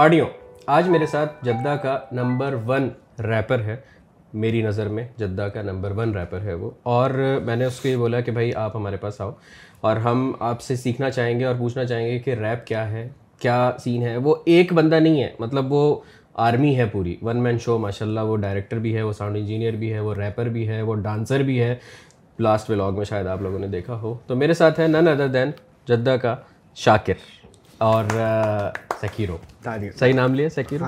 [0.00, 0.26] پارٹیوں
[0.66, 3.76] آج میرے ساتھ جدہ کا نمبر ون ریپر ہے۔
[4.32, 7.88] میری نظر میں جدہ کا نمبر ون ریپر ہے وہ۔ اور میں نے اس کو
[7.88, 9.30] یہ بولا کہ بھائی آپ ہمارے پاس آؤ۔
[9.80, 13.08] اور ہم آپ سے سیکھنا چاہیں گے اور پوچھنا چاہیں گے کہ ریپ کیا ہے،
[13.38, 16.00] کیا سین ہے۔ وہ ایک بندہ نہیں ہے مطلب وہ
[16.34, 19.72] آرمی ہے پوری۔ ون مین شو ماشاء اللہ وہ ڈائریکٹر بھی ہے، وہ ساؤنڈ انجینئر
[19.72, 21.76] بھی ہے، وہ ریپر بھی ہے، وہ ڈانسر بھی ہے۔
[22.40, 25.28] لاسٹ ولاگ میں شاید آپ لوگوں نے دیکھا ہو۔ تو میرے ساتھ ہے نن ادر
[25.28, 25.50] دین
[25.88, 26.36] جدہ کا
[26.74, 27.39] شاکر۔
[27.80, 28.04] اور
[29.02, 29.36] سکیرو
[29.98, 30.84] صحیح نام لیا سکیرو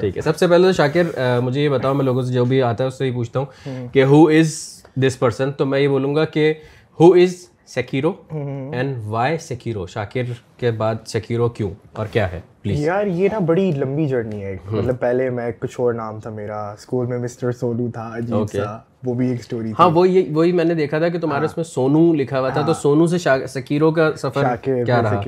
[0.00, 1.06] ٹھیک ہے سب سے پہلے تو شاکر
[1.42, 3.88] مجھے یہ بتاؤ میں لوگوں سے جو بھی آتا ہے اس سے ہی پوچھتا ہوں
[3.92, 4.52] کہ ہو از
[4.96, 6.52] دس پرسن تو میں یہ بولوں گا کہ
[6.98, 7.34] ہو از
[7.68, 13.28] سیکیرو اینڈ وائی سیکیرو شاکر کے بعد سیکیرو کیوں اور کیا ہے پلیز یار یہ
[13.32, 17.18] نا بڑی لمبی جرنی ہے مطلب پہلے میں کچھ اور نام تھا میرا اسکول میں
[17.18, 20.98] مسٹر سولو تھا عجیب سا وہ بھی ایک اسٹوری ہاں وہی وہی میں نے دیکھا
[20.98, 24.54] تھا کہ تمہارے اس میں سونو لکھا ہوا تھا تو سونو سے سکیرو کا سفر
[24.62, 25.20] کیا رہا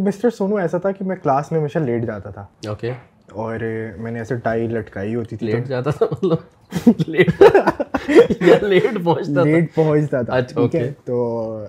[0.00, 2.92] مسٹر سونو ایسا تھا کہ میں کلاس میں ہمیشہ لیٹ جاتا تھا اوکے
[3.34, 3.60] اور
[3.98, 10.22] میں نے ایسے ٹائی لٹکائی ہوتی تھی لیٹ جاتا تھا مطلب لیٹ پہنچتا لیٹ پہنچتا
[10.22, 11.66] تھا ٹھیک ہے؟ تو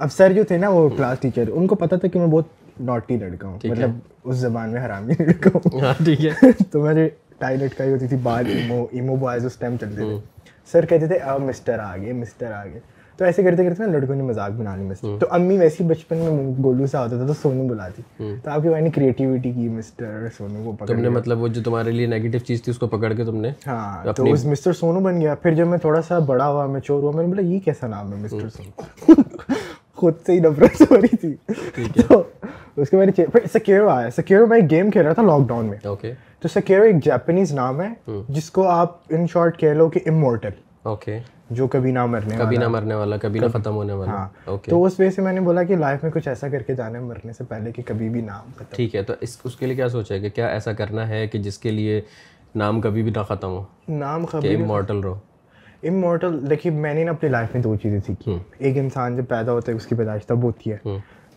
[0.00, 2.46] اب سر جو تھے نا وہ کلاس ٹیچر ان کو پتا تھا کہ میں بہت
[2.80, 3.90] نوٹی لڑکا ہوں مطلب
[4.24, 8.16] اس زبان میں حرامی لڑکا ہوں۔ ٹھیک ہے۔ تو میں نے ٹائی لٹکائی ہوتی تھی
[8.22, 10.16] بعد ایمو ایمو بوائز اس ٹائم چلتے تھے۔
[10.72, 12.80] سر کہتے تھے اب مسٹر آ گئے مسٹر آ گئے
[13.18, 16.16] تو ایسے کرتے کرتے نا لڑکوں نے مذاق بنا لی مسٹر تو امی ویسے بچپن
[16.18, 16.30] میں
[16.62, 18.02] گولو سا ہوتا تھا تو سونو بلاتی۔
[18.42, 21.48] تو آپ کی بھائی نے کریٹیوٹی کی مسٹر سونو کو پکڑ تم نے مطلب وہ
[21.48, 24.44] جو تمہارے لیے نیگیٹو چیز تھی اس کو پکڑ کے تم نے ہاں تو اس
[24.44, 27.22] مسٹر سونو بن گیا۔ پھر جب میں تھوڑا سا بڑا ہوا میں چور ہوا میں
[27.22, 29.22] نے بولا یہ کیسا نام ہے مسٹر سونو؟
[29.96, 31.34] خود سے ہی نفرت ہو رہی تھی۔
[32.02, 32.22] تو
[32.76, 35.66] اس کے بعد پھر سکیرو آیا۔ سکیرو میں ایک گیم کھیل رہا تھا لاک ڈاؤن
[35.66, 37.88] میں۔ اوکے تو سکیرو ایک جاپنیز نام ہے
[38.28, 40.50] جس کو آپ ان شارٹ کہہ لو کہ امورٹل
[40.82, 41.18] اوکے
[41.50, 44.84] جو کبھی نہ مرنے کبھی نہ مرنے والا کبھی نہ ختم ہونے والا۔ اوکے تو
[44.84, 47.04] اس وجہ سے میں نے بولا کہ لائف میں کچھ ایسا کر کے جانا ہے
[47.04, 49.88] مرنے سے پہلے کہ کبھی بھی نام ٹھیک ہے تو اس اس کے لیے کیا
[49.88, 52.00] سوچا ہے کہ کیا ایسا کرنا ہے کہ جس کے لیے
[52.54, 55.18] نام کبھی بھی نہ ختم ہو؟ نام کبھی امورٹل رہو۔
[55.82, 59.52] امورٹل دیکھیے میں نے نا اپنی لائف میں دو چیزیں سیکھی۔ ایک انسان جب پیدا
[59.52, 60.76] ہوتا ہے اس کی پیدائش تب ہوتی ہے۔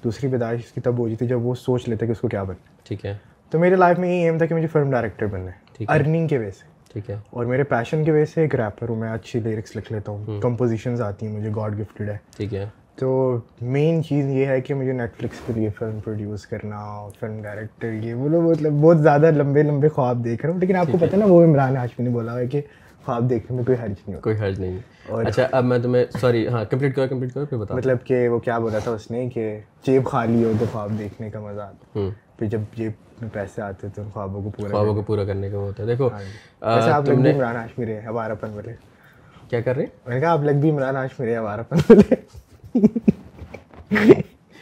[0.03, 2.28] دوسری پیدائش اس کی تب ہوتی ہے جب وہ سوچ لیتا ہے کہ اس کو
[2.28, 3.17] کیا بننا ٹھیک ہے۔
[3.50, 6.38] تو میرے لائف میں یہ ایم تھا کہ مجھے فلم ڈائریکٹر بننا ہے۔ ارننگ کے
[6.38, 9.40] وجہ سے۔ ٹھیک ہے۔ اور میرے پیشن کی وجہ سے ایک ریپر ہوں میں اچھی
[9.40, 12.66] لیرکس لکھ لیتا ہوں۔ کمپوزیشنز آتی ہیں مجھے گاڈ گفٹیڈ ہے۔ ٹھیک ہے۔
[12.96, 17.41] تو مین چیز یہ ہے کہ مجھے نیٹ فلکس کے لیے فلم پروڈیوس کرنا فلم
[17.41, 20.97] ڈائریکٹر یہ بولو مطلب بہت زیادہ لمبے لمبے خواب دیکھ رہا ہوں لیکن آپ کو
[20.97, 22.62] پتہ نا وہ عمران ہاشمی نے بولا ہے کہ
[23.06, 24.78] خواب دیکھنے میں کوئی حرج نہیں کوئی حرج نہیں۔
[25.09, 28.40] اچھا اب میں تمہیں سوری ہاں کمپلیٹ کرو کمپلیٹ کرو پھر بتا مطلب کہ وہ
[28.40, 32.00] کیا بولا تھا اس نے کہ جیب خالی ہو تو خواب دیکھنے کا مزہ آتا۔
[32.38, 32.91] پھر جب جیب
[33.22, 35.88] میں پیسے آتے تو ان خوابوں کو پورا خوابوں کو پورا کرنے کا ہوتا ہے۔
[35.88, 36.09] دیکھو
[36.61, 38.73] ویسے آپ لگ بھی عمران ہاشمی رہے ہمارا پن بولے
[39.50, 42.16] کیا کر رہے میں نے کہا آپ لگ بھی عمران ہاشمی رہے ہمارا پن بولے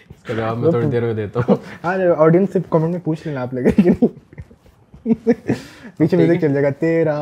[0.10, 3.28] اس کا جواب میں تھوڑی دیر میں دیتا ہوں۔ ہاں آڈینس سے کمنٹ میں پوچھ
[3.28, 4.08] لینا آپ لگے کہ نہیں۔
[5.98, 7.18] پیچھے میوزک چل جائے گا تیرا۔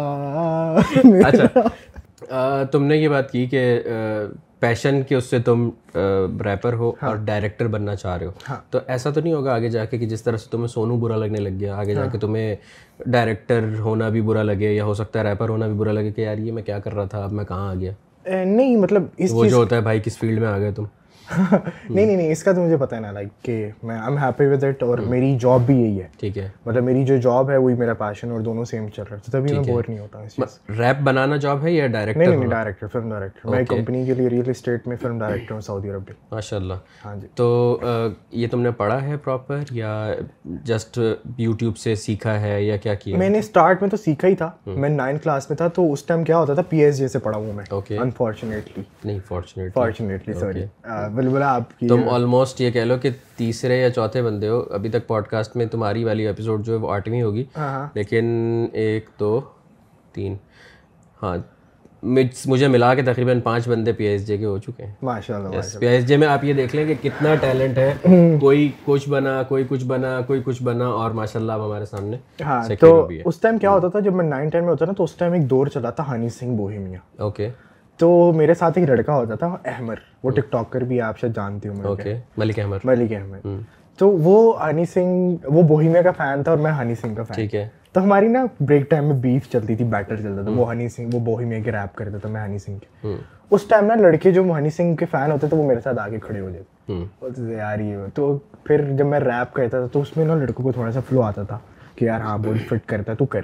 [1.26, 3.80] اچھا۔ تم نے یہ بات کی کہ
[4.64, 5.70] پیشن کے اس سے تم
[6.46, 8.54] ریپر ہو اور ڈائریکٹر بننا چاہ رہے ہو.
[8.72, 11.18] تو ایسا تو نہیں ہوگا آگے جا کے کہ جس طرح سے تمہیں سونو برا
[11.18, 12.56] لگنے لگ گیا آگے جا کے تمہیں
[13.06, 16.22] ڈائریکٹر ہونا بھی برا لگے یا ہو سکتا ہے ریپر ہونا بھی برا لگے کہ
[16.22, 17.92] یار یہ میں کیا کر رہا تھا اب میں کہاں آ گیا؟
[18.46, 20.86] نہیں مطلب اس وہ جو ہوتا ہے بھائی کس فیلڈ میں آ گئے تم؟
[21.32, 24.18] نہیں نہیں نہیں اس کا تو مجھے پتہ ہے نا لائک کہ میں I am
[24.18, 27.50] happy with it اور میری جاب بھی یہی ہے۔ ٹھیک ہے۔ مطلب میری جو جاب
[27.50, 30.00] ہے وہی میرا پیشن اور دونوں سیم چل رہا ہے۔ تو تبھی میں بور نہیں
[30.00, 30.46] ہوتا
[30.80, 34.30] ریپ بنانا جاب ہے یا ڈائریکٹر نہیں نہیں ڈائریکٹر فلم ڈائریکٹر میں کمپنی کے لیے
[34.30, 36.74] ریئل اسٹیٹ میں فلم ڈائریکٹر ہوں سعودی عرب میں ماشاء اللہ
[37.06, 37.80] ہاں جی۔ تو
[38.32, 40.14] یہ تم نے پڑھا ہے پراپر یا
[40.64, 41.00] جسٹ
[41.38, 44.50] یوٹیوب سے سیکھا ہے یا کیا کیا؟ میں نے اسٹارٹ میں تو سیکھا ہی تھا۔
[44.66, 47.20] میں نائنتھ کلاس میں تھا تو اس ٹائم کیا ہوتا تھا پی ایس جے سے
[47.20, 47.64] پڑھا ہوں میں
[47.98, 50.64] انفارچونیٹلی نہیں فارچونیٹ فارچونیٹلی سوری
[51.14, 54.90] بلبلا آپ کی تم آلموسٹ یہ کہہ لو کہ تیسرے یا چوتھے بندے ہو ابھی
[54.90, 57.44] تک پوڈ کاسٹ میں تمہاری والی ایپیسوڈ جو ہے وہ آٹھویں ہوگی
[57.96, 58.26] لیکن
[58.74, 59.40] ایک دو
[60.14, 60.36] تین۔
[61.22, 61.38] ہاں
[62.04, 65.78] مجھے ملا کے تقریباً پانچ بندے پی ایس جے کے ہو چکے ہیں۔ ماشاء اللہ
[65.80, 69.42] پی ایس جے میں آپ یہ دیکھ لیں کہ کتنا ٹیلنٹ ہے۔ کوئی کچھ بنا
[69.50, 73.58] کوئی کچھ بنا کوئی کچھ بنا اور ماشاء اللہ ہمارے سامنے ہاں تو اس ٹائم
[73.58, 75.68] کیا ہوتا تھا؟ جب میں نائن ٹین میں ہوتا نا تو اس ٹائم ایک دور
[75.74, 77.50] چلا تھا ہنی سنگھ بوہیمیا۔ اوکے
[77.98, 81.70] تو میرے ساتھ ایک لڑکا ہوتا تھا احمر۔ وہ ٹک ٹاکر بھی آپ شاید جانتی
[81.70, 83.48] ہوں اوکے ملک احمد ملک احمد
[83.98, 87.36] تو وہ ہنی سنگھ وہ بوہیمیا کا فین تھا اور میں ہنی سنگھ کا فین۔
[87.36, 90.72] ٹھیک ہے۔ تو ہماری نا بریک ٹائم میں بیف چلتی تھی بیٹر چلتا تھا۔ وہ
[90.72, 93.16] ہنی سنگھ وہ بوہیمیا کے ریپ کرتا تھا میں ہنی سنگھ کے
[93.52, 96.20] اس ٹائم نا لڑکے جو ہنی سنگھ کے فین ہوتے تھے وہ میرے ساتھ آگے
[96.20, 100.02] کھڑے ہو جاتے۔ بولتے تھے یار یہ تو پھر جب میں ریپ کرتا تھا تو
[100.02, 101.58] اس میں نا لڑکوں کو تھوڑا سا فلو آتا تھا
[101.96, 103.42] کہ یار ہاں بہت فٹ کرتا ہے تو کر۔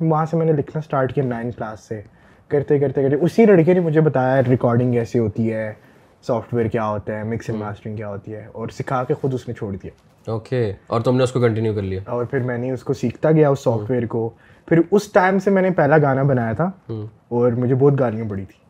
[0.00, 2.02] وہاں سے میں نے لکھنا اسٹارٹ کیا نائن کلاس سے۔
[2.50, 5.72] کرتے کرتے کرتے اسی لڑکے نے مجھے بتایا ریکارڈنگ کیسے ہوتی ہے
[6.26, 9.34] سافٹ ویئر کیا ہوتا ہے مکس اینڈ ماسٹرنگ کیا ہوتی ہے اور سکھا کے خود
[9.34, 9.90] اس نے چھوڑ دیا۔
[10.30, 12.92] اوکے اور تم نے اس کو کنٹینیو کر لیا؟ اور پھر میں نے اس کو
[12.92, 14.28] سیکھتا گیا اس سافٹ ویئر کو۔
[14.68, 16.70] پھر اس ٹائم سے میں نے پہلا گانا بنایا تھا
[17.28, 18.66] اور مجھے بہت گالیاں پڑی تھی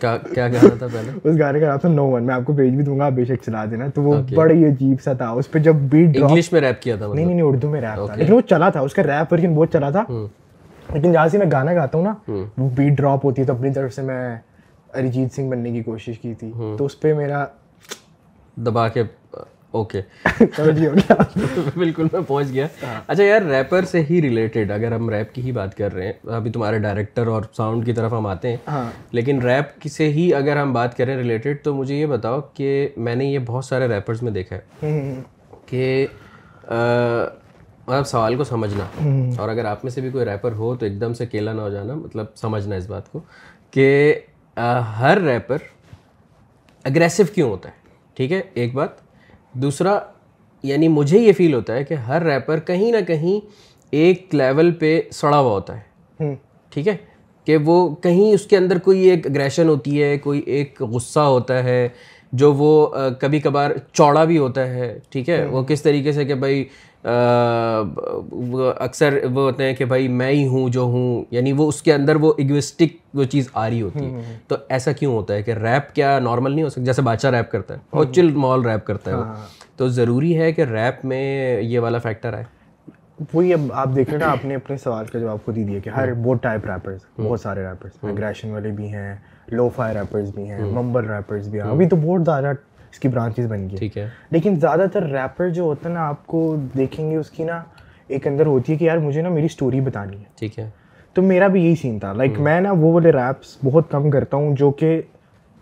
[0.00, 0.16] کیا
[0.48, 2.84] گانا تھا پہلے اس گانے کا نام تھا نو ون میں آپ کو بھیج بھی
[2.84, 5.58] دوں گا بے شک چلا دینا۔ تو وہ بڑا ہی عجیب سا تھا۔ اس پہ
[5.58, 8.40] جب بیٹ انگلش میں ریپ کیا تھا نہیں نہیں اردو میں ریپ تھا۔ لیکن وہ
[8.40, 10.04] چلا تھا اس کا ریپ ورژن بہت چلا تھا۔
[10.94, 12.14] لیکن جہاں سے میں گانا گاتا ہوں نا
[12.58, 14.36] وہ بیٹ ڈراپ ہوتی ہے تو اپنی طرف سے میں
[14.94, 17.44] اریجیت سنگھ بننے کی کوشش کی تھی۔ تو اس پہ میرا
[18.56, 19.02] دبا کے
[19.70, 20.00] اوکے
[20.58, 21.14] ہو گیا۔
[21.76, 22.66] بالکل میں پہنچ گیا۔
[23.06, 26.12] اچھا یار ریپر سے ہی ریلیٹڈ اگر ہم ریپ کی ہی بات کر رہے ہیں
[26.30, 28.56] ابھی تمہارے ڈائریکٹر اور ساؤنڈ کی طرف ہم آتے ہیں۔
[29.12, 33.14] لیکن ریپ سے ہی اگر ہم بات کریں ریلیٹڈ تو مجھے یہ بتاؤ کہ میں
[33.14, 35.14] نے یہ بہت سارے ریپرز میں دیکھا ہے
[35.66, 36.06] کہ
[37.96, 38.84] آپ سوال کو سمجھنا۔
[39.38, 41.60] اور اگر آپ میں سے بھی کوئی ریپر ہو تو ایک دم سے کیلا نہ
[41.60, 43.20] ہو جانا مطلب سمجھنا اس بات کو
[43.70, 44.14] کہ
[44.98, 45.56] ہر ریپر
[46.84, 47.74] اگریسو کیوں ہوتا ہے؟
[48.14, 48.88] ٹھیک ہے ایک بات۔
[49.52, 49.98] دوسرا
[50.62, 53.46] یعنی مجھے یہ فیل ہوتا ہے کہ ہر ریپر کہیں نہ کہیں
[53.90, 56.34] ایک لیول پہ سڑا ہوا ہوتا ہے۔
[56.72, 56.96] ٹھیک ہے
[57.44, 61.64] کہ وہ کہیں اس کے اندر کوئی ایک اگریشن ہوتی ہے کوئی ایک غصہ ہوتا
[61.64, 61.88] ہے
[62.32, 62.86] جو وہ
[63.20, 66.64] کبھی کبھار چوڑا بھی ہوتا ہے۔ ٹھیک ہے وہ کس طریقے سے کہ بھائی
[68.76, 71.94] اکثر وہ ہوتے ہیں کہ بھائی میں ہی ہوں جو ہوں یعنی وہ اس کے
[71.94, 75.50] اندر وہ ایگوسٹک وہ چیز آ رہی ہوتی ہے۔ تو ایسا کیوں ہوتا ہے کہ
[75.50, 78.86] ریپ کیا نارمل نہیں ہو سکتا؟ جیسے بادشاہ ریپ کرتا ہے اور چل مال ریپ
[78.86, 79.24] کرتا ہے وہ۔
[79.76, 82.44] تو ضروری ہے کہ ریپ میں یہ والا فیکٹر آئے۔
[83.34, 85.78] وہی اب آپ دیکھ رہے نا آپ نے اپنے سوال کا جواب خود ہی دیا
[85.78, 89.16] کہ ہر بہت ٹائپ ریپرز بہت سارے ریپرز اگریشن والے بھی ہیں
[89.48, 92.52] لو فائر ریپرز بھی ہیں ممبل ریپرز بھی ہیں۔ ابھی تو بہت زیادہ
[92.92, 96.08] اس کی برانچز بن گئی۔ ٹھیک ہے۔ لیکن زیادہ تر ریپر جو ہوتا ہے نا
[96.08, 97.62] آپ کو دیکھیں گے اس کی نا
[98.06, 100.70] ایک اندر ہوتی ہے کہ یار مجھے نا میری اسٹوری بتانی ہے۔ ٹھیک ہے۔
[101.14, 104.36] تو میرا بھی یہی سین تھا۔ لائک میں نا وہ والے ریپس بہت کم کرتا
[104.36, 105.02] ہوں جو کہ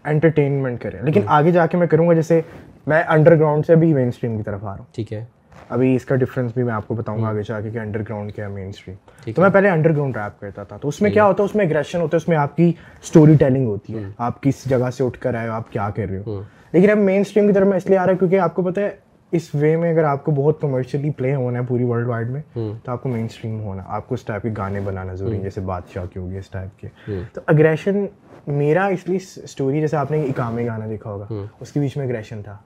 [0.04, 2.40] انٹرٹینمنٹ کریں۔ لیکن آگے جا کے میں کروں گا جیسے
[2.86, 5.24] میں انڈر گراؤنڈ سے ابھی مین اسٹریم کی طرف آ رہا ہوں۔ ٹھیک ہے۔
[5.68, 8.00] ابھی اس کا ڈفرینس بھی میں آپ کو بتاؤں گا آگے جا کے کہ انڈر
[8.00, 11.10] گراؤنڈ کیا مین اسٹریم تو میں پہلے انڈر گراؤنڈ ریپ کرتا تھا۔ تو اس میں
[11.10, 12.72] کیا ہوتا ہے اس میں اگریشن ہوتا ہے اس میں آپ کی
[13.02, 16.08] اسٹوری ٹیلنگ ہوتی ہے۔ آپ کس جگہ سے اٹھ کر آئے ہو آپ کیا کر
[16.10, 16.42] رہے ہو۔
[16.72, 18.62] لیکن اب مین اسٹریم کی طرف میں اس لیے آ رہا ہے کیونکہ آپ کو
[18.62, 18.90] پتہ ہے
[19.32, 22.42] اس وے میں اگر آپ کو بہت کمرشلی پلے ہونا ہے پوری ورلڈ وائڈ میں
[22.54, 25.42] تو آپ کو مین اسٹریم ہونا آپ کو اس ٹائپ کے گانے بنانا ضروری ہے
[25.42, 26.88] جیسے بادشاہ کی ہوگی اس ٹائپ کے۔
[27.32, 28.06] تو اگریشن
[28.46, 31.26] میرا اس لیے اسٹوری جیسے آپ نے اکامے گانا دیکھا ہوگا
[31.60, 32.56] اس کے بیچ میں اگریشن تھا۔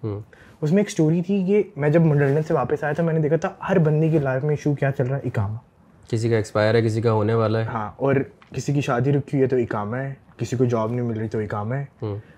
[0.61, 3.21] اس میں ایک اسٹوری تھی کہ میں جب لنڈن سے واپس آیا تھا میں نے
[3.21, 5.57] دیکھا تھا ہر بندے کی لائف میں ایشو کیا چل رہا ہے اکاما۔
[6.13, 8.15] کسی کا ایکسپائر ہے کسی کا ہونے والا ہے۔ ہاں اور
[8.55, 11.29] کسی کی شادی رکی ہوئی ہے تو اکامہ ہے کسی کو جاب نہیں مل رہی
[11.29, 11.85] تو اکامہ ہے۔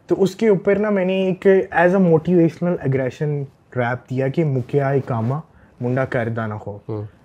[0.07, 3.43] تو اس کے اوپر نا میں نے ایک as a motivational aggression
[3.77, 5.35] rap دیا کہ مکیا اکامہ
[5.81, 6.79] منڈا کردا نہ ہو۔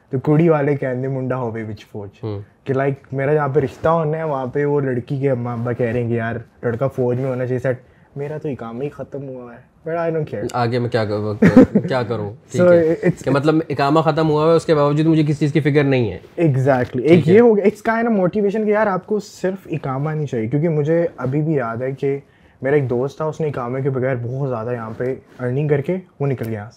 [0.10, 2.10] تو کڑی والے کہتے منڈا ہو وچ فوج۔
[2.64, 5.74] کہ لائک میرا جہاں پہ رشتہ ہونا ہے وہاں پہ وہ لڑکی کے اماں ابا
[5.74, 7.82] کہہ رہے ہیں کہ یار لڑکا فوج میں ہونا چاہیے سیٹ۔
[8.16, 9.69] میرا تو اکامہ ہی ختم ہوا ہے۔
[10.54, 11.06] آگے میں کیا
[11.88, 12.34] کیا کروں؟
[13.24, 16.12] کہ مطلب اکامہ ختم ہوا ہے اس کے باوجود مجھے کسی چیز کی فکر نہیں
[16.12, 20.28] ہے۔ ایگزیکٹلی ایک یہ ہو گیا اٹس موٹیویشن کہ یار آپ کو صرف اکامہ نہیں
[20.28, 22.20] چاہیے کیونکہ مجھے ابھی بھی یاد ہے کہ
[22.62, 23.52] میرا ایک دوست تھا اس نے
[23.84, 26.70] کے بغیر بہت زیادہ یہاں پہ ارننگ کر کے وہ نکل گیا۔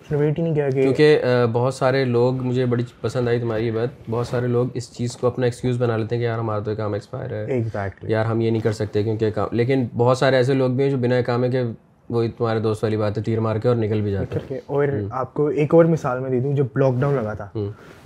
[0.00, 1.20] اس نے ویٹ ہی نہیں کیا کہ کیونکہ
[1.52, 5.26] بہت سارے لوگ مجھے بڑی پسند آئی تمہاری بات بہت سارے لوگ اس چیز کو
[5.26, 7.62] اپنا ایکسکیوز بنا لیتے ہیں کہ یار ہمارا تو کام ایکسپائر ہے۔
[8.02, 10.96] یار ہم یہ نہیں کر سکتے کیونکہ لیکن بہت سارے ایسے لوگ بھی ہیں جو
[10.96, 11.62] بنا اکامے کے
[12.10, 14.88] وہی تمہارے دوست والی بات ہے تیر مار کے اور نکل بھی جاتے ہیں اور
[15.10, 17.48] آپ کو ایک اور مثال میں دے دوں جب لاک ڈاؤن لگا تھا۔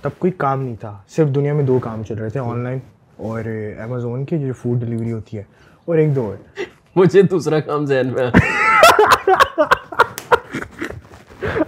[0.01, 2.79] تب کوئی کام نہیں تھا صرف دنیا میں دو کام چل رہے تھے آن لائن
[3.17, 3.41] اور
[3.79, 5.43] امیزون کی جو فوڈ ڈلیوری ہوتی ہے۔
[5.85, 6.63] اور ایک دو ہے
[6.95, 8.27] مجھے دوسرا کام ذہن میں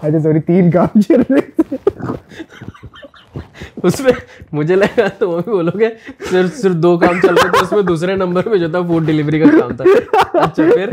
[0.02, 1.76] اچھا سوری تین کام چل رہے تھے۔
[3.84, 4.12] اس میں
[4.52, 5.90] مجھے لگا تو وہ بھی بولو گے
[6.30, 9.06] صرف صرف دو کام چل رہے تھے اس میں دوسرے نمبر پہ جو تھا فوڈ
[9.06, 9.84] ڈلیوری کا کام تھا۔
[10.34, 10.90] اچھا پھر؟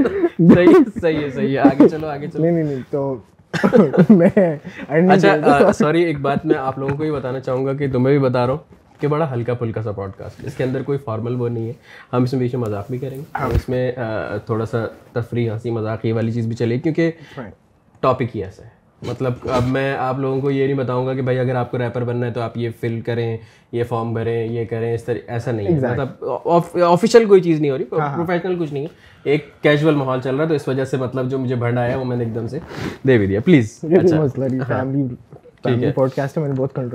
[0.54, 3.16] صحیح صحیح ہے صحیح ہے۔ آگے چلو آگے چلو۔ نہیں نہیں تو
[4.10, 4.56] میں
[4.88, 8.28] اچھا سوری ایک بات میں آپ لوگوں کو یہ بتانا چاہوں گا کہ تمہیں بھی
[8.28, 11.34] بتا رہا ہوں کہ بڑا ہلکا پھلکا سا پوڈ کاسٹ اس کے اندر کوئی فارمل
[11.34, 11.72] وہ نہیں ہے۔
[12.12, 13.92] ہم اس میں بیچ میں مذاق بھی کریں گے۔ ہم اس میں
[14.46, 17.10] تھوڑا سا تفریح ہنسی مذاق یہ والی چیز بھی چلے کیونکہ
[18.00, 21.22] ٹاپک ہی ایسا ہے۔ مطلب اب میں آپ لوگوں کو یہ نہیں بتاؤں گا کہ
[21.22, 23.36] بھائی اگر آپ کو ریپر بننا ہے تو آپ یہ فل کریں
[23.72, 26.24] یہ فارم بھریں یہ کریں اس طرح ایسا نہیں ہے۔ مطلب
[26.82, 28.88] آفیشیل کوئی چیز نہیں ہو رہی پروفیشنل کچھ نہیں ہے۔
[29.24, 31.96] ایک کیجول ماحول چل رہا ہے تو اس وجہ سے مطلب جو مجھے بھنڈ آیا
[31.96, 32.58] وہ میں نے ایک دم سے
[33.08, 33.78] دے بھی دیا۔ پلیز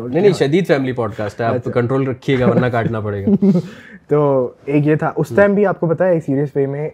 [0.05, 3.31] نہیں نہیں شدید فیملی پوڈ کاسٹ ہے۔ آپ کنٹرول رکھیے گا ورنہ کاٹنا پڑے گا۔
[4.07, 4.21] تو
[4.65, 6.89] ایک یہ تھا۔ اس ٹائم بھی آپ کو پتا ہے سیریس وے میں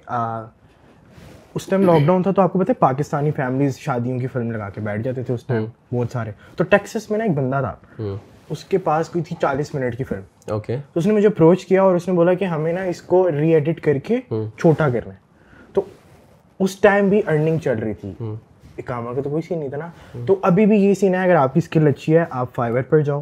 [1.54, 4.52] اس ٹائم لاک ڈاؤن تھا تو آپ کو پتا ہے پاکستانی فیملیز شادیوں کی فلم
[4.52, 7.62] لگا کے بیٹھ جاتے تھے اس ٹائم بہت سارے۔ تو ٹیکسس میں نا ایک بندہ
[7.62, 8.04] تھا
[8.50, 11.66] اس کے پاس کوئی تھی چالیس منٹ کی فلم اوکے تو اس نے مجھے اپروچ
[11.66, 14.20] کیا اور اس نے بولا کہ ہمیں نا اس کو ری ایڈٹ کر کے
[14.58, 15.20] چھوٹا کرنا ہے۔
[15.74, 15.82] تو
[16.60, 18.14] اس ٹائم بھی ارننگ چل رہی تھی۔
[18.78, 19.90] اکامہ کا تو کوئی سین نہیں تھا نا۔
[20.26, 23.00] تو ابھی بھی یہ سین ہے اگر آپ کی اسکل اچھی ہے آپ فائیور پر
[23.00, 23.22] جاؤ۔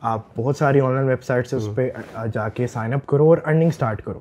[0.00, 1.90] آپ بہت ساری آن لائن ویب سائٹ سے اس پہ
[2.34, 4.20] جا کے سائن اپ کرو اور ارننگ اسٹارٹ کرو۔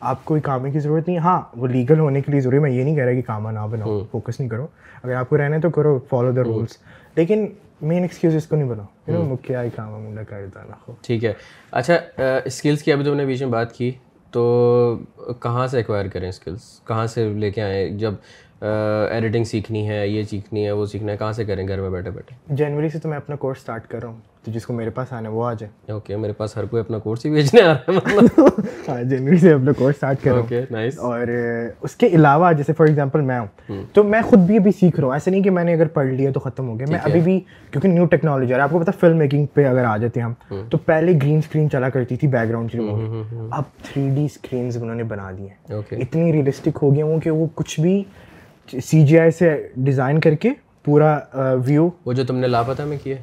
[0.00, 2.84] آپ کوئی کامے کی ضرورت نہیں ہاں وہ لیگل ہونے کے لیے ضروری میں یہ
[2.84, 4.66] نہیں کہہ رہا کہ کاما نہ بناؤ فوکس نہیں کرو۔
[5.02, 6.76] اگر آپ کو رہنا ہے تو کرو فالو دا رولس
[7.16, 7.46] لیکن
[7.80, 11.32] مین ایکسکیوز اس کو نہیں بناؤ۔ مکھیا ہی کاما منڈا کرتا ٹھیک ہے۔
[11.70, 11.94] اچھا
[12.44, 13.90] اسکلس کی ابھی تم نے بیچ میں بات کی۔
[14.32, 14.98] تو
[15.40, 18.14] کہاں سے ایکوائر کریں اسکلس کہاں سے لے کے آئیں؟ جب
[19.10, 22.10] ایڈیٹنگ سیکھنی ہے یہ سیکھنی ہے وہ سیکھنا ہے کہاں سے کریں گھر میں بیٹھے
[22.10, 24.90] بیٹھے؟ جنوری سے تو میں اپنا کورس اسٹارٹ کر رہا ہوں۔ تو جس کو میرے
[24.90, 27.60] پاس آنا ہے وہ آ جائے۔ اوکے میرے پاس ہر کوئی اپنا کورس ہی بیچنے
[27.62, 27.98] آ رہا ہے
[28.88, 31.28] ہاں جنوری سے اپنا کورس اسٹارٹ کر رہا ہوں اور
[31.80, 35.06] اس کے علاوہ جیسے فار ایگزامپل میں ہوں تو میں خود بھی ابھی سیکھ رہا
[35.06, 37.20] ہوں۔ ایسا نہیں کہ میں نے اگر پڑھ لیا تو ختم ہو گیا۔ میں ابھی
[37.20, 37.38] بھی
[37.72, 40.62] کیونکہ نیو ٹیکنالوجی ہے آپ کو پتا فلم میکنگ پہ اگر آ جاتے ہیں ہم
[40.70, 42.78] تو پہلے گرین اسکرین چلا کرتی تھی بیک گراؤنڈ کی
[43.50, 47.30] اب تھری ڈی اسکرینز انہوں نے بنا دی ہیں۔ اتنی ریئلسٹک ہو گیا ہوں کہ
[47.30, 48.02] وہ کچھ بھی
[48.84, 50.50] سی جی آئی سے ڈیزائن کر کے
[50.84, 51.18] پورا
[51.64, 53.16] ویو وہ جو تم نے لاپتہ میں کیے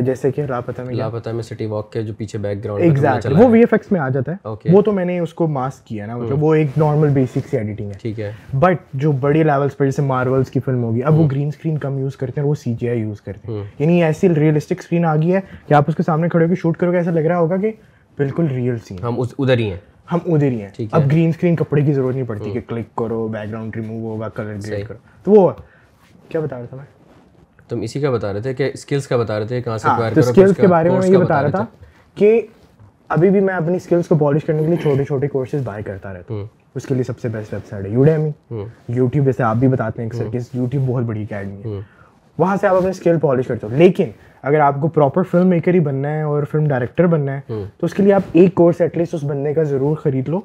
[0.00, 3.48] جیسے کہ لاپتہ میں لاپتہ میں سٹی واک کے جو پیچھے بیک گراؤنڈ ایگزیکٹلی وہ
[3.48, 6.06] وی ایف ایکس میں آ جاتا ہے۔ وہ تو میں نے اس کو ماسک کیا
[6.06, 9.76] نا مطلب وہ ایک نارمل بیسک سی ایڈیٹنگ ہے۔ ٹھیک ہے۔ بٹ جو بڑی لیولس
[9.76, 12.54] پر جیسے مارولس کی فلم ہوگی اب وہ گرین اسکرین کم یوز کرتے ہیں وہ
[12.54, 15.84] سی جی آئی یوز کرتے ہیں۔ یعنی ایسی ریئلسٹک اسکرین آ گئی ہے کہ آپ
[15.88, 17.70] اس کے سامنے کھڑے ہو کے شوٹ کرو گے ایسا لگ رہا ہوگا کہ
[18.18, 19.78] بالکل ریئل سی ہم ادھر ہی ہیں۔
[20.12, 23.28] ہم ادھر ہی ہیں۔ اب گرین اسکرین کپڑے کی ضرورت نہیں پڑتی کہ کلک کرو
[23.28, 25.50] بیک گراؤنڈ ریموو ہوگا کلر گریڈ کرو۔ تو وہ
[26.28, 26.99] کیا بتا رہا تھا میں؟
[27.70, 29.88] تم اسی کا بتا رہے تھے کہ اسکلس کا بتا رہے تھے کہاں سے
[30.20, 31.64] اسکلس کے بارے میں یہ بتا رہا تھا
[32.14, 32.40] کہ
[33.08, 36.14] ابھی بھی میں اپنی اسکلس کو پالش کرنے کے لیے چھوٹے چھوٹے کورسز بائی کرتا
[36.14, 38.30] رہتا ہوں۔ اس کے لیے سب سے بیسٹ ویب سائٹ ہے یوڈیمی
[38.88, 41.80] یوٹیوب جیسے آپ بھی بتاتے ہیں اکثر کہ یوٹیوب بہت بڑی اکیڈمی ہے۔
[42.38, 44.10] وہاں سے آپ اپنی اسکل پالش کرتے ہو۔ لیکن
[44.42, 47.86] اگر آپ کو پراپر فلم میکر ہی بننا ہے اور فلم ڈائریکٹر بننا ہے تو
[47.86, 50.40] اس کے لیے آپ ایک کورس ایٹ لیسٹ اس بننے کا ضرور خرید لو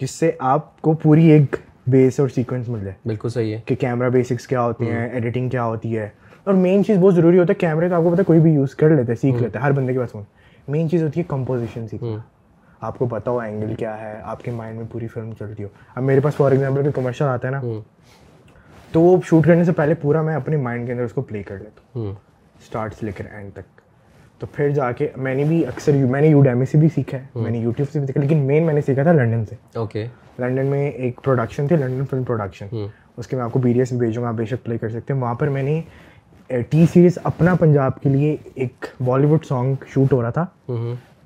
[0.00, 1.56] جس سے آپ کو پوری ایک
[1.86, 5.48] بیس اور سیکوینس مل جائے۔ بالکل صحیح ہے۔ کہ کیمرہ بیسکس کیا ہوتی ہیں ایڈیٹنگ
[5.48, 6.08] کیا ہوتی ہے
[6.44, 8.74] اور مین چیز بہت ضروری ہوتا ہے کیمرے تو آپ کو پتا کوئی بھی یوز
[8.74, 10.22] کر لیتے ہیں سیکھ لیتے ہیں ہر بندے کے پاس فون
[10.68, 12.16] مین چیز ہوتی ہے کمپوزیشن سیکھنا۔
[12.80, 15.68] آپ کو پتا ہو اینگل کیا ہے آپ کے مائنڈ میں پوری فلم چلتی ہو۔
[15.94, 17.60] اب میرے پاس فار ایگزامپل کوئی کمرشل آتا ہے نا
[18.92, 21.42] تو وہ شوٹ کرنے سے پہلے پورا میں اپنے مائنڈ کے اندر اس کو پلے
[21.42, 22.14] کر لیتا ہوں۔
[22.60, 23.80] اسٹارٹ سے لے کر اینڈ تک۔
[24.40, 27.24] تو پھر جا کے میں نے بھی اکثر میں نے یوڈیمی سے بھی سیکھا ہے۔
[27.34, 30.06] میں نے یوٹیوب سے بھی سیکھا لیکن مین میں نے سیکھا تھا لنڈن سے۔ اوکے
[30.38, 32.66] لنڈن میں ایک پروڈکشن تھی لنڈن فلم پروڈکشن
[33.16, 34.78] اس کے میں آپ کو بی ڈی ایس میں بھیجوں گا آپ بے شک پلے
[34.78, 35.80] کر سکتے ہیں۔ وہاں پر میں نے
[36.48, 40.44] ٹی سیریز اپنا پنجاب کے لیے ایک بالی ووڈ سانگ شوٹ ہو رہا تھا۔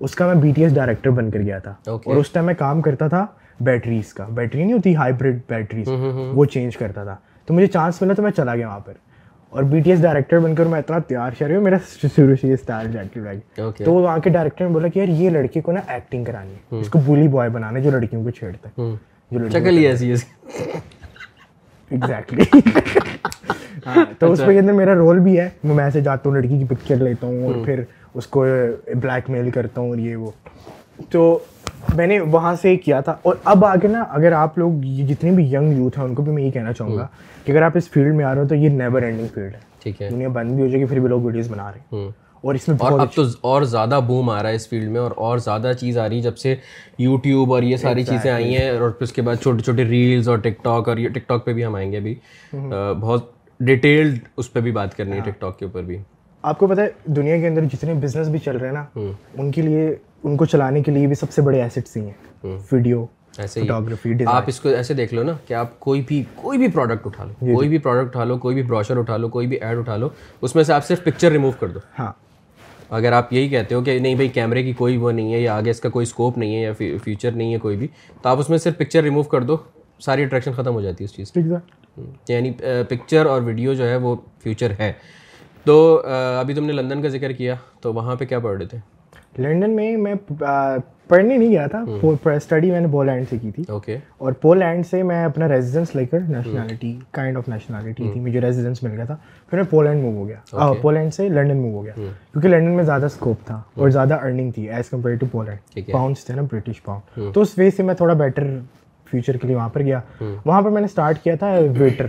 [0.00, 2.54] اس کا میں بی ٹی ایس ڈائریکٹر بن کر گیا تھا۔ اور اس ٹائم میں
[2.54, 3.26] کام کرتا تھا
[3.60, 5.88] بیٹریز کا۔ بیٹری نہیں ہوتی ہائیبریڈ بیٹریز
[6.34, 8.92] وہ چینج کرتا تھا۔ تو مجھے چانس ملا تو میں چلا گیا وہاں پر۔
[9.50, 11.76] اور بی ٹی ایس ڈائریکٹر بن کر میں اتنا تیار شہر ہوں میرا
[12.16, 13.20] شروع سے یہ اسٹائل جیکٹر
[13.84, 16.80] تو وہاں کے ڈائریکٹر نے بولا کہ یار یہ لڑکے کو نا ایکٹنگ کرانی ہے۔
[16.80, 18.82] اس کو بولی بوائے بنانا ہے جو لڑکیوں کو چھیڑتا ہے۔
[19.30, 19.54] جو لڑکی
[21.90, 22.42] ایگزیکٹلی
[24.18, 26.96] تو اس کے اندر میرا رول بھی ہے۔ میں ایسے جاتا ہوں لڑکی کی پکچر
[26.96, 27.82] لیتا ہوں اور پھر
[28.14, 28.46] اس کو
[28.86, 30.30] بلیک میل کرتا ہوں اور یہ وہ۔
[31.10, 31.38] تو
[31.94, 34.72] میں نے وہاں سے کیا تھا۔ اور اب آگے نا اگر آپ لوگ
[35.08, 37.06] جتنے بھی ینگ یوتھ ہیں ان کو بھی میں یہ کہنا چاہوں گا
[37.44, 39.60] کہ اگر آپ اس فیلڈ میں آ رہے ہو تو یہ نیور اینڈنگ فیلڈ ہے۔
[39.82, 42.08] ٹھیک ہے۔ دنیا بند بھی ہو جائے گی پھر بھی لوگ ویڈیوز بنا رہے ہیں۔
[42.40, 45.00] اور اس میں اور اب تو اور زیادہ بوم آ رہا ہے اس فیلڈ میں
[45.00, 46.54] اور اور زیادہ چیز آ رہی ہے۔ جب سے
[46.98, 50.28] یوٹیوب اور یہ ساری چیزیں آئی ہیں اور پھر اس کے بعد چھوٹے چھوٹے ریلز
[50.28, 52.14] اور ٹک ٹاک اور یہ ٹک ٹاک پہ بھی ہم آئیں گے ابھی۔
[53.00, 55.98] بہت ڈیٹیلڈ اس پہ بھی بات کرنی ہے ٹک ٹاک کے اوپر بھی۔
[56.42, 58.84] آپ کو پتہ ہے دنیا کے اندر جتنے بزنس بھی چل رہے ہیں نا
[59.38, 62.56] ان کے لیے ان کو چلانے کے لیے بھی سب سے بڑے ایسٹس ہی ہیں۔
[62.72, 63.04] ویڈیو
[63.38, 66.68] ایسے فوٹوگرافی آپ اس کو ایسے دیکھ لو نا کہ آپ کوئی بھی کوئی بھی
[66.68, 69.56] پروڈکٹ اٹھا لو۔ کوئی بھی پروڈکٹ اٹھا لو کوئی بھی بروشر اٹھا لو کوئی بھی
[69.56, 70.08] ایڈ اٹھا لو
[70.42, 72.12] اس میں سے آپ صرف پکچر ریموو کر دو۔ ہاں۔
[72.90, 75.56] اگر آپ یہی کہتے ہو کہ نہیں بھائی کیمرے کی کوئی وہ نہیں ہے یا
[75.56, 76.72] آگے اس کا کوئی اسکوپ نہیں ہے یا
[77.04, 77.86] فیوچر نہیں ہے کوئی بھی
[78.22, 79.56] تو آپ اس میں صرف پکچر ریموو کر دو
[79.98, 81.40] ساری اٹریکشن ختم ہو جاتی ہے اس چیز کی۔
[82.28, 82.50] یعنی
[82.88, 84.92] پکچر اور ویڈیو جو ہے وہ فیوچر ہے۔
[85.64, 86.02] تو
[86.40, 88.78] ابھی تم نے لندن کا ذکر کیا تو وہاں پہ کیا پڑھ رہے تھے؟
[89.42, 90.14] لنڈن میں میں
[91.08, 91.84] پڑھنے نہیں گیا تھا
[92.30, 96.04] اسٹڈی میں نے پولینڈ سے کی تھی۔ اوکے اور پولینڈ سے میں اپنا ریزیڈنس لے
[96.06, 99.16] کر نیشنلٹی کائنڈ آف نیشنلٹی تھی مجھے ریزیڈنس مل گیا تھا۔
[99.50, 102.84] پھر میں پولینڈ موو ہو گیا۔ پولینڈ سے لنڈن موو ہو گیا۔ کیونکہ لنڈن میں
[102.84, 106.82] زیادہ اسکوپ تھا اور زیادہ ارننگ تھی as compare to Poland pounds تھے نا برٹش
[106.82, 108.58] پاؤنڈ تو اس وجہ سے میں تھوڑا بیٹر
[109.10, 110.00] فیوچر کے لیے وہاں پر گیا۔
[110.44, 112.08] وہاں پر میں نے اسٹارٹ کیا تھا ویٹر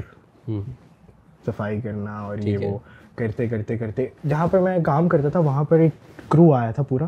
[1.46, 2.78] صفائی کرنا اور یہ وہ
[3.16, 5.92] کرتے کرتے کرتے جہاں پر میں کام کرتا تھا وہاں پر ایک
[6.32, 7.06] کرو آیا تھا پورا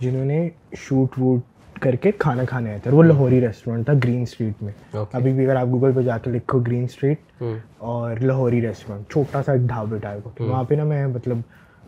[0.00, 0.48] جنہوں نے
[0.78, 1.40] شوٹ ووٹ
[1.82, 4.72] کر کے کھانا کھانے آئے تھے۔ وہ لاہوری ریسٹورینٹ تھا گرین اسٹریٹ میں۔
[5.12, 7.42] ابھی بھی اگر آپ گوگل پہ جا کے لکھو گرین اسٹریٹ
[7.78, 11.38] اور لاہوری ریسٹورینٹ چھوٹا سا ڈھابے ٹائپ وہاں پہ نا میں مطلب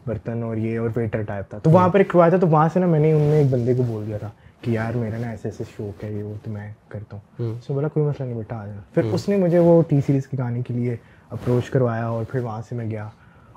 [0.06, 2.48] برتن اور یہ اور ویٹر ٹائپ تھا۔ تو وہاں پر ایک کرو آیا تھا تو
[2.48, 4.96] وہاں سے نا میں نے ان میں ایک بندے کو بول دیا تھا۔ کہ یار
[4.96, 8.06] میرا نا ایسے ایسے شوق ہے یہ وہ تو میں کرتا ہوں۔ نے بولا کوئی
[8.06, 10.74] مسئلہ نہیں بیٹا آ جانا پھر اس نے مجھے وہ ٹی سیریز کے گانے کے
[10.74, 10.96] لیے
[11.30, 13.08] اپروچ کروایا اور پھر وہاں سے میں گیا۔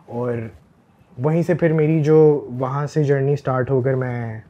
[0.06, 0.34] اور
[1.18, 4.42] وہیں سے پھر میری جو وہاں سے جرنی اسٹارٹ ہو کر میں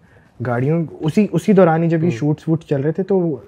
[0.45, 3.41] گاڑیوں اسی اسی دوران ہی جب یہ شوٹس ووٹ چل رہے تھے تو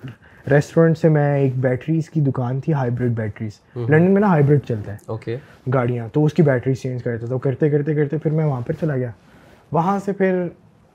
[0.52, 3.52] ریسٹورینٹ سے میں ایک بیٹریز کی دکان تھی ہائیبریڈ بیٹریز
[3.90, 5.38] لنڈن میں نا ہائیبریڈ چلتا ہے۔ اوکے
[5.74, 8.74] گاڑیاں تو اس کی بیٹریز چینج کرتا تھا کرتے کرتے کرتے پھر میں وہاں پر
[8.74, 9.12] چلا گیا۔
[9.72, 10.48] وہاں سے پھر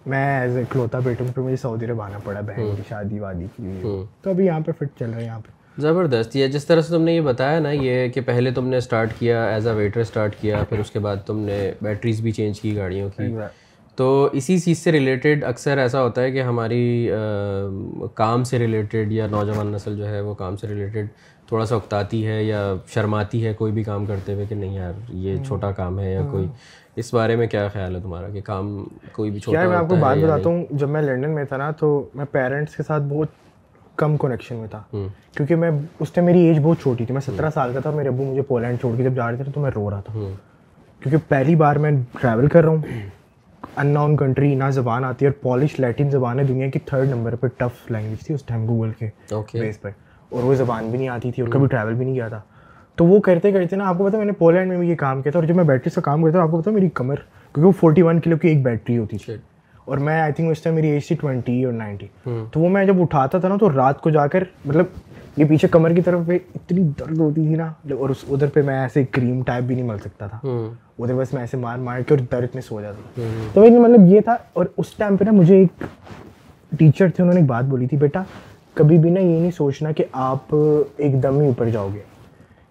[0.07, 3.47] میں ایز اے کھلوتا بیٹوں پھر مجھے سعودی عرب آنا پڑا بہن کی شادی وادی
[3.57, 3.81] کی
[4.23, 6.93] تو ابھی یہاں پہ فٹ چل رہا ہے یہاں پہ۔ زبردست۔ یہ جس طرح سے
[6.95, 10.01] تم نے یہ بتایا نا یہ کہ پہلے تم نے اسٹارٹ کیا ایز اے ویٹر
[10.01, 13.35] اسٹارٹ کیا پھر اس کے بعد تم نے بیٹریز بھی چینج کی گاڑیوں کی۔
[13.97, 17.11] تو اسی چیز سے ریلیٹڈ اکثر ایسا ہوتا ہے کہ ہماری
[18.15, 21.07] کام سے ریلیٹڈ یا نوجوان نسل جو ہے وہ کام سے ریلیٹڈ
[21.49, 24.93] تھوڑا سا اکتاتی ہے یا شرماتی ہے کوئی بھی کام کرتے ہوئے کہ نہیں یار
[25.09, 26.47] یہ چھوٹا کام ہے یا کوئی
[26.97, 29.97] اس بارے میں کیا خیال ہے تمہارا کہ کام کوئی بھی چھوٹا میں آپ کو
[29.97, 33.29] بات بتاتا ہوں جب میں لنڈن میں تھا نا تو میں پیرنٹس کے ساتھ بہت
[33.97, 34.83] کم کنیکشن میں تھا۔
[35.37, 35.71] کیونکہ میں
[36.01, 38.43] اس ٹائم میری ایج بہت چھوٹی تھی۔ میں سترہ سال کا تھا میرے ابو مجھے
[38.43, 40.15] پولینڈ چھوڑ کے جب جا رہے تھے تو میں رو رہا تھا۔
[41.01, 42.83] کیونکہ پہلی بار میں ٹریول کر رہا ہوں۔
[43.77, 47.09] ان نون کنٹری نہ زبان آتی ہے اور پالش لیٹن زبان ہے دنیا کی تھرڈ
[47.09, 49.09] نمبر پہ ٹف لینگویج تھی اس ٹائم گوگل کے
[49.61, 49.91] بیس پر۔
[50.29, 52.41] اور وہ زبان بھی نہیں آتی تھی اور کبھی ٹریول بھی نہیں کیا تھا۔
[53.01, 55.21] تو وہ کرتے کرتے نا آپ کو پتا میں نے پولینڈ میں بھی یہ کام
[55.23, 57.17] کیا تھا اور جب میں بیٹری سے کام کرتا ہوں آپ کو پتا میری کمر
[57.17, 59.35] کیونکہ وہ فورٹی ون کلو کی ایک بیٹری ہوتی تھی
[59.85, 62.07] اور میں آئی تھنک اس ٹائم میری ایج تھی ٹوینٹی اور نائنٹی
[62.53, 64.87] تو وہ میں جب اٹھاتا تھا نا تو رات کو جا کر مطلب
[65.37, 68.63] یہ پیچھے کمر کی طرف پہ اتنی درد ہوتی تھی نا اور اس ادھر پہ
[68.63, 70.39] میں ایسے کریم ٹائپ بھی نہیں مل سکتا تھا.
[70.99, 73.23] ادھر بس میں ایسے مار مار کے اور درد میں سو جاتا تھا.
[73.55, 75.85] تو مطلب یہ تھا اور اس ٹائم پہ نا مجھے ایک
[76.79, 78.23] ٹیچر تھے انہوں نے ایک بات بولی تھی بیٹا
[78.75, 82.01] کبھی بھی نا یہ نہیں سوچنا کہ آپ ایک دم ہی اوپر جاؤ گے.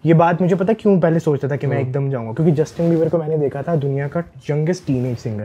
[0.04, 2.54] یہ بات مجھے پتا کیوں پہلے سوچتا تھا کہ میں ایک دم جاؤں گا؟ کیونکہ
[2.54, 5.44] جسٹن بیور کو میں نے دیکھا تھا دنیا کا یگسٹ ٹین ایج سنگر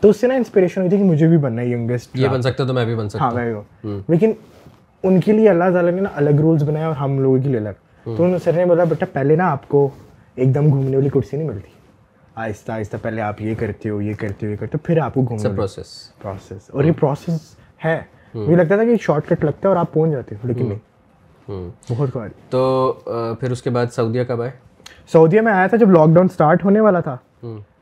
[0.00, 2.42] تو اس سے نا انسپریشن ہوئی تھی کہ مجھے بھی بننا ہے یگسٹ یہ بن
[2.42, 4.32] سکتا تو میں بھی بن سکتا ہاں میں بھی لیکن
[5.02, 7.58] ان کے لیے اللہ تعالیٰ نے نا الگ رولس بنائے اور ہم لوگوں کے لیے
[7.58, 9.88] الگ۔ تو سر نے بولا بیٹا پہلے نا آپ کو
[10.34, 11.70] ایک دم گھومنے والی کرسی نہیں ملتی۔
[12.34, 15.14] آہستہ آہستہ پہلے آپ یہ کرتے ہو یہ کرتے ہو یہ کرتے ہو پھر آپ
[15.14, 15.86] کو گھومنا پروسیس
[16.22, 18.00] پروسیس اور یہ پروسیس ہے۔
[18.34, 20.78] مجھے لگتا تھا کہ شارٹ کٹ لگتا ہے اور آپ پہنچ جاتے ہو لیکن نہیں۔
[21.48, 22.92] بہت بار تو
[23.40, 24.50] پھر اس کے بعد سعودیہ کب آئے؟
[25.12, 27.16] سعودیہ میں آیا تھا جب لاک ڈاؤن اسٹارٹ ہونے والا تھا۔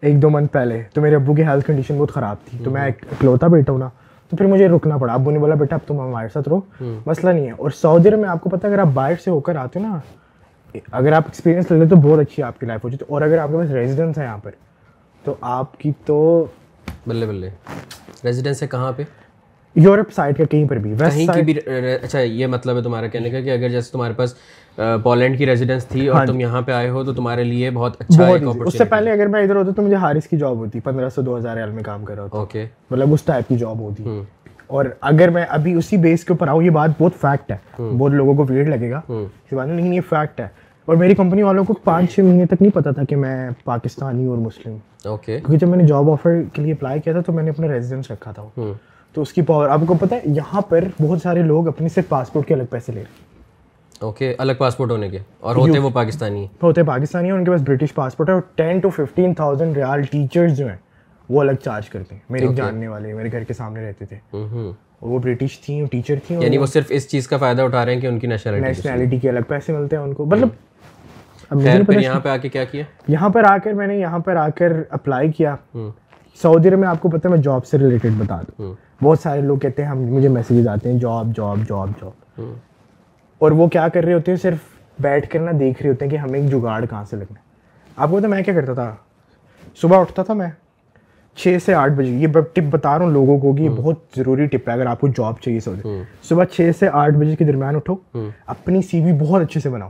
[0.01, 2.87] ایک دو منتھ پہلے۔ تو میرے ابو کی ہیلتھ کنڈیشن بہت خراب تھی۔ تو میں
[2.87, 3.89] اکلوتا بیٹا ہوں نا۔
[4.31, 6.61] تو پھر مجھے رکنا پڑا۔ ابو نے بولا بیٹا اب تم ہمارے ساتھ رہو۔
[7.07, 9.41] مسئلہ نہیں ہے۔ اور سعودی عرب میں آپ کو پتا اگر آپ باہر سے ہو
[9.41, 9.99] کر آتے ہو نا
[10.93, 13.39] اگر آپ ایکسپیرینس لے لیں تو بہت اچھی آپ کی لائف ہو جاتی اور اگر
[13.39, 14.51] آپ کے پاس ریزیڈنس ہے یہاں پر
[15.25, 16.47] تو آپ کی تو
[17.07, 17.51] بلے بلے۔
[18.25, 19.03] ریزیڈنس ہے کہاں پہ؟
[19.77, 21.55] یورپ سائڈ کا کہیں پر بھی کہیں کی بھی
[22.03, 24.35] اچھا یہ مطلب ہے تمہارا کہنے کا کہ اگر جیسے تمہارے پاس
[25.03, 28.29] پولینڈ کی ریزیڈنس تھی اور تم یہاں پہ آئے ہو تو تمہارے لیے بہت اچھا
[28.65, 31.23] اس سے پہلے اگر میں ادھر ہوتا تو مجھے ہارس کی جاب ہوتی پندرہ سو
[31.23, 34.21] دو ہزار میں کام کر رہا ہوتا۔ اوکے مطلب اس ٹائپ کی جاب ہوتی۔
[34.67, 38.13] اور اگر میں ابھی اسی بیس کے اوپر آؤں یہ بات بہت فیکٹ ہے۔ بہت
[38.13, 40.49] لوگوں کو ویٹ لگے گا۔ لیکن یہ فیکٹ ہے۔
[40.85, 44.27] اور میری کمپنی والوں کو پانچ چھ مہینے تک نہیں پتا تھا کہ میں پاکستانی
[44.27, 47.33] اور مسلم۔ اوکے کیونکہ جب میں نے جاب آفر کے لیے اپلائی کیا تھا تو
[47.33, 48.73] میں نے اپنا ریزیڈنس رکھا تھا۔
[49.17, 52.09] تو اس کی پاور آپ کو پتہ ہے یہاں پر بہت سارے لوگ اپنے صرف
[52.09, 53.25] پاسپورٹ کے الگ پیسے لے رہے
[54.01, 57.61] اوکے الگ پاسپورٹ ہونے کے۔ اور ہوتے وہ پاکستانی ہوتے پاکستانی ہیں ان کے پاس
[57.61, 60.77] برٹش پاسپورٹ ہے اور ٹین ٹو ففٹین تھاؤزینڈ ریال ٹیچرز جو ہیں
[61.29, 64.73] وہ الگ چارج کرتے ہیں۔ میرے جاننے والے میرے گھر کے سامنے رہتے تھے۔ اور
[65.01, 68.01] وہ برٹش تھیں ٹیچر تھیں یعنی وہ صرف اس چیز کا فائدہ اٹھا رہے ہیں
[68.01, 70.49] کہ ان کی نیشنلٹی کے الگ پیسے ملتے ہیں ان کو۔ مطلب
[72.01, 74.49] یہاں پہ آ کے کیا کیا؟ یہاں پر آ کر میں نے یہاں پر آ
[74.49, 75.57] کر اپلائی کیا۔
[76.43, 79.41] سعودی عرب میں آپ کو پتہ ہے میں جاب سے ریلیٹڈ بتا دوں۔ بہت سارے
[79.41, 82.41] لوگ کہتے ہیں ہم مجھے میسیجز آتے ہیں جاب جاب جاب جاب
[83.39, 84.59] اور وہ کیا کر رہے ہوتے ہیں؟ صرف
[84.99, 87.45] بیٹھ کر نا دیکھ رہے ہوتے ہیں کہ ہمیں ایک جگاڑ کہاں سے لگنا ہے۔
[87.97, 88.95] آپ کو پتا میں کیا کرتا تھا؟
[89.77, 90.49] صبح اٹھتا تھا میں
[91.37, 94.47] چھ سے آٹھ بجے۔ یہ ٹپ بتا رہا ہوں لوگوں کو کہ یہ بہت ضروری
[94.47, 95.89] ٹپ ہے۔ اگر آپ کو جاب چاہیے سعودی
[96.23, 97.95] صبح چھ سے آٹھ بجے کے درمیان اٹھو۔
[98.47, 99.89] اپنی سی وی بہت اچھے سے بناؤ۔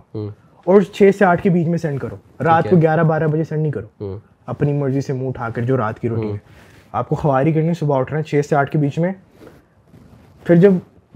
[0.65, 3.63] اور چھ سے آٹھ کے بیچ میں سینڈ کرو۔ رات کو گیارہ بارہ بجے سینڈ
[3.63, 6.39] نہیں کرو۔ اپنی مرضی سے منہ اٹھا کر جو رات کی روٹی ہے۔
[6.93, 9.13] آپ کو خواری کرنی صبح اٹھ رہے ہیں چھ سے آٹھ کے بیچ میں۔
[10.45, 10.73] پھر جب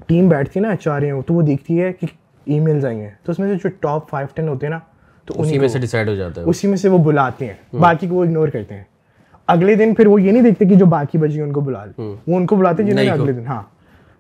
[0.07, 2.07] ٹیم بیٹھتی ہے نا ایچ آر تو وہ دیکھتی ہے کہ
[2.45, 4.79] ای میلز آئی ہیں۔ تو اس میں سے جو ٹاپ فائیو ٹین ہوتے ہیں نا
[5.25, 8.07] تو اسی میں سے ڈیسائڈ ہو جاتا ہے۔ اسی میں سے وہ بلاتے ہیں۔ باقی
[8.07, 8.85] کو وہ اگنور کرتے ہیں۔
[9.47, 12.14] اگلے دن پھر وہ یہ نہیں دیکھتے کہ جو باقی بچی ان کو بلا وہ
[12.27, 13.62] ان کو بلاتے ہیں جنہوں نے اگلے دن ہاں۔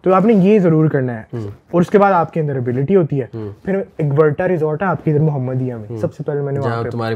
[0.02, 1.22] تو آپ نے یہ ضرور کرنا ہے۔
[1.70, 3.26] اور اس کے بعد آپ کے اندر ابیلٹی ہوتی ہے۔
[3.64, 6.60] پھر ایک ورٹا ریزورٹ ہے آپ کے ادھر محمدیہ میں۔ سب سے پہلے میں نے
[6.90, 7.14] تمہاری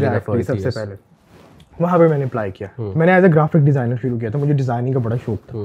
[0.00, 0.94] ملاقات پہلے سب سے پہلے۔
[1.80, 4.38] وہاں پہ میں نے اپلائی کیا۔ میں نے ایز اے گرافک ڈیزائنر شروع کیا تھا۔
[4.38, 5.58] مجھے ڈیزائننگ کا بڑا شوق تھا۔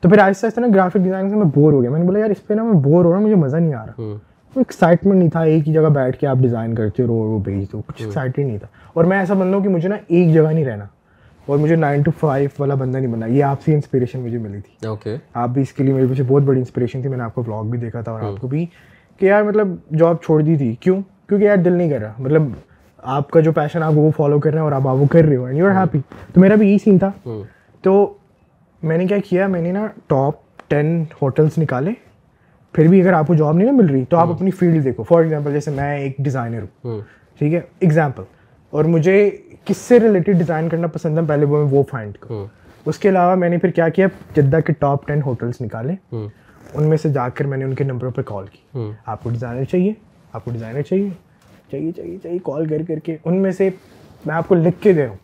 [0.00, 2.18] تو پھر آہستہ آہستہ نا گرافک ڈیزائننگ سے میں بور ہو گیا۔ میں نے بولا
[2.18, 4.02] یار اس پہ نا میں بور ہو رہا ہوں مجھے مزہ نہیں آ رہا۔
[4.56, 7.82] ایکسائٹمنٹ نہیں تھا۔ ایک ہی جگہ بیٹھ کے آپ ڈیزائن کرتے رہو وہ بھیج دو
[7.86, 10.64] کچھ ایکسائٹیڈ نہیں تھا۔ اور میں ایسا بندہ ہوں کہ مجھے نا ایک جگہ نہیں
[10.64, 10.84] رہنا۔
[11.48, 14.60] اور مجھے نائن ٹو فائیو والا بندہ نہیں بنا۔ یہ آپ سے انسپریشن مجھے ملی
[14.60, 17.24] تھی۔ اوکے آپ بھی اس کے لیے میرے پیچھے بہت بڑی انسپریشن تھی۔ میں نے
[17.24, 18.66] آپ کو بلاگ بھی دیکھا تھا اور آپ کو بھی
[19.18, 22.42] کہ یار مطلب جاب چھوڑ دی تھی۔ کیوں؟ کیونکہ یار دل نہیں کر رہا۔ مطلب
[22.98, 25.36] آپ کا جو پیشن آپ وہ فالو کر رہے ہیں اور آپ وہ کر رہے
[25.36, 25.98] ہو اینڈ یو آر ہیپی
[26.34, 27.10] تو میرا بھی یہی سین تھا۔
[27.82, 28.14] تو
[28.82, 30.34] میں نے کیا کیا؟ میں نے نا ٹاپ
[30.68, 31.90] ٹین ہوٹلس نکالے۔
[32.72, 35.02] پھر بھی اگر آپ کو جاب نہیں نا مل رہی تو آپ اپنی فیلڈ دیکھو۔
[35.02, 37.00] فار ایگزامپل جیسے میں ایک ڈیزائنر ہوں۔
[37.38, 38.22] ٹھیک ہے؟ ایگزامپل
[38.70, 39.30] اور مجھے
[39.68, 42.46] کس سے ریلیٹڈ ڈیزائن کرنا پسند ہے پہلے وہ میں وہ فائنڈ کروں
[42.86, 46.16] اس کے علاوہ میں نے پھر کیا کیا جدہ کے ٹاپ ٹین ہوٹلس نکالے۔
[46.74, 49.30] ان میں سے جا کر میں نے ان کے نمبروں پہ کال کی۔ آپ کو
[49.30, 49.92] ڈیزائنر چاہیے
[50.32, 51.08] آپ کو ڈیزائنر چاہیے۔
[51.70, 53.70] چاہیے چاہیے چاہیے کال کر کر کے۔ ان میں سے
[54.26, 55.16] میں آپ کو لکھ کے دے رہا ہوں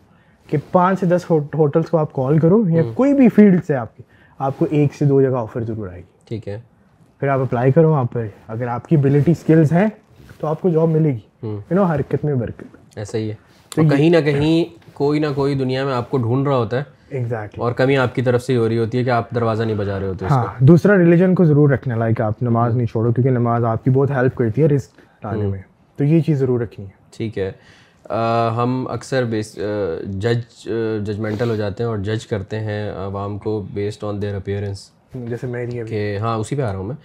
[0.47, 3.97] کہ پانچ سے دس ہوٹلس کو آپ کال کرو یا کوئی بھی فیلڈ سے آپ
[3.97, 4.03] کی
[4.39, 6.61] آپ کو ایک سے دو جگہ آفر ضرور آئے گی۔ ٹھیک ہے۔
[7.19, 9.87] پھر آپ اپلائی کرو وہاں پہ اگر آپ کی ابلیٹی اسکلز ہیں
[10.39, 13.44] تو آپ کو جاب ملے گی۔ یو نو حرکت میں برکت۔ ایسا ہی ہے۔
[13.75, 16.83] تو کہیں نہ کہیں کوئی نہ کوئی دنیا میں آپ کو ڈھونڈ رہا ہوتا ہے
[17.09, 19.63] ایگزیکٹلی اور کمی آپ کی طرف سے ہی ہو رہی ہوتی ہے کہ آپ دروازہ
[19.63, 23.11] نہیں بجا رہے ہوتے ہاں دوسرا ریلیجن کو ضرور رکھنا لائک آپ نماز نہیں چھوڑو
[23.11, 25.61] کیونکہ نماز آپ کی بہت ہیلپ کرتی ہے رسک لانے میں۔
[25.97, 27.51] تو یہ چیز ضرور رکھنی ہے۔ ٹھیک ہے۔
[28.57, 29.59] ہم اکثر بیس
[30.13, 30.67] جج
[31.03, 34.89] ججمنٹل ہو جاتے ہیں اور جج کرتے ہیں عوام کو بیسڈ آن دیئر اپیئرنس
[35.27, 36.95] جیسے میری کہ ہاں اسی پہ آ رہا ہوں میں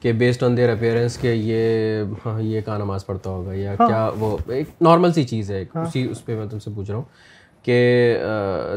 [0.00, 4.10] کہ بیسڈ آن دیئر اپیئرنس کہ یہ ہاں یہ کہاں نماز پڑھتا ہوگا یا کیا
[4.18, 7.04] وہ ایک نارمل سی چیز ہے اسی اس پہ میں تم سے پوچھ رہا ہوں
[7.62, 8.16] کہ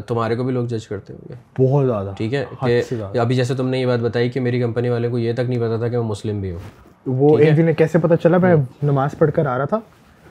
[0.07, 2.81] تمہارے کو بھی لوگ جج کرتے ہوں گے؟ بہت زیادہ۔ ٹھیک ہے کہ
[3.19, 5.59] ابھی جیسے تم نے یہ بات بتائی کہ میری کمپنی والے کو یہ تک نہیں
[5.59, 6.59] پتا تھا کہ میں مسلم بھی ہوں
[7.05, 9.79] وہ ایک دن کیسے پتا چلا میں نماز پڑھ کر آ رہا تھا۔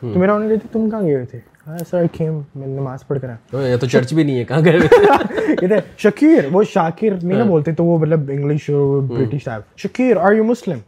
[0.00, 3.30] تو میرا انہوں نے تم کہاں گئے تھے؟ سر کھیم میں نماز پڑھ کر
[3.62, 7.84] یہ تو چرچ بھی نہیں ہے کہاں گئے شکیر وہ شاکر نہیں نا بولتے تو
[7.84, 8.68] وہ مطلب English
[9.08, 9.76] British type.
[9.76, 10.78] Shakir are you Muslim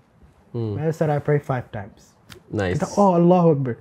[0.74, 2.12] میں sir I five times
[2.54, 3.72] nice اللہ اکبر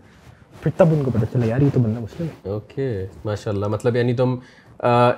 [0.61, 2.49] پھر تب ان کو پتہ چلا یار یہ تو بندہ مسلم ہے.
[2.49, 2.89] اوکے
[3.25, 4.35] ماشاء اللہ مطلب یعنی تم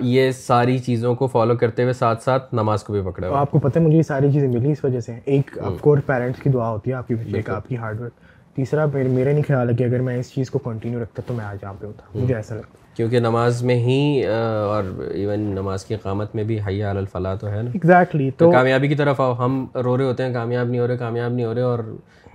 [0.05, 3.59] یہ ساری چیزوں کو فالو کرتے ہوئے ساتھ ساتھ نماز کو بھی پکڑا آپ کو
[3.59, 6.49] پتہ ہے مجھے یہ ساری چیزیں ملی اس وجہ سے۔ ایک آف کورس پیرنٹس کی
[6.49, 8.24] دعا ہوتی ہے آپ کی ایک آپ کی ہارڈ ورک
[8.55, 11.45] تیسرا میرے نہیں خیال ہے کہ اگر میں اس چیز کو کنٹینیو رکھتا تو میں
[11.45, 14.23] آج یہاں پہ ہوتا۔ مجھے ایسا لگتا۔ کیونکہ نماز میں ہی
[14.67, 18.87] اور ایون نماز کی قامت میں بھی حیا الفلاح تو ہے نا۔ ایگزیکٹلی تو کامیابی
[18.87, 21.53] کی طرف آؤ۔ ہم رو رہے ہوتے ہیں کامیاب نہیں ہو رہے کامیاب نہیں ہو
[21.55, 21.79] رہے اور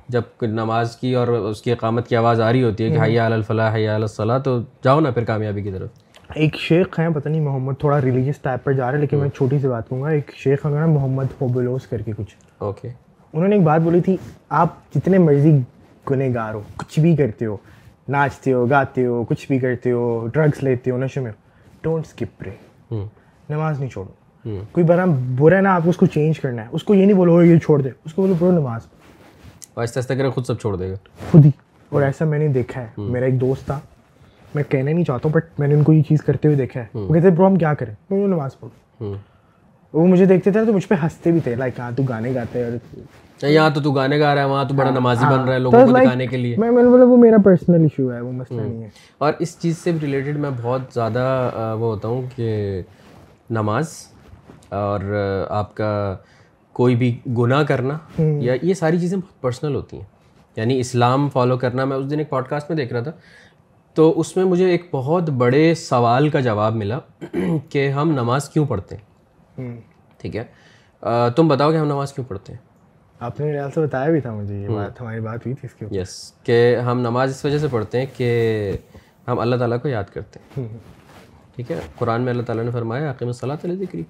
[0.08, 3.26] جب نماز کی اور اس کی اقامت کی آواز آ رہی ہوتی ہے کہ حیا
[3.26, 5.88] الفلاح حیا الصلاح تو جاؤ نا پھر کامیابی کی طرف۔
[6.34, 9.28] ایک شیخ ہیں پتہ نہیں محمد تھوڑا ریلیجیس ٹائپ پر جا رہا ہے لیکن میں
[9.28, 12.88] چھوٹی سی بات کہوں گا۔ ایک شیخ نا محمد ہوبلوس کر کے کچھ۔ اوکے
[13.32, 14.16] انہوں نے ایک بات بولی تھی
[14.48, 15.58] آپ جتنے مرضی
[16.06, 17.56] گنہ گار ہو کچھ بھی کرتے ہو
[18.08, 21.32] ناچتے ہو گاتے ہو کچھ بھی کرتے ہو ڈرگس لیتے ہو نشے میں
[21.82, 22.50] ڈونٹ اسکپ رے
[23.48, 25.04] نماز نہیں چھوڑو کوئی بنا
[25.38, 27.58] برا نا آپ کو اس کو چینج کرنا ہے اس کو یہ نہیں بولو یہ
[27.58, 28.86] چھوڑ دے اس کو بولو برو نماز
[29.76, 30.94] آہستہ آہستہ کرے خود سب چھوڑ دے گا
[31.30, 31.50] خود ہی
[31.92, 33.78] اور ایسا میں نے دیکھا ہے میرا ایک دوست تھا
[34.54, 36.80] میں کہنا نہیں چاہتا ہوں بٹ میں نے ان کو یہ چیز کرتے ہوئے دیکھا
[36.80, 39.14] ہے وہ کہتے برو ہم کیا کریں میں نماز پڑھوں
[39.94, 42.64] وہ مجھے دیکھتے تھے تو مجھ پہ ہنستے بھی تھے لائک ہاں تو گانے گاتے
[42.64, 42.70] ہیں
[43.46, 45.86] یہاں تو تو گانے گا رہا ہے وہاں تو بڑا نمازی بن رہا ہے لوگوں
[45.86, 48.88] کو دکھانے کے لیے۔ میں بولا وہ میرا پرسنل ایشو ہے وہ مسئلہ نہیں ہے۔
[49.18, 51.50] اور اس چیز سے ریلیٹڈ میں بہت زیادہ
[51.80, 52.82] وہ ہوتا ہوں کہ
[53.50, 53.88] نماز
[54.68, 55.00] اور
[55.48, 56.16] آپ کا
[56.72, 60.04] کوئی بھی گناہ کرنا یا یہ ساری چیزیں بہت پرسنل ہوتی ہیں۔
[60.56, 63.12] یعنی اسلام فالو کرنا میں اس دن ایک پوڈ کاسٹ میں دیکھ رہا تھا۔
[63.94, 66.98] تو اس میں مجھے ایک بہت بڑے سوال کا جواب ملا
[67.68, 69.80] کہ ہم نماز کیوں پڑھتے ہیں؟
[70.18, 70.44] ٹھیک ہے۔
[71.36, 72.69] تم بتاؤ کہ ہم نماز کیوں پڑھتے ہیں؟
[73.20, 75.90] آپ نے میرے سے بتایا بھی تھا مجھے یہ بات ہماری بات ہوئی تھی اس
[75.90, 78.72] کے یس کہ ہم نماز اس وجہ سے پڑھتے ہیں کہ
[79.28, 80.68] ہم اللہ تعالیٰ کو یاد کرتے ہیں۔
[81.56, 84.02] ٹھیک ہے؟ قرآن میں اللہ تعالیٰ نے فرمایا عقیم صلاح علیہ ذکری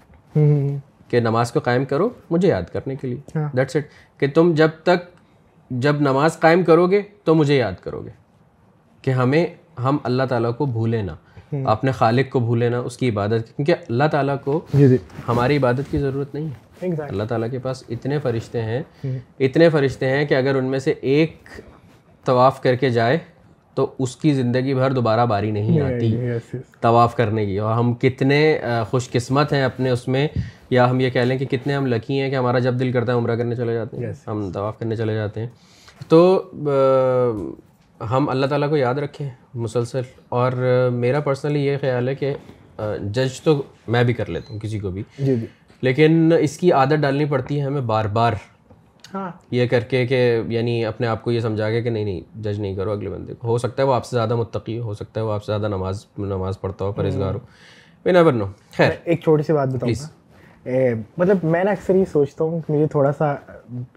[1.08, 3.84] کہ نماز کو قائم کرو مجھے یاد کرنے کے لیے۔ دیٹس اٹ
[4.20, 4.98] کہ تم جب تک
[5.70, 8.10] جب نماز قائم کرو گے تو مجھے یاد کرو گے
[9.02, 9.46] کہ ہمیں
[9.84, 11.12] ہم اللہ تعالیٰ کو بھولے نہ۔
[11.66, 14.60] اپنے خالق کو بھولے نہ اس کی عبادت۔ کیونکہ اللہ تعالیٰ کو
[15.28, 16.69] ہماری عبادت کی ضرورت نہیں ہے۔
[17.08, 18.82] اللہ تعالیٰ کے پاس اتنے فرشتے ہیں
[19.38, 21.36] اتنے فرشتے ہیں کہ اگر ان میں سے ایک
[22.24, 23.18] طواف کر کے جائے
[23.74, 26.16] تو اس کی زندگی بھر دوبارہ باری نہیں آتی
[26.80, 30.28] طواف کرنے کی۔ اور ہم کتنے خوش قسمت ہیں اپنے اس میں
[30.70, 33.12] یا ہم یہ کہہ لیں کہ کتنے ہم لکی ہیں کہ ہمارا جب دل کرتا
[33.12, 35.48] ہے عمرہ کرنے چلے جاتے ہیں۔ ہم طواف کرنے چلے جاتے ہیں۔
[36.08, 36.50] تو
[38.10, 40.52] ہم اللہ تعالیٰ کو یاد رکھیں مسلسل۔ اور
[40.92, 42.34] میرا پرسنلی یہ خیال ہے کہ
[43.12, 45.02] جج تو میں بھی کر لیتا ہوں کسی کو بھی۔
[45.80, 48.32] لیکن اس کی عادت ڈالنی پڑتی ہے ہمیں بار بار۔
[49.14, 52.20] ہاں۔ یہ کر کے کہ یعنی اپنے آپ کو یہ سمجھا کے کہ نہیں نہیں
[52.42, 54.94] جج نہیں کرو اگلے بندے کو۔ ہو سکتا ہے وہ آپ سے زیادہ متقی ہو
[54.94, 57.38] سکتا ہے وہ آپ سے زیادہ نماز نماز پڑھتا ہو پرہیزگار ہو۔
[58.04, 58.44] میں نیور نو
[58.76, 59.92] خیر۔ ایک چھوٹی سی بات بتاؤں
[61.18, 63.34] مطلب میں نا اکثر یہ سوچتا ہوں کہ مجھے تھوڑا سا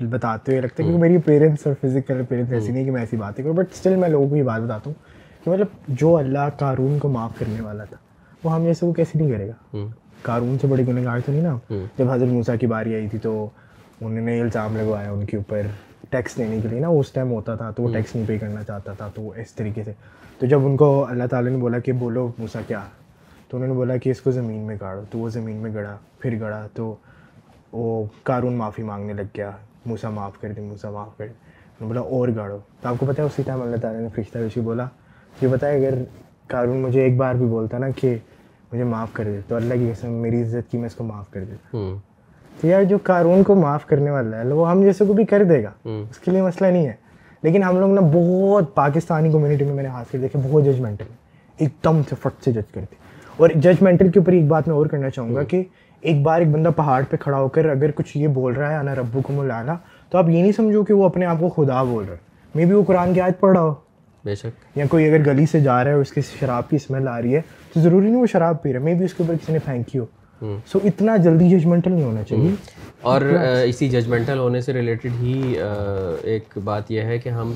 [0.02, 3.18] بتاتے ہوئے لگتا ہے کیونکہ میری پیرنٹس اور فزیکل پیرنٹس ایسی نہیں کہ میں ایسی
[3.18, 4.94] باتیں کروں بٹ اسٹل میں لوگوں کو یہ بات بتاتا ہوں
[5.44, 7.98] کہ مطلب جو اللہ قارون کو معاف کرنے والا تھا
[8.44, 9.78] وہ ہم جیسے وہ کیسے نہیں کرے گا؟
[10.24, 11.58] کارون سے بڑے گنہگار تو نہیں نا؟
[11.98, 13.50] جب حضرت موسیٰ کی باری آئی تھی تو
[14.02, 15.62] انہوں نے الزام لگوایا ان کے اوپر
[16.10, 18.64] ٹیکس دینے کے لیے۔ نا اس ٹائم ہوتا تھا تو وہ ٹیکس نہیں پے کرنا
[18.64, 19.94] چاہتا تھا تو اس طریقے سے۔
[20.40, 22.80] تو جب ان کو اللہ تعالیٰ نے بولا کہ بولو موسیٰ کیا
[23.48, 25.98] تو انہوں نے بولا کہ اس کو زمین میں گاڑو۔ تو وہ زمین میں گڑا
[26.20, 26.96] پھر گڑا۔ تو
[27.72, 29.52] وہ کارون معافی مانگنے لگ گیا۔
[29.86, 32.96] موسیٰ معاف کر دے موسیٰ معاف کر دے۔ انہوں نے بولا اور گاڑو۔ تو آپ
[33.00, 34.86] کو پتہ ہے اسی ٹائم اللہ تعالیٰ نے فرشتہ ویشی بولا
[35.42, 36.04] یہ بتائے اگر
[36.48, 38.18] کارون مجھے ایک بار بھی بولتا نا کہ
[38.74, 41.32] مجھے معاف کر دے تو اللہ کی قسم میری عزت کی میں اس کو معاف
[41.32, 41.78] کر دیتا
[42.62, 45.44] تو یار جو کارون کو معاف کرنے والا ہے وہ ہم جیسے کو بھی کر
[45.44, 45.72] دے گا۔
[46.10, 46.94] اس کے لیے مسئلہ نہیں ہے۔
[47.42, 51.06] لیکن ہم لوگ نا بہت پاکستانی کمیونٹی میں میں نے ہاتھ کر دیکھے بہت ججمنٹل
[51.58, 52.96] ایک دم سے فٹ سے جج کرتے
[53.38, 55.64] اور ججمنٹل کے اوپر ایک بات میں اور کرنا چاہوں گا کہ
[56.02, 58.78] ایک بار ایک بندہ پہاڑ پہ کھڑا ہو کر اگر کچھ یہ بول رہا ہے
[58.78, 59.76] انا ربو کو ملانا
[60.10, 62.20] تو آپ یہ نہیں سمجھو کہ وہ اپنے آپ کو خدا بول رہا ہے۔
[62.56, 63.74] مے بھی وہ قرآن کی آیت پڑھ رہا ہو۔
[64.26, 66.76] بے شک۔ یا کوئی اگر گلی سے جا رہا ہے اور اس کی شراب کی
[66.76, 67.42] اسمیل آ رہی ہے
[67.74, 69.60] تو ضروری نہیں وہ شراب پی رہا ہے مے بھی اس کے اوپر کسی نے
[69.66, 70.06] پھینکی ہو
[70.68, 72.54] سو اتنا جلدی ججمنٹل نہیں ہونا چاہیے.
[73.02, 73.22] اور
[73.68, 75.54] اسی ججمنٹل ہونے سے ریلیٹڈ ہی
[76.24, 77.54] ایک بات یہ ہے کہ ہم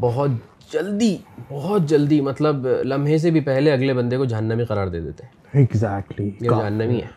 [0.00, 0.30] بہت
[0.72, 1.16] جلدی
[1.48, 5.32] بہت جلدی مطلب لمحے سے بھی پہلے اگلے بندے کو جہنمی قرار دے دیتے ہیں.
[5.54, 7.08] ایگزیکٹلی یہ جہنمی ہے.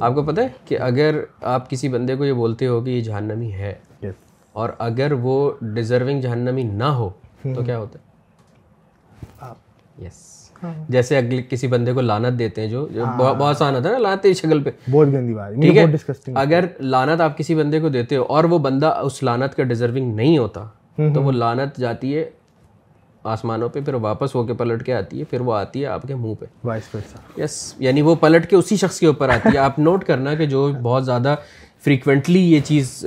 [0.00, 1.20] آپ کو پتہ ہے کہ اگر
[1.54, 3.74] آپ کسی بندے کو یہ بولتے ہو کہ یہ جہنمی ہے
[4.54, 7.10] اور اگر وہ ڈیزرونگ جہنمی نہ ہو
[7.44, 8.04] تو کیا ہوتا ہے؟
[10.06, 10.47] یس
[10.88, 12.86] جیسے اگلے کسی بندے کو لانت دیتے ہیں جو
[13.18, 15.86] بہت آسان ہوتا ہے نا لانت شکل پہ۔ بہت گندی بات ٹھیک ہے؟
[16.34, 20.14] اگر لانت آپ کسی بندے کو دیتے ہو اور وہ بندہ اس لانت کا ڈیزرونگ
[20.14, 20.64] نہیں ہوتا
[21.14, 22.30] تو وہ لانت جاتی ہے
[23.24, 26.02] آسمانوں پہ پھر واپس ہو کے پلٹ کے آتی ہے پھر وہ آتی ہے آپ
[26.02, 26.44] کے منہ پہ۔
[27.36, 30.46] یس یعنی وہ پلٹ کے اسی شخص کے اوپر آتی ہے۔ آپ نوٹ کرنا کہ
[30.46, 31.34] جو بہت زیادہ
[31.84, 33.06] فریکوینٹلی یہ چیز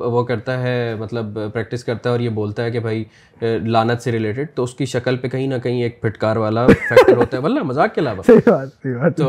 [0.00, 3.04] وہ کرتا ہے مطلب پریکٹس کرتا ہے اور یہ بولتا ہے کہ بھائی
[3.42, 7.16] لانت سے ریلیٹڈ تو اس کی شکل پہ کہیں نہ کہیں ایک پھٹکار والا فیکٹر
[7.16, 8.22] ہوتا ہے۔ واللہ مذاق کے علاوہ۔
[9.16, 9.28] تو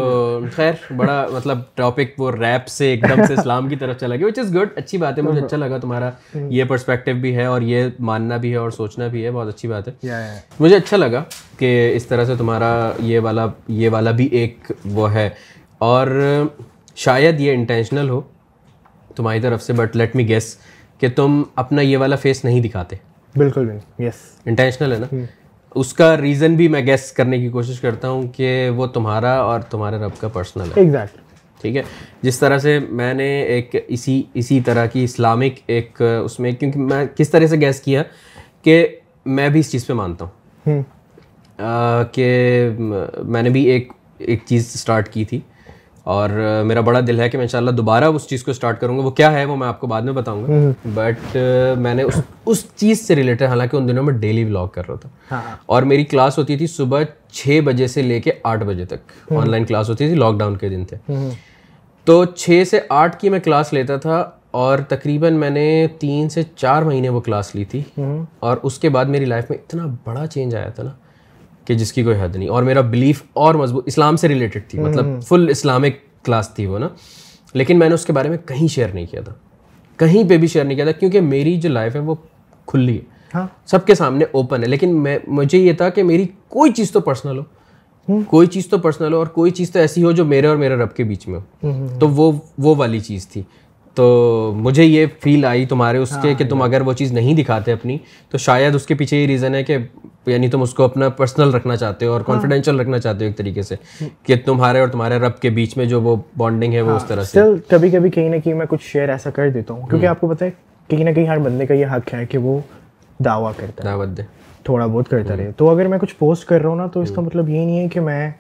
[0.56, 4.28] خیر بڑا مطلب ٹاپک وہ ریپ سے ایک دم سے اسلام کی طرف چلا گیا
[4.28, 6.10] وچ از گڈ اچھی بات ہے مجھے اچھا لگا۔ تمہارا
[6.50, 9.68] یہ پرسپیکٹیو بھی ہے اور یہ ماننا بھی ہے اور سوچنا بھی ہے بہت اچھی
[9.70, 11.24] بات ہے۔ مجھے اچھا لگا
[11.58, 15.30] کہ اس طرح سے تمہارا یہ والا یہ والا بھی ایک وہ ہے۔
[15.78, 16.08] اور
[16.96, 18.22] شاید یہ انٹینشنل ہو
[19.20, 20.58] تمہاری طرف سے بٹ لیٹ می گیس
[21.00, 22.96] کہ تم اپنا یہ والا فیس نہیں دکھاتے۔
[23.38, 24.14] بالکل یس
[24.46, 25.16] انٹینشنل ہے نا؟
[25.76, 29.60] اس کا ریزن بھی میں گیس کرنے کی کوشش کرتا ہوں کہ وہ تمہارا اور
[29.60, 30.74] تمہارے رب کا پرسنل ہے۔
[31.62, 31.82] ٹھیک ہے؟
[32.22, 36.80] جس طرح سے میں نے ایک اسی اسی طرح کی اسلامک ایک اس میں کیونکہ
[36.80, 38.04] میں کس طرح سے گیس کیا
[38.62, 38.88] کہ
[39.26, 40.84] میں بھی اس چیز پہ مانتا ہوں۔
[42.12, 42.70] کہ
[43.24, 45.40] میں نے بھی ایک ایک چیز اسٹارٹ کی تھی۔
[46.10, 49.04] اور میرا بڑا دل ہے کہ میں انشاءاللہ دوبارہ اس چیز کو اسٹارٹ کروں گا۔
[49.04, 50.48] وہ کیا ہے وہ میں آپ کو بعد میں بتاؤں گا۔
[50.94, 51.38] بٹ
[51.78, 54.96] میں نے اس اس چیز سے ریلیٹڈ حالانکہ ان دنوں میں ڈیلی ولاگ کر رہا
[54.96, 58.86] تھا۔ ہاں۔ اور میری کلاس ہوتی تھی صبح چھ بجے سے لے کے آٹھ بجے
[58.86, 61.14] تک۔ آن لائن کلاس ہوتی تھی لاک ڈاؤن کے دن تھے۔
[62.04, 66.42] تو چھ سے آٹھ کی میں کلاس لیتا تھا اور تقریباً میں نے تین سے
[66.56, 67.84] چار مہینے وہ کلاس لی تھی۔
[68.40, 70.90] اور اس کے بعد میری لائف میں اتنا بڑا چینج آیا تھا نا۔
[71.70, 74.80] کہ جس کی کوئی حد نہیں۔ اور میرا بلیف اور مضبوط اسلام سے ریلیٹڈ تھی
[74.80, 76.88] مطلب فل اسلامک کلاس تھی وہ نا۔
[77.54, 79.34] لیکن میں نے اس کے بارے میں کہیں شیئر نہیں کیا تھا۔
[79.98, 82.16] کہیں پہ بھی شیئر نہیں کیا تھا کیونکہ میری جو لائف ہے وہ
[82.66, 83.02] کھلی ہے۔
[83.36, 86.92] ہاں۔ سب کے سامنے اوپن ہے لیکن میں مجھے یہ تھا کہ میری کوئی چیز
[86.92, 87.44] تو پرسنل ہو۔
[88.28, 90.76] کوئی چیز تو پرسنل ہو اور کوئی چیز تو ایسی ہو جو میرے اور میرے
[90.76, 93.44] رب کے بیچ میں ہو۔ تو وہ وہ والی چیز تھی۔
[93.96, 97.72] تو مجھے یہ فیل آئی تمہارے اس کے کہ تم اگر وہ چیز نہیں دکھاتے
[97.72, 97.98] اپنی
[98.30, 99.78] تو شاید اس کے پیچھے یہ ریزن ہے کہ
[100.26, 103.38] یعنی تم اس کو اپنا پرسنل رکھنا چاہتے ہو اور کانفیڈینشیل رکھنا چاہتے ہو ایک
[103.38, 103.76] طریقے سے
[104.24, 107.24] کہ تمہارے اور تمہارے رب کے بیچ میں جو وہ بانڈنگ ہے وہ اس طرح
[107.24, 110.22] سے۔ کبھی کبھی کہیں نہ کہیں میں کچھ شیئر ایسا کر دیتا ہوں کیونکہ آپ
[110.22, 110.50] کو پتہ ہے
[110.88, 112.60] کہیں نہ کہیں ہر بندے کا یہ حق ہے کہ وہ
[113.26, 114.24] دعویٰ کرتا ہے۔ دعوت دے۔
[114.64, 117.12] تھوڑا بہت کرتا رہے۔ تو اگر میں کچھ پوسٹ کر رہا ہوں نا تو اس
[117.12, 118.32] کا مطلب یہ نہیں ہے کہ میں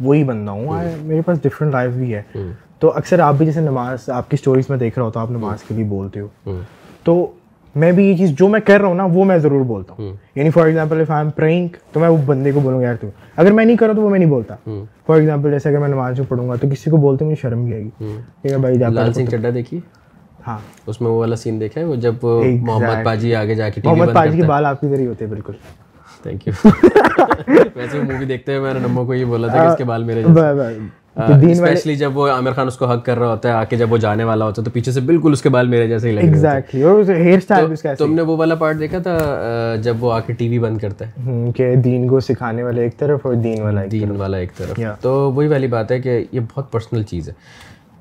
[0.00, 2.22] وہی بندہ ہوں۔ میرے پاس ڈفرینٹ لائف بھی ہے۔
[2.78, 5.62] تو اکثر آپ بھی جیسے نماز آپ کی اسٹوریز میں دیکھ رہا ہوتا آپ نماز
[5.62, 6.58] کے لیے بولتے ہو۔
[7.02, 7.30] تو
[7.74, 10.12] میں بھی یہ چیز جو میں کر رہا ہوں نا وہ میں ضرور بولتا ہوں۔
[10.34, 12.94] یعنی for example if I am prank تو میں وہ بندے کو بولوں گا یار
[13.00, 14.54] تو اگر میں نہیں کروں تو وہ میں نہیں بولتا۔
[15.06, 17.64] فار ایگزامپل جیسے اگر میں نماز میں پڑھوں گا تو کسی کو بولتے مجھے شرم
[17.64, 17.90] بھی آئے گی۔
[18.42, 19.80] ٹھیک ہے بھائی لال سنگھ چڈا دیکھی؟
[20.46, 23.80] ہاں۔ اس میں وہ والا سین دیکھا ہے وہ جب محمد پاجی آگے جا کے
[23.84, 25.52] محمد پاجی کے بال آپ کی ذریعے ہوتے ہیں بالکل۔
[26.22, 26.52] تھینک یو
[27.76, 30.04] ویسے مووی دیکھتے ہوئے میں نے نمو کو یہ بولا تھا کہ اس کے بال
[30.04, 30.22] میرے
[31.18, 33.92] اسپیشلی جب وہ عامر خان اس کو حق کر رہا ہوتا ہے آ کے جب
[33.92, 36.14] وہ جانے والا ہوتا ہے تو پیچھے سے بالکل اس کے بال میرے جیسے ہی
[36.14, 36.26] لگے
[37.98, 39.16] تم نے وہ والا پارٹ دیکھا تھا
[39.82, 42.98] جب وہ آ کے ٹی وی بند کرتا ہے؟ کہ دین کو سکھانے والا ایک
[42.98, 46.40] طرف اور دین والا دین والا ایک طرف۔ تو وہی والی بات ہے کہ یہ
[46.40, 47.34] بہت پرسنل چیز ہے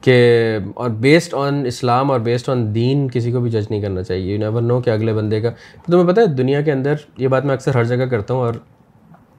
[0.02, 4.04] کہ اور بیسڈ آن اسلام اور بیسڈ آن دین کسی کو بھی جج نہیں کرنا
[4.04, 5.50] چاہیے۔ یو نیور نو کہ اگلے بندے کا
[5.92, 8.54] تمہیں پتہ ہے دنیا کے اندر یہ بات میں اکثر ہر جگہ کرتا ہوں اور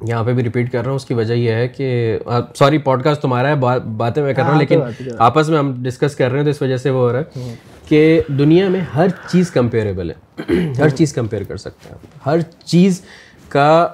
[0.01, 2.19] یہاں پہ بھی ریپیٹ کر رہا ہوں اس کی وجہ یہ ہے کہ
[2.55, 3.55] سوری پوڈ کاسٹ تمہارا ہے
[3.97, 4.81] باتیں میں کر رہا ہوں لیکن
[5.19, 7.55] آپس میں ہم ڈسکس کر رہے ہیں تو اس وجہ سے وہ ہو رہا ہے
[7.89, 10.45] کہ دنیا میں ہر چیز کمپیریبل ہے۔
[10.79, 13.01] ہر چیز کمپیئر کر سکتے ہیں ہر چیز
[13.49, 13.89] کا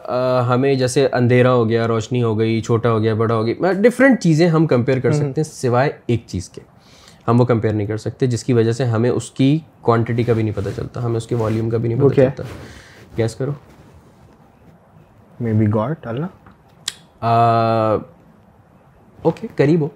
[0.49, 4.21] ہمیں جیسے اندھیرا ہو گیا روشنی ہو گئی چھوٹا ہو گیا بڑا ہو گیا ڈفرینٹ
[4.21, 6.61] چیزیں ہم کمپیئر کر سکتے ہیں سوائے ایک چیز کے۔
[7.29, 10.33] ہم وہ کمپیئر نہیں کر سکتے جس کی وجہ سے ہمیں اس کی کوانٹٹی کا
[10.33, 12.43] بھی نہیں پتہ چلتا ہمیں اس کی والیوم کا بھی نہیں پتہ چلتا۔
[13.19, 13.53] گیس کرو۔
[15.41, 16.27] مے بی گاڈ اللہ
[19.23, 19.89] اوکے قریب ہو۔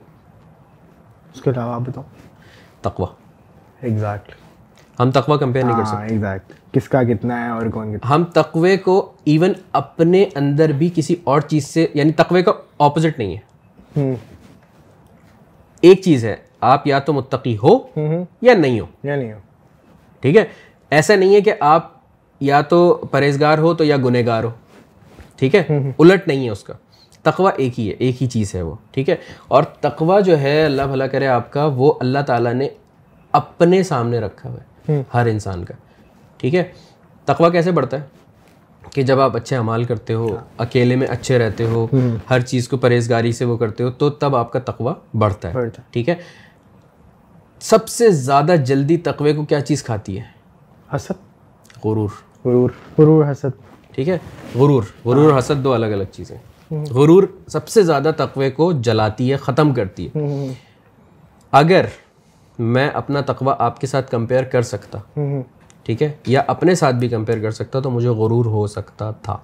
[1.35, 2.05] اس کے علاوہ آپ بتاؤ۔
[2.81, 3.07] تقوا
[3.81, 4.33] ایگزیکٹ
[5.01, 8.15] ہم تقوا کمپیئر نہیں کر ہاں سکتے۔ ایگزیکٹ کس کا کتنا ہے اور کون کتنا؟
[8.15, 13.19] ہم تقوے کو ایون اپنے اندر بھی کسی اور چیز سے یعنی تقوے کا اپوزٹ
[13.19, 14.15] نہیں ہے۔
[15.81, 17.79] ایک چیز ہے آپ یا تو متقی ہو
[18.43, 19.39] یا نہیں ہو۔ یا نہیں ہو۔
[20.21, 20.45] ٹھیک ہے؟
[20.91, 21.93] ایسا نہیں ہے کہ آپ
[22.41, 24.51] یا تو پرہیزگار ہو تو یا گنہ گار ہو۔
[25.39, 26.75] ٹھیک ہے؟ الٹ نہیں ہے اس کا۔
[27.23, 29.17] تقوا ایک ہی ہے ایک ہی چیز ہے وہ ٹھیک ہے؟
[29.49, 32.69] اور تقوا جو ہے اللہ بھلا کرے آپ کا وہ اللہ تعالیٰ نے
[33.33, 35.75] اپنے سامنے رکھا ہوا ہے ہر انسان کا
[36.37, 36.65] ٹھیک ہے؟
[37.25, 38.03] تقوا کیسے بڑھتا ہے؟
[38.93, 41.87] کہ جب آپ اچھے عمال کرتے ہو اکیلے میں اچھے رہتے ہو
[42.31, 45.69] ہر چیز کو پرہیزگاری سے وہ کرتے ہو تو تب آپ کا تقوا بڑھتا ہے
[45.91, 46.15] ٹھیک ہے؟
[47.61, 50.25] سب سے زیادہ جلدی تقوے کو کیا چیز کھاتی ہے؟
[50.97, 51.13] حسد۔
[51.85, 52.09] غرور۔
[52.45, 53.68] غرور۔ غرور حسد۔
[53.99, 54.19] ٹھیک ہے؟
[54.55, 54.83] غرور.
[55.05, 56.37] غرور حسد دو الگ الگ چیزیں.
[56.91, 60.19] غرور سب سے زیادہ تقوے کو جلاتی ہے، ختم کرتی ہے.
[61.53, 61.85] اگر
[62.59, 64.99] میں اپنا تقوی آپ کے ساتھ کمپیئر کر سکتا،
[65.83, 69.37] ٹھیک ہے؟ یا اپنے ساتھ بھی کمپیئر کر سکتا تو مجھے غرور ہو سکتا تھا.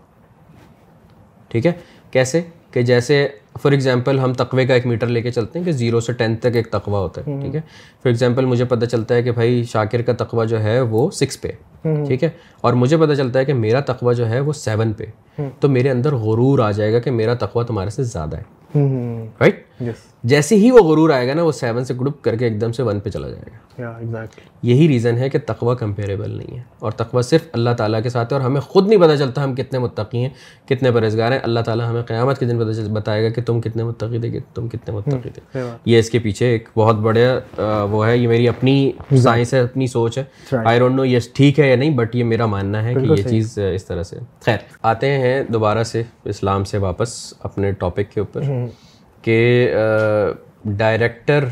[1.49, 1.73] ٹھیک ہے؟
[2.11, 3.29] کیسے؟ کہ جیسے
[3.63, 6.41] فار ایگزامپل ہم تقوے کا ایک میٹر لے کے چلتے ہیں کہ زیرو سے ٹینتھ
[6.41, 7.61] تک ایک تقوی ہوتا ہے ٹھیک ہے؟
[8.03, 11.41] فار ایگزامپل مجھے پتہ چلتا ہے کہ بھائی شاکر کا تقوی جو ہے وہ سکس
[11.41, 11.49] پہ
[11.83, 15.05] ٹھیک ہے؟ اور مجھے پتہ چلتا ہے کہ میرا تقوی جو ہے وہ سیون پہ
[15.61, 18.43] تو میرے اندر غرور آ جائے گا کہ میرا تقوی تمہارے سے زیادہ ہے
[19.41, 19.74] رائٹ
[20.25, 22.73] جیسے ہی وہ غرور آئے گا نا وہ سیون سے گروپ کر کے ایک دم
[22.73, 23.83] سے ون پہ چلا جائے گا۔
[24.63, 28.33] یہی ریزن ہے کہ تقوی کمپیریبل نہیں ہے۔ اور تقوی صرف اللہ تعالیٰ کے ساتھ
[28.33, 30.29] ہے اور ہمیں خود نہیں پتہ چلتا ہم کتنے متقی ہیں
[30.69, 33.85] کتنے پرہزگار ہیں۔ اللہ تعالیٰ ہمیں قیامت کے دن پتہ بتائے گا کہ تم کتنے
[33.85, 37.27] متقی تھے تم کتنے متقی تھے۔ یہ اس کے پیچھے ایک بہت بڑے
[37.91, 40.25] وہ ہے یہ میری اپنی سائنس ہے اپنی سوچ ہے۔
[40.65, 43.29] آئی ڈونٹ نو یہ ٹھیک ہے یا نہیں بٹ یہ میرا ماننا ہے کہ یہ
[43.31, 48.21] چیز اس طرح سے۔ خیر آتے ہیں دوبارہ سے اسلام سے واپس اپنے ٹاپک کے
[48.21, 48.43] اوپر۔
[49.25, 49.37] کہ
[50.65, 51.45] ڈائریکٹر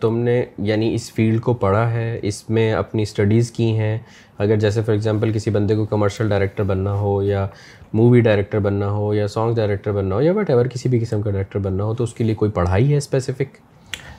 [0.00, 3.98] تم نے یعنی اس فیلڈ کو پڑھا ہے اس میں اپنی اسٹڈیز کی ہیں۔
[4.38, 7.46] اگر جیسے فار ایگزامپل کسی بندے کو کمرشل ڈائریکٹر بننا ہو یا
[7.92, 11.22] مووی ڈائریکٹر بننا ہو یا سانگ ڈائریکٹر بننا ہو یا وٹ ایور کسی بھی قسم
[11.22, 13.56] کا ڈائریکٹر بننا ہو تو اس کے لیے کوئی پڑھائی ہے اسپیسیفک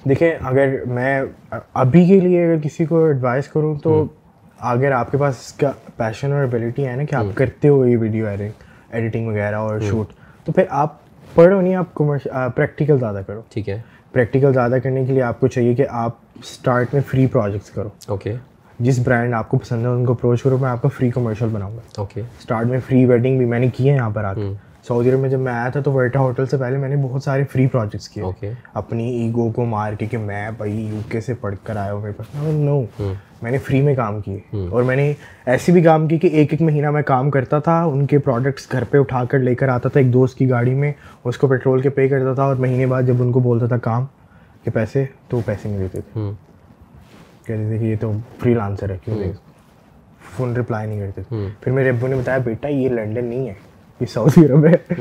[0.09, 1.21] دیکھیں اگر میں
[1.73, 4.05] ابھی کے لیے اگر کسی کو ایڈوائز کروں تو
[4.59, 7.85] اگر آپ کے پاس اس کا پیشن اور ابیلٹی ہے نا کہ آپ کرتے ہو
[7.85, 10.13] یہ ویڈیو ایڈیٹنگ وغیرہ اور شوٹ
[10.45, 11.06] تو پھر آپ
[11.37, 11.93] پڑھو نہیں آپ
[12.55, 16.15] پریکٹیکل زیادہ کرو۔ ٹھیک ہے۔ پریکٹیکل زیادہ کرنے کے لیے آپ کو چاہیے کہ آپ
[16.35, 18.33] اسٹارٹ میں فری پروجیکٹس کرو۔ اوکے
[18.79, 21.47] جس برانڈ آپ کو پسند ہے ان کو اپروچ کرو میں آپ کا فری کمرشل
[21.47, 24.33] بناؤں گا۔ اوکے اسٹارٹ میں فری ویڈنگ بھی میں نے کی ہے یہاں پر آ
[24.33, 24.53] کے۔
[24.87, 27.23] سعودی عرب میں جب میں آیا تھا تو ورٹا ہوٹل سے پہلے میں نے بہت
[27.23, 28.51] سارے فری پروجیکٹس کیے.
[28.73, 32.01] اپنی ایگو کو مار کے کہ میں بھائی یو کے سے پڑھ کر آیا ہوں
[32.01, 32.35] میرے پاس.
[32.53, 32.81] نو
[33.41, 34.67] میں نے فری میں کام کیے.
[34.71, 35.11] اور میں نے
[35.45, 38.71] ایسی بھی کام کی کہ ایک ایک مہینہ میں کام کرتا تھا ان کے پروڈکٹس
[38.71, 40.91] گھر پہ اٹھا کر لے کر آتا تھا ایک دوست کی گاڑی میں
[41.23, 43.77] اس کو پیٹرول کے پے کرتا تھا اور مہینے بعد جب ان کو بولتا تھا
[43.83, 44.05] کام
[44.63, 46.29] کہ پیسے تو پیسے نہیں دیتے تھے.
[47.45, 49.31] کہتے تھے کہ یہ تو فری لانسر ہے کیوں
[50.35, 51.47] فون رپلائی نہیں کرتے تھے.
[51.61, 53.53] پھر میرے ابو نے بتایا بیٹا یہ لنڈن نہیں ہے.
[53.99, 54.95] یہ سعودی عرب ہے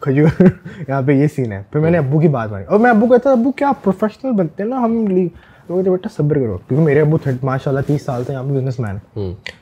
[0.00, 0.42] کھجور
[0.88, 3.06] یہاں پہ یہ سین ہے پھر میں نے ابو کی بات مانی اور میں ابو
[3.06, 5.04] کہتا ابو کیا پروفیشنل بنتے ہیں نا ہم
[5.68, 8.96] بیٹا صبر کرو کیونکہ میرے ابو ماشاء اللہ تیس سال سے یہاں پہ بزنس مین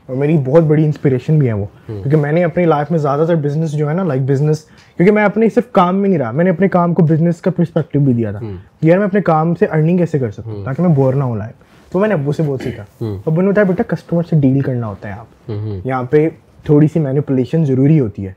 [0.06, 3.24] اور میری بہت بڑی انسپریشن بھی ہے وہ کیونکہ میں نے اپنی لائف میں زیادہ
[3.28, 6.30] تر بزنس جو ہے نا لائک بزنس کیونکہ میں اپنے صرف کام میں نہیں رہا
[6.30, 8.40] میں نے اپنے کام کو بزنس کا پرسپیکٹو بھی دیا تھا
[8.82, 11.92] یار میں اپنے کام سے ارننگ کیسے کر سکوں تاکہ میں بور نہ ہو لائق
[11.92, 12.84] تو میں نے ابو سے بہت سیکھا
[13.26, 15.50] ابو نے بتایا بیٹا کسٹمر سے ڈیل کرنا ہوتا ہے آپ
[15.84, 16.28] یہاں پہ
[16.64, 18.32] تھوڑی سی مینیپولیشن ضروری ہوتی ہے۔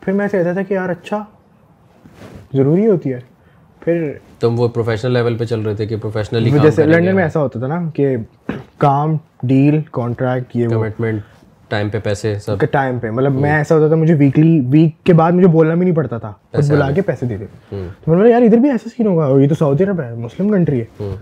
[0.00, 1.24] پھر میں کہتا تھا کہ یار اچھا
[2.54, 3.18] ضروری ہوتی ہے۔
[3.80, 7.40] پھر تم وہ پروفیشنل لیول پہ چل رہے تھے کہ پروفیشنلی جیسے لنڈن میں ایسا
[7.40, 8.16] ہوتا تھا نا کہ
[8.78, 11.22] کام ڈیل کانٹریکٹ یہ کمٹمنٹ
[11.68, 15.12] ٹائم پہ پیسے سب۔ ٹائم پہ۔ مطلب میں ایسا ہوتا تھا مجھے ویکلی ویک کے
[15.12, 16.32] بعد مجھے بولنا بھی نہیں پڑتا تھا۔
[16.68, 19.54] بلا کے پیسے دیتے تو میں نے یار ادھر بھی ایسا سین ہوگا یہ تو
[19.54, 21.14] سعودی عرب ہے مسلم کنٹری ہے۔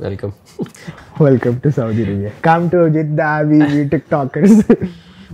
[0.00, 0.28] Welcome
[1.20, 4.60] welcome to Saudi Arabia come to Jeddah we TikTokers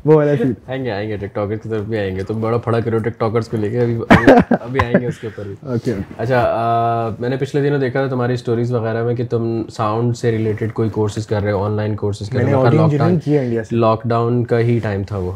[0.05, 2.41] وہ والا سین آئیں گے آئیں گے ٹک ٹاکرس کی طرف بھی آئیں گے تم
[2.41, 3.99] بڑا پڑا کرو ٹک ٹاکرس کو لے کے ابھی
[4.51, 8.11] ابھی آئیں گے اس کے اوپر بھی اوکے اچھا میں نے پچھلے دنوں دیکھا تھا
[8.11, 11.77] تمہاری اسٹوریز وغیرہ میں کہ تم ساؤنڈ سے ریلیٹڈ کوئی کورسز کر رہے ہو آن
[11.77, 13.09] لائن کورسز کر رہے ہو
[13.71, 15.33] لاک ڈاؤن کا ہی ٹائم تھا وہ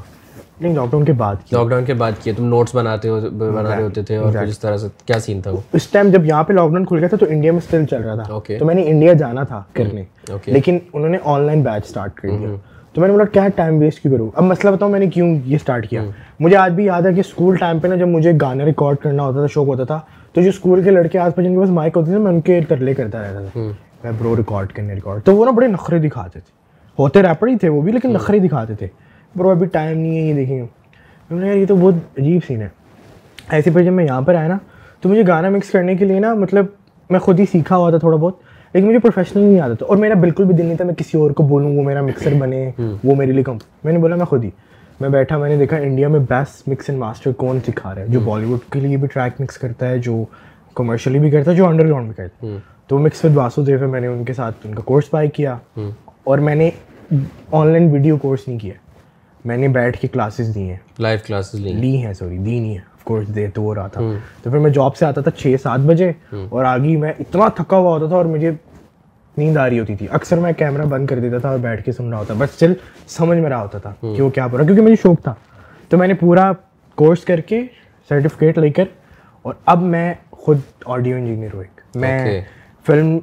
[0.60, 3.76] نہیں لاک ڈاؤن کے بعد لاک ڈاؤن کے بعد کیے تم نوٹس بناتے ہو بنا
[3.76, 6.24] رہے ہوتے تھے اور پھر اس طرح سے کیا سین تھا وہ؟ اس ٹائم جب
[6.24, 8.64] یہاں پہ لاک ڈاؤن کھل گیا تھا تو انڈیا میں اسٹل چل رہا تھا۔ تو
[8.64, 12.28] میں نے انڈیا جانا تھا کرنے۔ اوکے لیکن انہوں نے آن لائن بیچ اسٹارٹ کر
[12.28, 12.48] دیا۔
[12.92, 15.38] تو میں نے بولا کیا ٹائم ویسٹ کیوں کروں؟ اب مسئلہ بتاؤں میں نے کیوں
[15.44, 16.04] یہ اسٹارٹ کیا۔
[16.40, 19.22] مجھے آج بھی یاد ہے کہ اسکول ٹائم پہ نا جب مجھے گانا ریکارڈ کرنا
[19.22, 20.00] ہوتا تھا شوق ہوتا تھا
[20.32, 22.40] تو جو اسکول کے لڑکے آس پاس جن کے پاس مائک ہوتے تھے میں ان
[22.40, 23.60] کے ترلے کرتا رہتا تھا۔
[24.04, 26.52] میں برو ریکارڈ کرنے ریکارڈ تو وہ نا بڑے نخرے دکھاتے تھے۔
[26.98, 28.88] ہوتے ریپر ہی تھے وہ بھی لیکن نخرے دکھاتے تھے۔
[29.36, 30.66] برو ابھی ٹائم نہیں ہے یہ دیکھیں گے۔
[31.30, 32.68] میں نے یار یہ تو بہت عجیب سین ہے۔
[33.50, 34.58] ایسے پھر جب میں یہاں پر آیا نا
[35.00, 36.66] تو مجھے گانا مکس کرنے کے لیے نا مطلب
[37.10, 38.34] میں خود ہی سیکھا ہوا تھا تھوڑا بہت
[38.74, 41.18] لیکن مجھے پروفیشنل نہیں آتا تھا۔ اور میرا بالکل بھی دل نہیں تھا میں کسی
[41.18, 42.70] اور کو بولوں وہ میرا مکسر بنے
[43.04, 44.50] وہ میرے لیے کم۔ میں نے بولا میں خود ہی۔
[45.00, 48.06] میں بیٹھا میں نے دیکھا انڈیا میں بیسٹ مکس اینڈ ماسٹر کون سکھا رہا ہے
[48.08, 50.24] جو بالی ووڈ کے لیے بھی ٹریک مکس کرتا ہے جو
[50.74, 52.52] کمرشلی بھی کرتا ہے جو انڈر گراؤنڈ بھی کرتا ہے۔
[52.86, 55.28] تو مکس ود واسو دیو ہے میں نے ان کے ساتھ ان کا کورس بائی
[55.28, 55.56] کیا۔
[56.24, 56.70] اور میں نے
[57.52, 58.72] آن لائن ویڈیو کورس نہیں کیا۔
[59.46, 62.78] میں نے بیٹھ کے کلاسز دی ہیں۔ لائیو کلاسز لیں لی ہیں سوری دی نہیں
[62.78, 64.00] آف کورس دے تو وہ رہا تھا۔
[64.42, 66.12] تو پھر میں جاب سے آتا تھا چھ سات بجے
[66.48, 68.50] اور آگے میں اتنا تھکا ہوا ہوتا تھا اور مجھے
[69.36, 71.92] نیند آ رہی ہوتی تھی۔ اکثر میں کیمرہ بند کر دیتا تھا اور بیٹھ کے
[71.92, 72.74] سن رہا ہوتا بٹ اسٹل
[73.06, 75.34] سمجھ میں رہا ہوتا تھا کہ وہ کیا پورا کیونکہ مجھے شوق تھا۔
[75.88, 76.52] تو میں نے پورا
[76.94, 77.60] کورس کر کے
[78.08, 78.84] سرٹیفکیٹ لے کر
[79.42, 82.40] اور اب میں خود آڈیو انجینئر ہوں ایک۔ میں
[82.86, 83.18] فلم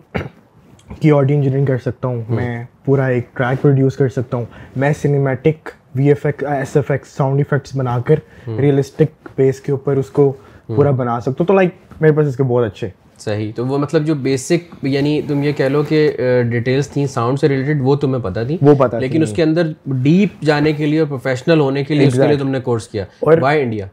[1.00, 4.46] کی آڈیو انجینئرنگ کر سکتا ہوں۔ میں پورا ایک ٹریک پروڈیوس کر سکتا ہوں۔
[4.76, 8.16] میں cinematic V F X S F X sound effects بنا کر
[8.60, 10.34] ریئلسٹک بیس کے اوپر اس کو
[10.68, 11.70] پورا بنا سکتا ہوں تو لائک
[12.02, 15.52] میرے پاس اس کے بہت اچھے۔ صحیح۔ تو وہ مطلب جو بیسک یعنی تم یہ
[15.52, 16.12] کہہ لو کہ
[16.50, 19.72] ڈیٹیلس تھیں ساؤنڈ سے ریلیٹڈ وہ تمہیں پتہ تھی وہ پتا لیکن اس کے اندر
[19.86, 22.88] ڈیپ جانے کے لیے اور پروفیشنل ہونے کے لیے اس کے لیے تم نے کورس
[22.88, 23.06] کیا۔
[23.41, 23.86] بائی انڈیا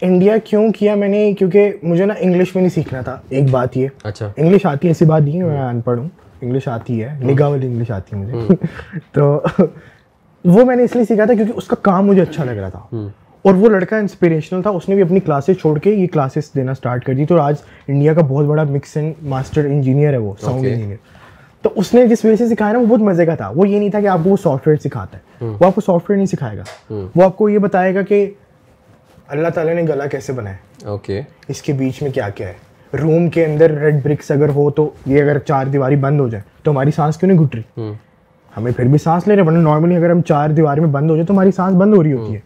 [0.00, 3.76] انڈیا کیوں کیا میں نے؟ کیونکہ مجھے نا انگلش میں نہیں سیکھنا تھا۔ ایک بات
[3.76, 6.08] یہ اچھا۔ انگلش آتی ہے ایسی بات نہیں ہے میں ان پڑھ ہوں۔
[6.40, 8.54] انگلش آتی ہے۔ نگاہ والی انگلش آتی ہے مجھے۔
[9.12, 9.40] تو
[10.46, 12.68] وہ میں نے اس لیے سیکھا تھا کیونکہ اس کا کام مجھے اچھا لگ رہا
[12.68, 12.96] تھا۔
[13.42, 16.72] اور وہ لڑکا انسپریشنل تھا اس نے بھی اپنی کلاسز چھوڑ کے یہ کلاسز دینا
[16.72, 17.54] اسٹارٹ کر دی۔ تو آج
[17.88, 20.96] انڈیا کا بہت بڑا مکس اینڈ ماسٹر انجینئر ہے وہ ساؤنڈ انجینئر
[21.62, 23.78] تو اس نے جس وجہ سے سکھایا نا وہ بہت مزے کا تھا۔ وہ یہ
[23.78, 26.16] نہیں تھا کہ آپ کو وہ سافٹ ویئر سکھاتا ہے۔ وہ آپ کو سافٹ ویئر
[26.16, 28.30] نہیں سکھائے گا۔ وہ آپ کو یہ بتائے گا کہ
[29.28, 32.52] اللہ تعالیٰ نے گلا کیسے بنایا۔ اوکے اس کے بیچ میں کیا کیا ہے۔
[32.96, 36.42] روم کے اندر ریڈ برکس اگر ہو تو یہ اگر چار دیواری بند ہو جائے
[36.62, 37.92] تو ہماری سانس کیوں نہیں گھٹ رہی
[38.56, 41.16] ہمیں پھر بھی سانس لے رہے ورنہ نارملی اگر ہم چار دیواری میں بند ہو
[41.16, 42.40] جائے تو ہماری سانس بند ہو رہی ہوتی ہے۔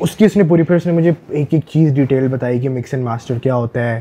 [0.00, 2.68] اس کی اس نے پوری پھر اس نے مجھے ایک ایک چیز ڈیٹیل بتائی کہ
[2.68, 4.00] مکس اینڈ ماسٹر کیا ہوتا ہے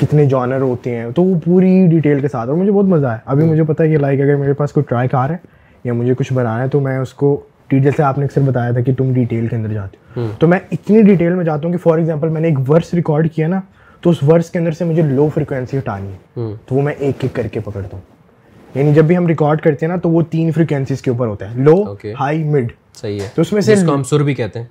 [0.00, 3.18] کتنے جانر ہوتے ہیں۔ تو وہ پوری ڈیٹیل کے ساتھ اور مجھے بہت مزہ آیا۔
[3.26, 5.36] ابھی مجھے پتا ہے کہ لائک اگر میرے پاس کوئی ٹرائی کار ہے
[5.84, 7.40] یا مجھے کچھ بنانا ہے تو میں اس کو
[7.70, 10.58] جیسے آپ نے اکثر بتایا تھا کہ تم ڈیٹیل کے اندر جاتے ہو۔ تو میں
[10.72, 13.60] اتنی ڈیٹیل میں جاتا ہوں کہ فار ایگزامپل میں نے ایک ورس ریکارڈ کیا نا
[14.00, 17.16] تو اس ورس کے اندر سے مجھے لو فریکوینسی ہٹانی ہے۔ تو وہ میں ایک
[17.20, 18.15] ایک کر کے پکڑتا ہوں۔
[18.78, 21.50] یعنی جب بھی ہم ریکارڈ کرتے ہیں نا تو وہ تین فریکوینسیز کے اوپر ہوتا
[21.50, 24.66] ہے لو ہائی مڈ صحیح ہے۔ تو اس میں سے ہم سر بھی کہتے ہیں۔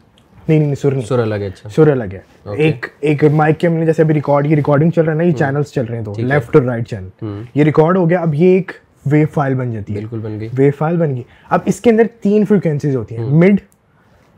[0.48, 2.20] نہیں نہیں سر نہیں۔ سر الگ ہے اچھا۔ سر الگ ہے۔
[2.58, 5.24] ایک ایک مائک کے ہم نے جیسے ابھی ریکارڈ یہ ریکارڈنگ چل رہا ہے نا
[5.24, 7.26] یہ چینلس چل رہے ہیں تو لیفٹ اور رائٹ چینل
[7.56, 8.72] یہ ریکارڈ ہو گیا اب یہ ایک
[9.06, 11.90] ویو فائل بن جاتی ہے۔ بالکل بن گئی۔ ویو فائل بن گئی۔ اب اس کے
[11.90, 13.56] اندر تین فریکوینسیز ہوتی ہیں۔ مڈ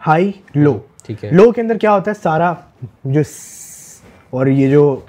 [0.07, 2.53] ہائی لو ٹھیک ہے۔ لو کے اندر کیا ہوتا ہے؟ سارا
[3.03, 3.21] جو
[4.29, 4.99] اور یہ جو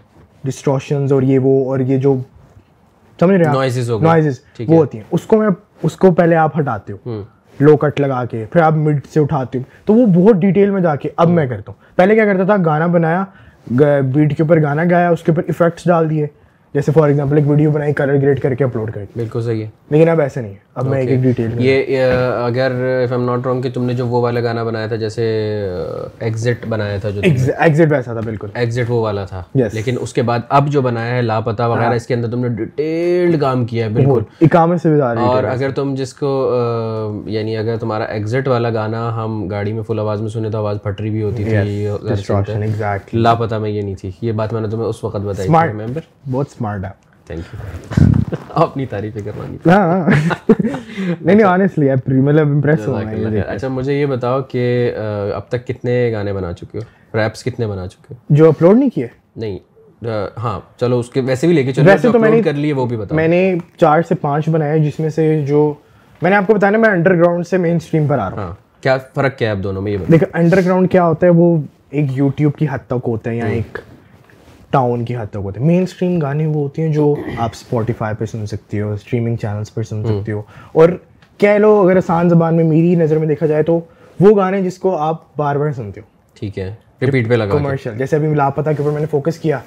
[0.45, 2.15] ڈسٹروشنز اور یہ وہ اور یہ جو
[3.21, 3.53] سمجھ رہے ہیں
[4.03, 5.49] نوائزز وہ ہوتی ہیں۔ اس کو میں
[5.83, 7.23] اس کو پہلے آپ ہٹاتے ہو۔
[7.61, 10.81] لو کٹ لگا کے پھر آپ مڈ سے اٹھاتے ہو۔ تو وہ بہت ڈیٹیل میں
[10.81, 13.25] جا کے اب میں کرتا ہوں۔ پہلے کیا کرتا تھا؟ گانا بنایا
[14.14, 16.27] بیٹ کے اوپر گانا گایا اس کے اوپر افیکٹس ڈال دیے۔
[16.75, 19.71] جیسے فار ایگزامپل ایک ویڈیو بنائی کلر گریڈ کر کے اپلوڈ کر بالکل صحیح ہے۔
[19.91, 22.03] لیکن اب ایسے نہیں ہے۔ اب میں ایک ایک ڈیٹیل یہ
[22.47, 22.70] اگر
[23.05, 25.22] اف ایم ناٹ رانگ کہ تم نے جو وہ والا گانا بنایا تھا جیسے
[26.20, 27.20] ایگزٹ بنایا تھا جو
[27.59, 29.43] ایگزٹ ویسا تھا بالکل۔ ایگزٹ وہ والا تھا۔
[29.74, 32.49] لیکن اس کے بعد اب جو بنایا ہے لاپتہ وغیرہ اس کے اندر تم نے
[32.49, 36.53] ڈیٹیلڈ کام کیا ہے بالکل۔ اکامے سے بھی زیادہ اور اگر تم جس کو
[37.26, 40.76] یعنی اگر تمہارا ایگزٹ والا گانا ہم گاڑی میں فل آواز میں سنے تو آواز
[40.83, 41.57] پھٹری بھی ہوتی تھی
[43.12, 45.49] لاپتہ میں یہ نہیں تھی۔ یہ بات میں نے تمہیں اس وقت بتائی
[46.31, 48.05] بہت اسمارٹ ہے تھینک یو
[48.55, 50.11] اپنی تعریفیں کروانی ہاں
[50.51, 51.89] نہیں نہیں آنیسٹلی
[52.20, 53.01] مطلب امپریس ہوا
[53.47, 54.64] اچھا مجھے یہ بتاؤ کہ
[55.35, 58.91] اب تک کتنے گانے بنا چکے ہو؟ ریپس کتنے بنا چکے ہو؟ جو اپلوڈ نہیں
[58.91, 59.07] کیے؟
[59.37, 59.59] نہیں
[60.37, 62.72] ہاں چلو اس کے ویسے بھی لے کے چلو ویسے تو میں نے کر لیے
[62.72, 63.41] وہ بھی بتاؤ۔ میں نے
[63.76, 65.72] چار سے پانچ بنائے جس میں سے جو
[66.22, 68.47] میں نے آپ کو بتایا نا میں انڈر گراؤنڈ سے مین اسٹریم پر آ رہا
[68.47, 71.33] ہوں۔ کیا فرق کیا ہے اب دونوں میں؟ یہ دیکھ انڈر گراؤنڈ کیا ہوتا ہے
[71.33, 71.57] وہ
[71.91, 73.79] ایک یوٹیوب کی حد تک ہوتا ہے یا ایک
[74.71, 78.14] ٹاؤن کی حد تک ہوتے ہیں۔ مین اسٹریم گانے وہ ہوتے ہیں جو آپ اسپوٹیفائی
[78.19, 80.43] پہ سن سکتے ہو اسٹریمنگ چینلس پر سن سکتے ہو۔
[80.73, 80.89] اور
[81.39, 83.81] کہہ لو اگر آسان زبان میں میری نظر میں دیکھا جائے تو
[84.21, 87.99] وہ گانے جس کو آپ بار بار سنتے ہو۔ ٹھیک ہے۔ ریپیٹ پہ لگا کمرشل
[87.99, 89.59] جیسے ابھی لاپتہ کے اوپر میں نے فوکس کیا۔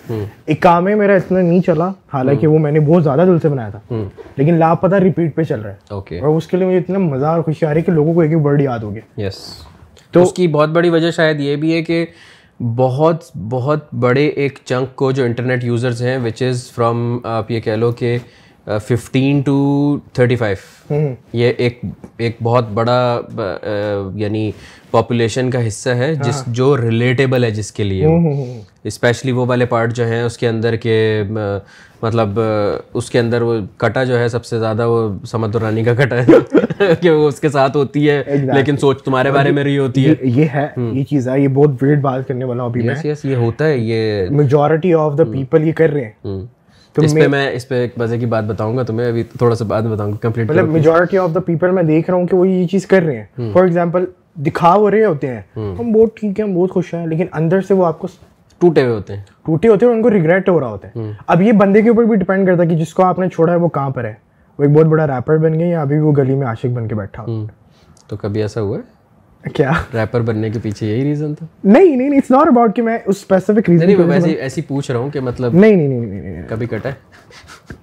[0.45, 3.49] ایک کام ہے میرا اتنا نہیں چلا حالانکہ وہ میں نے بہت زیادہ دل سے
[3.49, 3.79] بنایا تھا۔
[4.35, 5.75] لیکن لاپتہ ریپیٹ پہ چل رہا ہے۔
[6.19, 8.21] اور اس کے لیے مجھے اتنا مزہ اور خوشی آ رہی ہے کہ لوگوں کو
[8.21, 9.33] ایک ایک ورڈ یاد ہو گیا۔ یس
[10.11, 12.05] تو اس کی بہت بڑی وجہ شاید یہ بھی ہے کہ
[12.61, 17.59] بہت بہت بڑے ایک چنک کو جو انٹرنیٹ یوزرز ہیں وچ از فرام آپ یہ
[17.59, 18.17] کہہ لو کہ
[18.65, 20.93] ففٹین ٹو تھرٹی فائیو
[21.33, 21.81] یہ ایک
[22.17, 23.21] ایک بہت بڑا
[24.15, 24.51] یعنی
[24.91, 28.05] پاپولیشن کا حصہ ہے جس جو ریلیٹیبل ہے جس کے لیے۔
[28.83, 31.23] اسپیشلی وہ والے پارٹ جو ہیں اس کے اندر کے
[32.01, 32.39] مطلب
[32.93, 36.15] اس کے اندر وہ کٹا جو ہے سب سے زیادہ وہ سمت رانی کا کٹا
[36.15, 36.25] ہے۔
[37.01, 38.23] کہ وہ اس کے ساتھ ہوتی ہے
[38.53, 41.83] لیکن سوچ تمہارے بارے میں رہی ہوتی ہے۔ یہ ہے یہ چیز ہے یہ بہت
[41.83, 45.71] ویڈ بات کرنے والا ابھی میں۔ یہ ہوتا ہے یہ میجورٹی آف دا پیپل یہ
[45.71, 46.39] کر رہے ہیں۔
[46.97, 49.65] اس پہ میں اس پہ ایک مزے کی بات بتاؤں گا تمہیں ابھی تھوڑا سا
[49.65, 52.35] بعد میں بتاؤں گا کمپلیٹ مطلب میجورٹی آف دا پیپل میں دیکھ رہا ہوں کہ
[52.35, 56.17] وہ یہ چیز کر رہے ہیں۔ فار ایگزامپل دکھا ہو رہے ہوتے ہیں۔ ہم بہت
[56.17, 58.07] ٹھیک ہیں ہم بہت خوش ہیں لیکن اندر سے وہ آپ کو
[58.59, 61.41] ٹوٹے ہوئے ہوتے ہیں۔ ٹوٹے ہوتے ہیں ان کو ریگریٹ ہو رہا ہوتا ہے۔ اب
[61.41, 63.57] یہ بندے کے اوپر بھی ڈپینڈ کرتا ہے کہ جس کو آپ نے چھوڑا ہے
[63.57, 64.13] وہ کہاں پر ہے؟
[64.59, 66.95] وہ ایک بہت بڑا ریپر بن گیا یا ابھی وہ گلی میں عاشق بن کے
[66.95, 67.25] بیٹھا
[68.07, 69.01] تو کبھی ایسا ہوا ہے؟
[69.55, 72.97] کیا؟ ریپر بننے کے پیچھے یہی ریزن تھا؟ نہیں نہیں اٹس ناٹ اباؤٹ کہ میں
[73.05, 76.43] اس اسپیسیفک ریزن نہیں ویسے ایسی پوچھ رہا ہوں کہ مطلب نہیں نہیں نہیں نہیں
[76.47, 76.93] کبھی کٹا ہے؟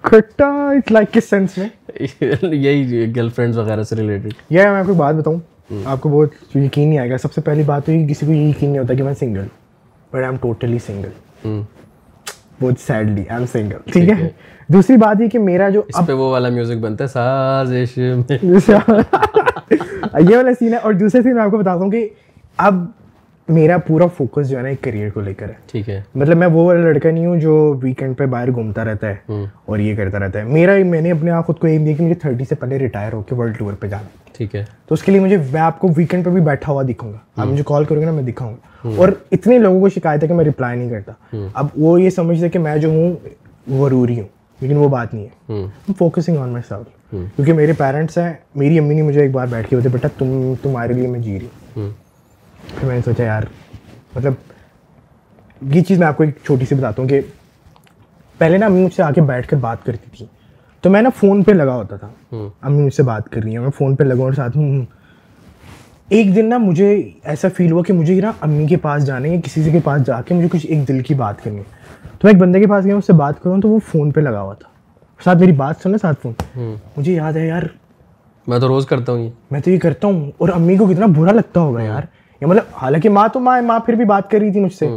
[0.00, 1.68] کٹا اٹس لائک کس سینس میں؟
[2.42, 5.38] یہی گرل فرینڈس وغیرہ سے ریلیٹڈ یہ میں آپ کو بات بتاؤں؟
[5.84, 8.32] آپ کو بہت یقین نہیں آئے گا۔ سب سے پہلی بات تو یہ کسی کو
[8.32, 9.46] یہ یقین نہیں ہوتا کہ میں single
[10.10, 11.08] but I am totally single
[12.62, 14.28] بہت سیڈلی آئی ایم سنگل ٹھیک ہے؟
[14.68, 20.36] دوسری بات یہ کہ میرا جو اس پہ وہ والا میوزک بنتا ہے سازش۔ یہ
[20.36, 22.08] والا سین ہے۔ اور دوسرے سین میں آپ کو بتاتا ہوں کہ
[22.56, 22.84] اب
[23.48, 26.36] میرا پورا فوکس جو ہے نا ایک کریئر کو لے کر ہے۔ ٹھیک ہے۔ مطلب
[26.36, 29.16] میں وہ والا لڑکا نہیں ہوں جو ویکینڈ پہ باہر گھومتا رہتا ہے
[29.64, 32.02] اور یہ کرتا رہتا ہے۔ میرا میں نے اپنے آپ خود کو ایم دیا کہ
[32.02, 35.02] مجھے تھرٹی سے پہلے ریٹائر ہو کے ورلڈ ٹور پہ جانا۔ ٹھیک ہے۔ تو اس
[35.02, 37.62] کے لیے مجھے میں آپ کو ویکینڈ پہ بھی بیٹھا ہوا دکھاؤں گا۔ آپ مجھے
[37.66, 40.44] کال کرو گے نا میں دکھاؤں گا۔ اور اتنے لوگوں کو شکایت ہے کہ میں
[40.44, 43.14] رپلائی نہیں کرتا۔ اب وہ یہ سمجھتے کہ میں جو ہوں
[43.70, 44.28] ضروری ہوں۔
[44.60, 45.52] لیکن وہ بات نہیں ہے۔
[45.98, 49.68] فوکسنگ آن مائی سیلف کیونکہ میرے پیرنٹس ہیں میری امی نے مجھے ایک بار بیٹھ
[49.70, 51.90] کے ہوتے بیٹا تم تمہارے لیے میں جی رہی ہوں۔
[52.76, 53.42] پھر میں نے سوچا یار
[54.14, 54.32] مطلب
[55.74, 57.20] یہ چیز میں آپ کو ایک چھوٹی سی بتاتا ہوں کہ
[58.38, 60.26] پہلے نا امی مجھ سے آ کے بیٹھ کر بات کرتی تھی
[60.80, 62.08] تو میں نا فون پہ لگا ہوتا تھا۔
[62.62, 64.84] امی مجھ سے بات کر رہی ہیں میں فون پہ لگا اور ساتھ ہوں۔
[66.08, 69.40] ایک دن نا مجھے ایسا فیل ہوا کہ مجھے نا امی کے پاس جانے یا
[69.40, 71.62] کسی سے کے پاس جا کے مجھے کچھ ایک دل کی بات کرنی ہے۔
[72.02, 74.20] تو میں ایک بندے کے پاس گیا اس سے بات کروں تو وہ فون پہ
[74.20, 74.68] لگا ہوا تھا۔
[75.24, 76.32] ساتھ میری بات سن ساتھ فون۔
[76.96, 77.62] مجھے یاد ہے یار۔
[78.46, 81.06] میں تو روز کرتا ہوں یہ۔ میں تو یہ کرتا ہوں اور امی کو کتنا
[81.06, 82.02] برا لگتا ہوگا یار۔
[82.40, 84.88] یا مطلب حالانکہ ماں تو ماں ماں پھر بھی بات کر رہی تھی مجھ سے۔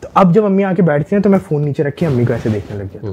[0.00, 2.24] تو اب جب امی آ کے بیٹھتی ہیں تو میں فون نیچے رکھ کے امی
[2.24, 3.10] کو ایسے دیکھنے لگ گیا۔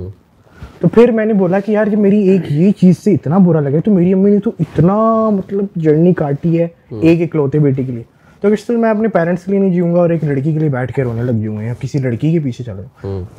[0.83, 3.59] تو پھر میں نے بولا کہ یار جب میری ایک یہ چیز سے اتنا برا
[3.59, 4.95] لگا تو میری امی نے تو اتنا
[5.29, 6.67] مطلب جرنی کاٹی ہے
[7.01, 8.03] ایک اکلوتے بیٹے کے لیے۔
[8.41, 10.59] تو اس طرح میں اپنے پیرنٹس کے لیے نہیں جیوں گا اور ایک لڑکی کے
[10.59, 12.81] لیے بیٹھ کے رونے لگ جاؤں گا یا کسی لڑکی کے پیچھے چلو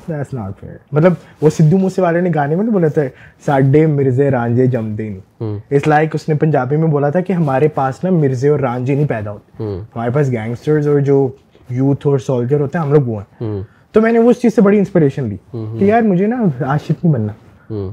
[0.08, 3.02] دیٹس ناٹ فیئر مطلب وہ سدھو موسے والے نے گانے میں بولا تھا
[3.46, 7.68] ساڈے مرزے رانجے جمدے نہیں۔ اس لائک اس نے پنجابی میں بولا تھا کہ ہمارے
[7.68, 11.28] پاس نا مرزے اور رانجے نہیں پیدا ہوتے۔ ہمارے پاس گینگسٹرز اور جو
[11.70, 13.62] یوتھ اور سولجر ہوتے ہیں ہم لوگ وہ ہیں۔
[13.94, 15.36] تو میں نے اس چیز سے بڑی انسپریشن لی
[15.78, 17.32] کہ یار مجھے نا عاشق نہیں بننا۔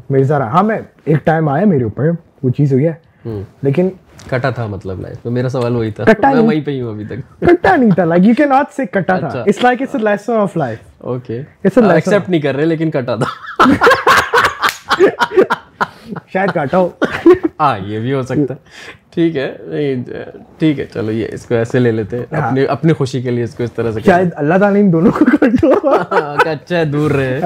[0.09, 2.09] مرزا رہا ہاں میں ایک ٹائم آیا میرے اوپر
[2.43, 2.93] وہ چیز ہوئی ہے۔
[3.61, 3.89] لیکن
[4.29, 7.05] کٹا تھا مطلب لائف میں میرا سوال وہی تھا۔ میں وہیں پہ ہی ہوں ابھی
[7.05, 9.97] تک۔ کٹا نہیں تھا۔ لائک یو کین ناٹ سے کٹا تھا۔ It's like it's a
[9.97, 13.59] lesson of life okay accept نہیں کر رہے لیکن کٹا تھا۔
[16.33, 16.89] شاید کاٹا ہو۔
[17.59, 20.03] ہاں یہ بھی ہو سکتا ہے۔ ٹھیک ہے نہیں
[20.57, 23.43] ٹھیک ہے چلو یہ اس کو ایسے لے لیتے ہیں۔ اپنی اپنی خوشی کے لیے
[23.43, 25.71] اس کو اس طرح سے شاید اللہ تعالیٰ ان دونوں کو کاٹو
[26.49, 27.39] اچھا ہے دور رہے۔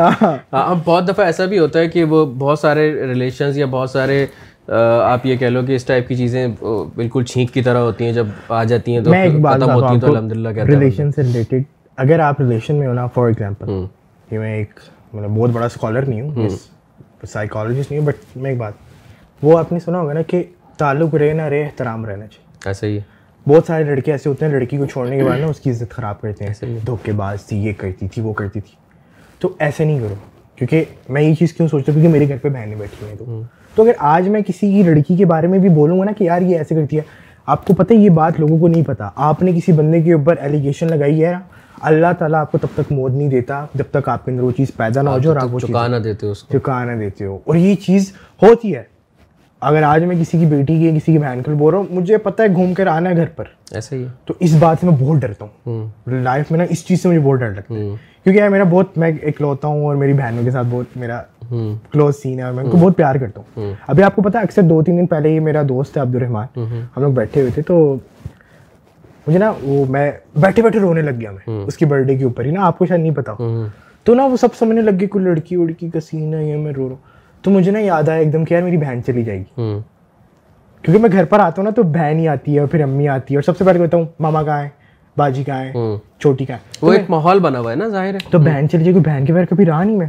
[0.53, 4.25] ہاں۔ بہت دفعہ ایسا بھی ہوتا ہے کہ وہ بہت سارے ریلیشنز یا بہت سارے
[4.67, 6.47] آپ یہ کہہ لو کہ اس ٹائپ کی چیزیں
[6.95, 10.07] بالکل چھینک کی طرح ہوتی ہیں۔ جب آ جاتی ہیں تو ختم ہوتی ہیں تو
[10.07, 11.63] الحمد للہ کہتے ہیں۔ ریلیشن سے ریلیٹڈ
[11.97, 13.69] اگر آپ ریلیشن میں ہو نا فار ایگزامپل
[14.31, 14.79] یہ میں ایک
[15.13, 16.47] مطلب بہت بڑا اسکالر نہیں ہوں
[17.26, 18.73] سائیکالوجسٹ نہیں ہوں بٹ میں ایک بات
[19.41, 20.43] وہ آپ نے سنا ہوگا نا کہ
[20.78, 23.15] تعلق رہے نہ رہے احترام رہنا چاہیے۔ ایسا ہی۔ ہے
[23.49, 25.91] بہت سارے لڑکے ایسے ہوتے ہیں لڑکی کو چھوڑنے کے بعد نا اس کی عزت
[25.91, 28.76] خراب کرتے ہیں۔ دھوکے باز تھی یہ کرتی تھی وہ کرتی تھی۔
[29.39, 30.13] تو ایسے نہیں کرو
[30.55, 33.41] کیونکہ میں یہ چیز کیوں سوچتا ہوں؟ کیونکہ میرے گھر پہ بہنیں بیٹھی ہیں تو۔
[33.76, 36.23] تو اگر آج میں کسی کی لڑکی کے بارے میں بھی بولوں گا نا کہ
[36.23, 37.01] یار یہ ایسے کرتی ہے
[37.45, 40.13] آپ کو پتہ ہے یہ بات لوگوں کو نہیں پتا آپ نے کسی بندے کے
[40.13, 41.34] اوپر ایلیگیشن لگائی ہے؟
[41.82, 44.51] اللہ تعالیٰ آپ کو تب تک موت نہیں دیتا جب تک آپ کے اندر وہ
[44.51, 47.39] چیز پیدا نہ ہو جائے اور آپ چکا نہ دیتے کو۔ چکا نہ دیتے ہو۔
[47.45, 48.84] اور یہ چیز ہوتی ہے۔
[49.61, 52.17] اگر آج میں کسی کی بیٹی کی کسی کی بہن کو بول رہا ہوں مجھے
[52.17, 54.95] پتہ ہے گھوم کر آنا ہے گھر پر۔ ایسا ہی تو اس بات سے میں
[54.99, 57.89] بہت ڈرتا ہوں۔ لائف میں نا اس چیز سے مجھے بہت ڈر لگتا ہے۔
[58.23, 61.21] کیونکہ یار میرا بہت میں اکلوتا ہوں اور میری بہنوں کے ساتھ بہت میرا
[61.91, 64.39] کلوز سین ہے اور میں ان کو بہت پیار کرتا ہوں۔ ابھی آپ کو پتا
[64.39, 66.47] اکثر دو تین دن پہلے ہی میرا دوست ہے عبد الرحمان
[66.97, 67.95] ہم لوگ بیٹھے ہوئے تھے تو
[69.28, 72.23] مجھے نا وہ میں بیٹھے بیٹھے رونے لگ گیا میں اس کی برتھ ڈے کے
[72.23, 73.34] اوپر ہی نا آپ کو شاید نہیں پتا۔
[74.03, 76.73] تو نا وہ سب سمجھنے لگ گئی کوئی لڑکی وڑکی کا سین ہے یہ میں
[76.73, 79.23] رو رہا ہوں۔ تو مجھے نا یاد آیا ایک دم کہ یار میری بہن چلی
[79.23, 79.80] جائے گی۔
[80.82, 83.07] کیونکہ میں گھر پر آتا ہوں نا تو بہن ہی آتی ہے اور پھر امی
[83.07, 84.69] آتی ہے اور سب سے پہلے کہتا ہوں ماما کہاں ہے؟
[85.17, 85.71] باجی کہاں ہے؟
[86.19, 88.84] چھوٹی کہاں ہے؟ وہ ایک ماحول بنا ہوا ہے نا ظاہر ہے۔ تو بہن چلی
[88.84, 90.07] جائے گی بہن کے بغیر کبھی رہا نہیں میں۔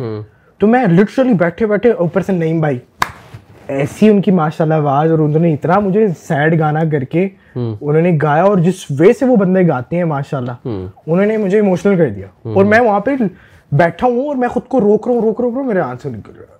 [0.58, 2.78] تو میں لٹرلی بیٹھے بیٹھے اوپر سے نعیم بھائی
[3.68, 7.28] ایسی ان کی ماشاء اللہ آواز اور انہوں نے اتنا مجھے سیڈ گانا کر کے
[7.54, 10.52] انہوں نے گایا اور جس وے سے وہ بندے گاتے ہیں ماشاء اللہ
[11.06, 13.10] انہوں نے مجھے اموشنل کر دیا اور میں وہاں پہ
[13.72, 16.10] بیٹھا ہوں اور میں خود کو روک رہا ہوں روک روک رہا ہوں میرے آنسر
[16.10, 16.56] نکل رہا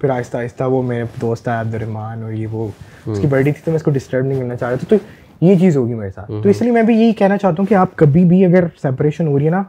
[0.00, 2.68] پھر آہستہ آہستہ وہ میرے دوست ہے عبد الرحمان اور یہ وہ
[3.06, 4.86] اس کی برتھ ڈے تھی تو میں اس کو ڈسٹرب نہیں کرنا چاہ رہا تھا۔
[4.88, 4.96] تو
[5.40, 7.74] یہ چیز ہوگی میرے ساتھ۔ تو اس لیے میں بھی یہی کہنا چاہتا ہوں کہ
[7.74, 9.62] آپ کبھی بھی اگر سیپریشن ہو رہی ہے نا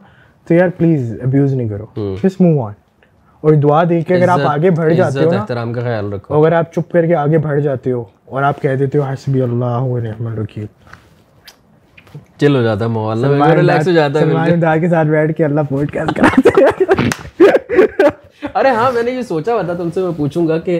[0.47, 1.85] تو یار پلیز ابیوز نہیں کرو۔
[2.23, 2.73] جسٹ موو آن
[3.43, 6.51] اور دعا دی کہ اگر آپ آگے بڑھ جاتے ہو احترام کا خیال رکھو۔ اگر
[6.55, 9.65] آپ چپ کر کے آگے بڑھ جاتے ہو اور آپ کہہ دیتے ہو حسبی اللہ
[9.79, 10.65] ہو نعم الوکیل۔
[12.39, 15.35] چل ہو جاتا ہے محوالہ میں ریلیکس ہو جاتا ہے سلمان دعا کے ساتھ بیٹھ
[15.37, 17.09] کے اللہ پوٹ کیس کراتے ہیں۔
[18.55, 20.79] ارے ہاں میں نے یہ سوچا ہوا تھا تم سے میں پوچھوں گا کہ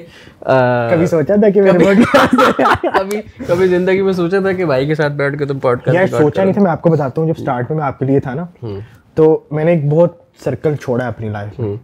[0.91, 2.35] کبھی سوچا تھا کہ میرے پوڈ کاسٹ
[2.97, 5.85] کبھی کبھی زندگی میں سوچا تھا کہ بھائی کے ساتھ بیٹھ کے تم پوٹ پوڈ
[5.85, 7.99] کاسٹ یار سوچا نہیں تھا میں آپ کو بتاتا ہوں جب سٹارٹ میں میں آپ
[7.99, 8.45] کے لیے تھا نا
[9.17, 11.75] تو میں نے ایک بہت سرکل چھوڑا ہے اپنی لائف میں۔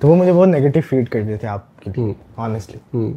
[0.00, 3.12] تو وہ مجھے بہت نگیٹو فیڈ کر دیتے آپ کے لیے آنیسٹلی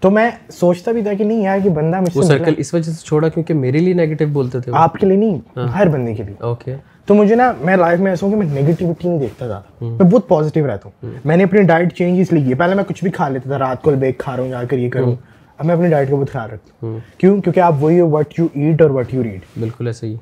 [0.00, 2.74] تو میں سوچتا بھی تھا کہ نہیں یار کہ بندہ مجھ سے سرکل مطلب اس
[2.74, 5.88] وجہ سے چھوڑا کیونکہ میرے لیے نیگیٹو بولتے تھے آپ کے لیے نہیں ہاں۔ ہر
[5.88, 6.74] بندے کے لیے۔ اوکے
[7.06, 10.10] تو مجھے نا میں لائف میں ایسا ہوں کہ میں نگیٹیوٹی نہیں دیکھتا تھا میں
[10.10, 13.04] بہت پازیٹیو رہتا ہوں۔ میں نے اپنی ڈائٹ چینج اس لیے کی۔ پہلے میں کچھ
[13.04, 15.14] بھی کھا لیتا تھا رات کو بیک کھا رہا ہوں جا کر یہ کروں
[15.58, 18.38] اب میں اپنی ڈائٹ کا بہت خیال رکھتا ہوں۔ کیوں؟ کیونکہ آپ وہی ہو وٹ
[18.38, 20.14] یو ایٹ اور وٹ یو ریڈ بالکل ایسا ہی۔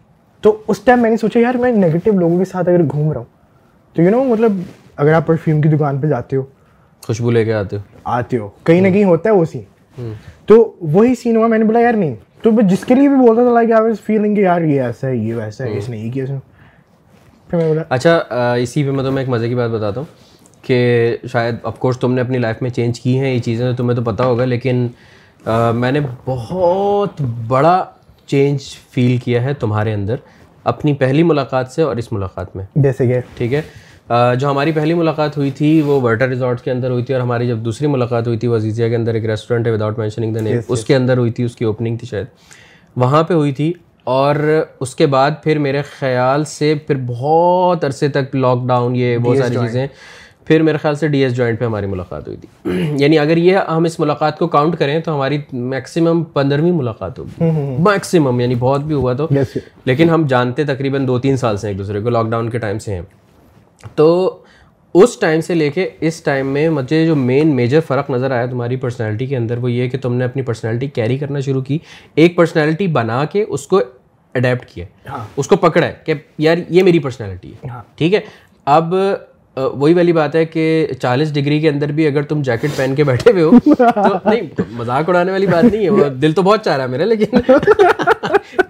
[0.43, 3.21] تو اس ٹائم میں نے سوچا یار میں نگیٹیو لوگوں کے ساتھ اگر گھوم رہا
[3.21, 3.37] ہوں
[3.97, 4.53] تو یو نو مطلب
[4.99, 6.43] اگر آپ پرفیوم کی دکان پہ جاتے ہو
[7.07, 10.13] خوشبو لے کے آتے ہو۔ آتے ہو کہیں نہ کہیں ہوتا ہے وہ سین
[10.47, 13.43] تو وہی سین ہوا میں نے بولا یار نہیں تو جس کے لیے بھی بولتا
[13.43, 16.13] تھا لائک آئی فیلنگ کہ یار یہ ایسا ہے یہ ویسا ہے اس نے یہ
[16.13, 16.39] کیا اس نے۔
[17.49, 18.17] پھر میں بولا اچھا
[18.55, 20.07] اسی پہ میں تمہیں ایک مزے کی بات بتاتا ہوں
[20.63, 23.97] کہ شاید آف کورس تم نے اپنی لائف میں چینج کی ہیں یہ چیزیں تمہیں
[23.97, 24.87] تو پتہ ہوگا لیکن
[25.75, 27.85] میں نے بہت بڑا
[28.27, 30.17] چینج فیل کیا ہے تمہارے اندر
[30.65, 33.63] اپنی پہلی ملاقات سے اور اس ملاقات میں۔ جیسے کہ؟ ٹھیک ہے؟
[34.11, 37.49] جو ہماری پہلی ملاقات ہوئی تھی وہ ورٹا ریزورٹ کے اندر ہوئی تھی اور ہماری
[37.49, 40.61] جب دوسری ملاقات ہوئی تھی وزیزیا کے اندر ایک ریسٹورینٹ ہے وداؤٹ مینشننگ دا نیم
[40.69, 42.27] اس کے اندر ہوئی تھی اس کی اوپننگ تھی شاید۔
[42.97, 43.73] وہاں پہ ہوئی تھی
[44.05, 44.37] اور
[44.81, 49.37] اس کے بعد پھر میرے خیال سے پھر بہت عرصے تک لاک ڈاؤن یہ بہت
[49.39, 49.87] ساری چیزیں۔
[50.45, 53.57] پھر میرے خیال سے ڈی ایس جوائنٹ پہ ہماری ملاقات ہوئی تھی۔ یعنی اگر یہ
[53.57, 57.45] ہم اس ملاقات کو کاؤنٹ کریں تو ہماری میکسیمم پندرہویں ملاقات ہوگی۔
[57.79, 59.27] میکسیمم یعنی بہت بھی ہوا تو۔
[59.85, 62.79] لیکن ہم جانتے تقریباً دو تین سال سے ایک دوسرے کو لاک ڈاؤن کے ٹائم
[62.79, 63.03] سے ہیں۔
[63.95, 64.39] تو
[64.95, 68.47] اس ٹائم سے لے کے اس ٹائم میں مجھے جو مین میجر فرق نظر آیا
[68.47, 71.79] تمہاری پرسنالٹی کے اندر وہ یہ کہ تم نے اپنی پرسنالٹی کیری کرنا شروع کی
[72.15, 73.81] ایک پرسنالٹی بنا کے اس کو
[74.35, 78.15] اڈیپٹ کیا ہاں۔ اس کو پکڑا ہے کہ یار یہ میری پرسنالٹی ہے۔ ہاں۔ ٹھیک
[78.15, 78.21] ہے؟
[78.67, 78.95] اب
[79.57, 83.05] وہی والی بات ہے کہ چالیس ڈگری کے اندر بھی اگر تم جیکٹ پہن کے
[83.05, 86.77] بیٹھے ہوئے ہو تو نہیں مذاق اڑانے والی بات نہیں ہے دل تو بہت چاہ
[86.77, 87.37] رہا ہے میرا لیکن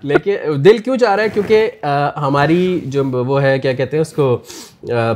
[0.03, 1.70] لیکن دل کیوں چاہ رہا ہے؟ کیونکہ
[2.16, 4.38] ہماری جو وہ ہے کیا کہتے ہیں اس کو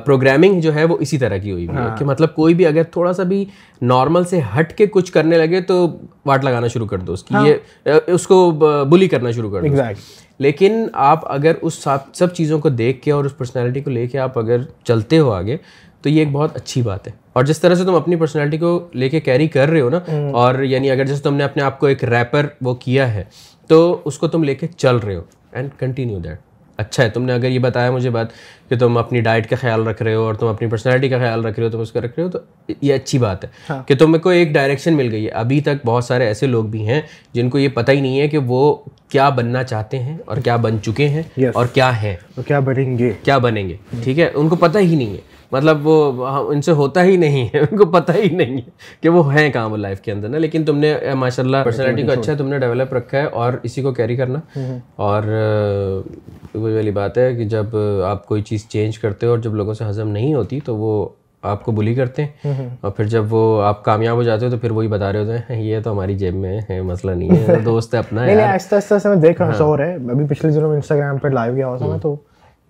[0.04, 2.82] پروگرامنگ جو ہے وہ اسی طرح کی ہوئی ہے ہاں۔ کہ مطلب کوئی بھی اگر
[2.82, 3.44] تھوڑا سا بھی
[3.82, 5.86] نارمل سے ہٹ کے کچھ کرنے لگے تو
[6.26, 8.50] واٹ لگانا شروع کر دو اس کی۔ ہاں۔ یہ اس کو
[8.90, 9.76] بلی کرنا شروع کر دو۔
[10.38, 14.18] لیکن آپ اگر اس سب چیزوں کو دیکھ کے اور اس پرسنالٹی کو لے کے
[14.18, 15.56] آپ اگر چلتے ہو آگے
[16.02, 18.88] تو یہ ایک بہت اچھی بات ہے۔ اور جس طرح سے تم اپنی پرسنالٹی کو
[18.94, 21.62] لے کے کیری کر رہے ہو نا ہاں۔ اور یعنی اگر جیسے تم نے اپنے
[21.62, 23.24] آپ کو ایک ریپر وہ کیا ہے
[23.72, 26.38] تو اس کو تم لے کے چل رہے ہو اینڈ کنٹینیو دیٹ
[26.76, 28.26] اچھا ہے تم نے اگر یہ بتایا مجھے بات
[28.68, 31.44] کہ تم اپنی ڈائٹ کا خیال رکھ رہے ہو اور تم اپنی پرسنالٹی کا خیال
[31.44, 32.38] رکھ رہے ہو تم اس کا رکھ رہے ہو تو
[32.82, 35.86] یہ اچھی بات ہے۔ ہاں۔ کہ تم کو ایک ڈائریکشن مل گئی ہے۔ ابھی تک
[35.86, 37.00] بہت سارے ایسے لوگ بھی ہیں
[37.32, 38.76] جن کو یہ پتہ ہی نہیں ہے کہ وہ
[39.08, 41.22] کیا بننا چاہتے ہیں اور کیا بن چکے ہیں
[41.54, 42.16] اور کیا ہیں۔
[42.46, 45.86] کیا بنیں گے۔ کیا بنیں گے؟ ٹھیک ہے؟ ان کو پتہ ہی نہیں ہے۔ مطلب
[45.86, 49.34] وہ ان سے ہوتا ہی نہیں ہے ان کو پتہ ہی نہیں ہے کہ وہ
[49.34, 52.32] ہیں کہاں وہ لائف کے اندر نا۔ لیکن تم نے ماشاء اللہ پرسنالٹی کو اچھا
[52.38, 54.38] تم نے ڈیولپ رکھا ہے اور اسی کو کیری کرنا۔
[54.96, 55.22] اور
[56.54, 57.66] وہی والی بات ہے کہ جب
[58.06, 61.08] آپ کوئی چیز چینج کرتے ہو اور جب لوگوں سے ہضم نہیں ہوتی تو وہ
[61.42, 64.56] آپ کو بلی کرتے ہیں۔ اور پھر جب وہ آپ کامیاب ہو جاتے ہو تو
[64.56, 67.56] پھر وہی بتا رہے ہوتے ہیں یہ تو ہماری جیب میں ہے مسئلہ نہیں ہے۔
[67.64, 68.22] دوست ہے اپنا
[68.52, 71.28] آہستہ آہستہ میں دیکھ رہا ہوں ہاں۔ شور ہے۔ ابھی پچھلے دنوں میں انسٹاگرام پہ
[71.28, 72.16] لائیو گیا ہوا تھا میں ہاں۔ تو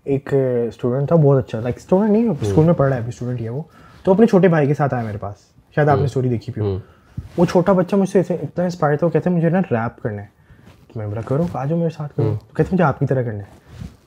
[0.04, 0.34] ایک
[0.68, 3.44] اسٹوڈنٹ تھا بہت اچھا لائک اسٹوڈنٹ نہیں اسکول میں پڑھ رہا ہے ابھی اسٹوڈنٹ ہی
[3.44, 3.62] ہے وہ۔
[4.04, 5.34] تو اپنے چھوٹے بھائی کے ساتھ آیا میرے پاس۔
[5.74, 6.78] شاید آپ نے اسٹوری دیکھی بھی ہو۔
[7.36, 10.22] وہ چھوٹا بچہ مجھ سے اتنا انسپائر تھا وہ کہتے ہیں مجھے نا ریپ کرنا
[10.22, 10.26] ہے۔
[10.92, 13.22] تو میں بولا کرو آ جاؤ میرے ساتھ کرو۔ کہتے ہیں مجھے آپ کی طرح
[13.22, 13.44] کرنا ہے۔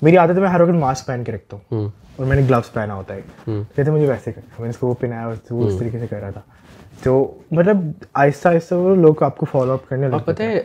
[0.02, 2.74] میری عادت ہے میں ہر وقت ماسک پہن کے رکھتا ہوں۔ اور میں نے گلوز
[2.74, 3.22] پہنا ہوتا ہے۔
[3.76, 6.08] کہتے ہیں مجھے ویسے کرنا میں نے اس کو وہ پہنایا وہ اس طریقے سے
[6.08, 6.42] کر رہا تھا۔
[7.04, 7.78] تو مطلب
[8.14, 10.62] آہستہ آہستہ وہ لوگ آپ کو فالو اپ کرنے اور پتہ ہے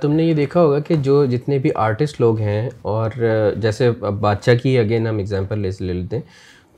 [0.00, 3.10] تم نے یہ دیکھا ہوگا کہ جو جتنے بھی آرٹسٹ لوگ ہیں اور
[3.56, 6.22] جیسے بادشاہ کی اگین ہم اگزامپل لے لے لیتے ہیں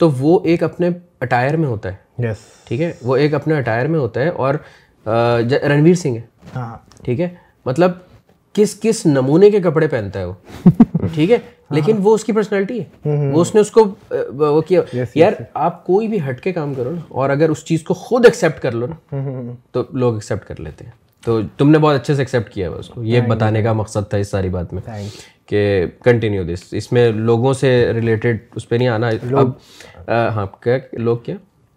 [0.01, 0.89] تو وہ ایک اپنے
[1.21, 2.37] اٹائر میں ہوتا ہے۔ یس
[2.69, 4.55] ٹھیک ہے؟ وہ ایک اپنے اٹائر میں ہوتا ہے اور
[5.63, 6.23] رنویر سنگھ ہے۔
[6.57, 7.29] ہاں۔ ٹھیک ہے؟
[7.67, 7.91] مطلب
[8.53, 10.33] کس کس نمونے کے کپڑے پہنتا ہے وہ؟
[11.15, 11.39] ٹھیک ہے؟
[11.71, 13.95] لیکن وہ اس کی پرسنالٹی ہے۔ وہ اس نے اس کو
[14.37, 14.81] وہ کیا۔
[15.15, 18.25] یار آپ کوئی بھی ہٹ کے کام کرو نا اور اگر اس چیز کو خود
[18.25, 19.17] ایکسیپٹ کر لو نا
[19.71, 20.93] تو لوگ ایکسیپٹ کر لیتے ہیں۔
[21.25, 24.11] تو تم نے بہت اچھے سے ایکسیپٹ کیا ہے اس کو۔ یہ بتانے کا مقصد
[24.11, 24.83] تھا اس ساری بات میں
[25.47, 29.51] کہ کنٹینیو دس اس میں لوگوں سے ریلیٹڈ اس پہ نہیں آنا۔ اب
[30.09, 31.35] ہاں کیا؟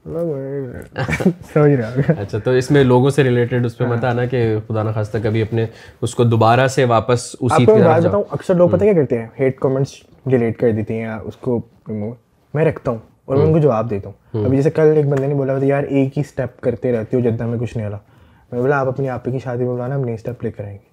[0.09, 0.33] لوگ
[1.53, 5.17] کیا اچھا تو اس میں لوگوں سے ریلیٹڈ اس پہ مت آنا کہ خدا نخواستہ
[5.23, 5.65] کبھی اپنے
[6.01, 9.93] اس کو دوبارہ سے واپس اسی بتاؤں اکثر لوگ پتہ کیا کرتے ہیں؟ ہیٹ کامنٹس
[10.25, 11.59] ڈیلیٹ کر دیتے ہیں یا اس کو
[12.53, 15.27] میں رکھتا ہوں اور میں ان کو جواب دیتا ہوں۔ ابھی جیسے کل ایک بندے
[15.27, 17.97] نے بولا یار ایک ہی اسٹیپ کرتے رہتے ہو جدہ میں کچھ نہیں ہوا
[18.51, 20.73] میں بولا آپ اپنی آپ کی شادی میں بلانا ہم نئی اسٹیپ لے کر آئیں
[20.73, 20.87] گے۔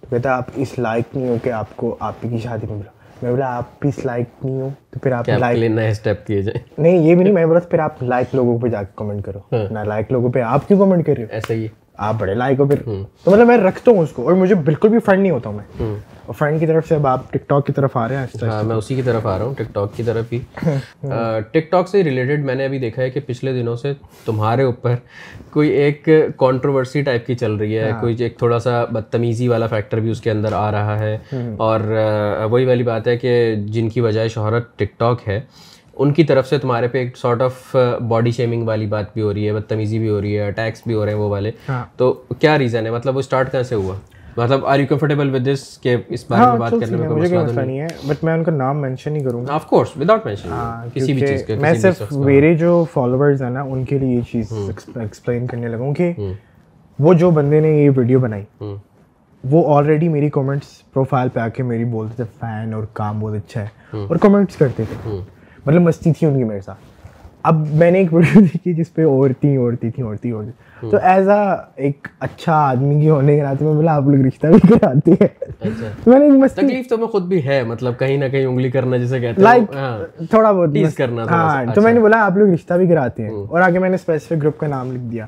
[0.00, 2.90] تو کہتا آپ اس لائق نہیں ہو کہ آپ کو آپ کی شادی میں بلا
[3.22, 4.68] میں بولا آپ بھی اس لائق نہیں ہو.
[4.90, 7.78] تو پھر آپ لائک نئے اسٹیپ کیے جائیں۔ نہیں یہ بھی نہیں میں بولا پھر
[7.78, 10.78] آپ لائک لوگوں پہ جا کے کمنٹ کرو۔ ہاں۔ نہ لائک لوگوں پہ آپ کیوں
[10.78, 12.82] کمنٹ کر رہے ہو؟ ایسا ہی۔ آپ بڑے لائک ہو پھر۔
[13.24, 15.56] تو مطلب میں رکھتا ہوں اس کو اور مجھے بالکل بھی فرینڈ نہیں ہوتا ہوں
[15.56, 15.94] میں۔
[16.28, 18.62] اور فرینڈ کی طرف سے اب آپ ٹک ٹاک کی طرف آ رہے ہیں ہاں
[18.62, 20.38] میں اسی کی طرف آ رہا ہوں ٹک ٹاک کی طرف ہی۔
[21.52, 23.92] ٹک ٹاک سے ریلیٹڈ میں نے ابھی دیکھا ہے کہ پچھلے دنوں سے
[24.24, 24.94] تمہارے اوپر
[25.50, 30.00] کوئی ایک کانٹروورسی ٹائپ کی چل رہی ہے۔ کوئی ایک تھوڑا سا بدتمیزی والا فیکٹر
[30.00, 31.16] بھی اس کے اندر آ رہا ہے۔
[31.56, 31.80] اور
[32.50, 35.40] وہی والی بات ہے کہ جن کی بجائے شہرت ٹک ٹاک ہے
[35.94, 37.76] ان کی طرف سے تمہارے پہ ایک سارٹ آف
[38.08, 40.94] باڈی شیمنگ والی بات بھی ہو رہی ہے بدتمیزی بھی ہو رہی ہے اٹیکس بھی
[40.94, 43.74] ہو رہے ہیں وہ والے۔ ہاں۔ تو کیا ریزن ہے؟ مطلب وہ اسٹارٹ کہاں سے
[43.74, 43.96] ہوا؟
[44.38, 47.20] مطلب are you comfortable with this کہ اس بارے میں ہاں، بات کرنے میں کوئی
[47.38, 50.26] مسئلہ نہیں ہے بٹ میں ان کا نام مینشن نہیں کروں گا۔ آف کورس وداؤٹ
[50.26, 50.48] مینشن
[50.94, 54.20] کسی بھی چیز کا میں صرف میرے جو فالوورز ہیں نا ان کے لیے یہ
[54.32, 54.52] چیز
[54.96, 56.12] ایکسپلین کرنے لگا ہوں۔ کہ
[56.98, 58.64] وہ جو بندے نے یہ ویڈیو بنائی
[59.44, 63.34] وہ آلریڈی میری کامنٹس پروفائل پہ آ کے میری بولتے تھے فین اور کام بہت
[63.34, 63.68] اچھا ہے
[64.08, 65.10] اور کامنٹس کرتے تھے۔
[65.66, 66.78] مطلب مستی تھی ان کی میرے ساتھ۔
[67.42, 71.28] اب میں نے ایک ویڈیو دیکھی جس پہ عورتیں عورتیں تھیں عورتیں عورتیں۔ تو ایز
[71.28, 71.38] اے
[71.76, 75.26] ایک اچھا آدمی کی ہونے کے ناطے میں بولا آپ لوگ رشتہ بھی کراتے ہیں۔
[75.60, 78.96] اچھا۔ میں نے تکلیف تو میں خود بھی ہے مطلب کہیں نہ کہیں انگلی کرنا
[78.96, 82.36] جسے کہتے ہیں۔ لائک ہاں۔ تھوڑا بہت ٹیز کرنا ہاں تو میں نے بولا آپ
[82.36, 85.26] لوگ رشتہ بھی کراتے ہیں۔ اور آگے میں نے اسپیسیفک گروپ کا نام لکھ دیا۔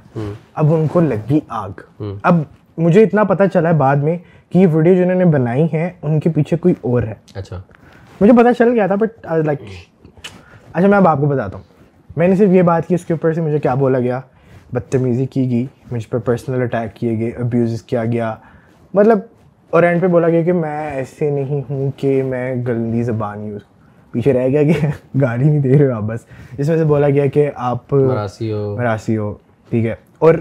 [0.55, 2.37] اب ان کو لگی آگ۔ اب
[2.79, 4.19] مجھے اتنا پتہ چلا ہے بعد میں
[4.51, 7.61] کہ یہ ویڈیو جنہوں نے بنائی ہے ان کے پیچھے کوئی اور ہے۔ اچھا۔
[8.21, 9.59] مجھے پتہ چل گیا تھا بٹ لائک
[10.73, 11.70] اچھا میں اب آپ کو بتاتا ہوں۔
[12.17, 14.21] میں نے صرف یہ بات کی اس کے اوپر سے مجھے کیا بولا گیا؟
[14.73, 18.35] بدتمیزی کی گئی مجھ پہ پرسنل اٹیک کیے گئے ابیوز کیا گیا؟
[18.95, 19.19] مطلب
[19.71, 23.61] اور اینڈ پہ بولا گیا کہ میں ایسے نہیں ہوں کہ میں گندی زبان یوز
[24.13, 24.87] پیچھے رہ گیا کہ
[25.21, 26.21] گاڑی نہیں دے رہے ہو آپ بس۔
[26.59, 29.35] اس میں سے بولا گیا کہ آپ مراسی ہو۔ مراسی ہو
[29.71, 30.35] ٹھیک ہے۔ اور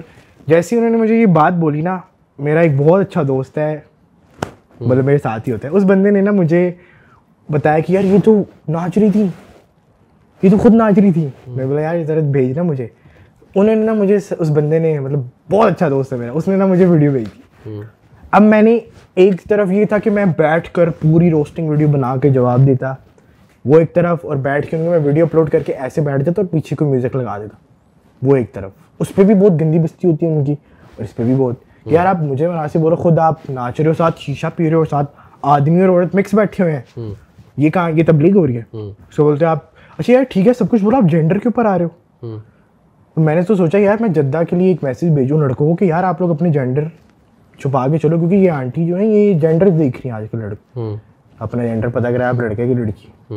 [0.48, 1.98] جیسے انہوں نے مجھے یہ بات بولی نا
[2.40, 3.80] میرا ایک بہت اچھا دوست ہے
[4.80, 6.72] مطلب میرے ساتھ ہی ہوتا ہے اس بندے نے نا مجھے
[7.50, 9.28] بتایا کہ یار یہ تو ناچ رہی تھی۔
[10.42, 12.88] یہ تو خود ناچ رہی تھی۔ میں بولا یار ضرورت بھیجنا مجھے۔
[13.56, 15.20] انہوں نے نا مجھے اس بندے نے مطلب
[15.52, 17.70] بہت اچھا دوست ہے میرا۔ اس نے نا مجھے ویڈیو بھیجی
[18.32, 18.80] اب میں نے
[19.16, 22.94] ایک طرف یہ تھا کہ میں بیٹھ کر پوری روسٹنگ ویڈیو بنا کے جواب دیتا۔
[23.66, 26.42] وہ ایک طرف اور بیٹھ کے ان میں ویڈیو اپلوڈ کر کے ایسے بیٹھ جاتا
[26.42, 27.56] اور پیچھے کوئی میوزک لگا دیتا۔
[28.22, 31.16] وہ ایک طرف۔ اس پہ بھی بہت گندی بستی ہوتی ہے ان کی اور اس
[31.16, 34.48] پہ بھی بہت۔ یار آپ مجھے سے بولو خود آپ ناچ رہے ہو ساتھ شیشہ
[34.56, 35.12] پی رہے ہو ساتھ
[35.42, 36.82] آدمی اور عورت مکس بیٹھے ہوئے ہیں۔
[37.58, 38.78] یہ کہاں یہ تبلیغ ہو رہی ہے؟
[39.16, 39.60] سو بولتے آپ
[40.00, 42.38] اچھا یار ٹھیک ہے سب کچھ بولا آپ جینڈر کے اوپر آ رہے ہو۔
[43.18, 45.86] میں نے تو سوچا یار میں جدہ کے لیے ایک میسیج بھیجوں لڑکوں کو کہ
[45.86, 46.84] یار آپ لوگ اپنے جینڈر
[47.60, 50.40] چھپا کے چلو کیونکہ یہ آنٹی جو ہے یہ جینڈر دیکھ رہی ہیں آج کل
[50.40, 50.96] لڑکے۔
[51.40, 53.34] اپنا جینڈر پتا کرا آپ لڑکے کی لڑکی۔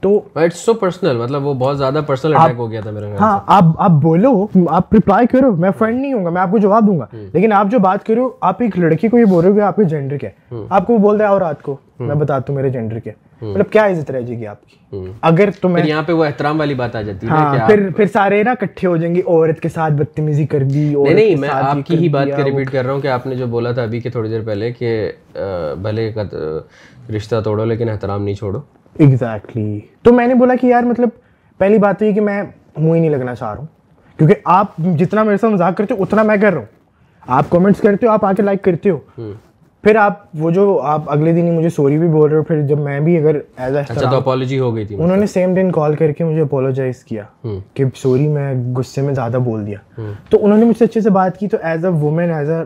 [0.00, 0.20] تو
[0.54, 3.90] سو پرسنل مطلب وہ بہت زیادہ پرسنل اٹیک ہو گیا تھا میرا ہاں آپ آپ
[3.90, 7.06] بولو آپ ریپلائی کرو میں فرینڈ نہیں ہوں گا میں آپ کو جواب دوں گا۔
[7.32, 9.76] لیکن آپ جو بات کرو آپ ایک لڑکی کو یہ بول رہے ہو کہ آپ
[9.76, 12.68] کے جینڈر کیا ہے آپ کو بول رہے اور رات کو۔ میں بتاتا ہوں میرے
[12.68, 14.76] جینڈر کیا مطلب کیا عزت رہ جائے گی آپ کی؟
[15.22, 18.06] اگر تو میں یہاں پہ وہ احترام والی بات آ جاتی ہے ہاں پھر پھر
[18.06, 21.48] سارے نا اکٹھے ہو جائیں گے عورت کے ساتھ بدتمیزی کر دی نہیں نہیں میں
[21.48, 23.82] آپ کی ہی بات کا ریپیٹ کر رہا ہوں کہ آپ نے جو بولا تھا
[23.82, 25.10] ابھی کے تھوڑی دیر پہلے کہ
[25.82, 26.10] بھلے
[27.16, 28.60] رشتہ توڑو لیکن احترام نہیں چھوڑو۔
[28.94, 31.08] ایگزیکٹلی تو میں نے بولا کہ یار مطلب
[31.58, 32.42] پہلی بات تو یہ کہ میں
[32.76, 33.66] منہ ہی نہیں لگنا چاہ رہا ہوں۔
[34.18, 36.66] کیونکہ آپ جتنا میرے ساتھ مذاق کرتے ہو، اتنا میں کر رہا ہوں۔
[37.26, 39.32] آپ کمنٹس کرتے ہو، آپ آ کے لائک کرتے ہو۔
[39.84, 42.60] پھر آپ وہ جو آپ اگلے دن ہی مجھے سوری بھی بول رہے ہو پھر
[42.62, 45.70] جب میں بھی اگر ایز اے تو اپالوجی ہو گئی تھی انہوں نے سیم دن
[45.72, 47.22] کال کر کے مجھے اپولوجائز کیا
[47.74, 49.78] کہ سوری میں غصے میں زیادہ بول دیا۔
[50.30, 52.62] تو انہوں نے مجھ سے اچھے سے بات کی تو as a woman as a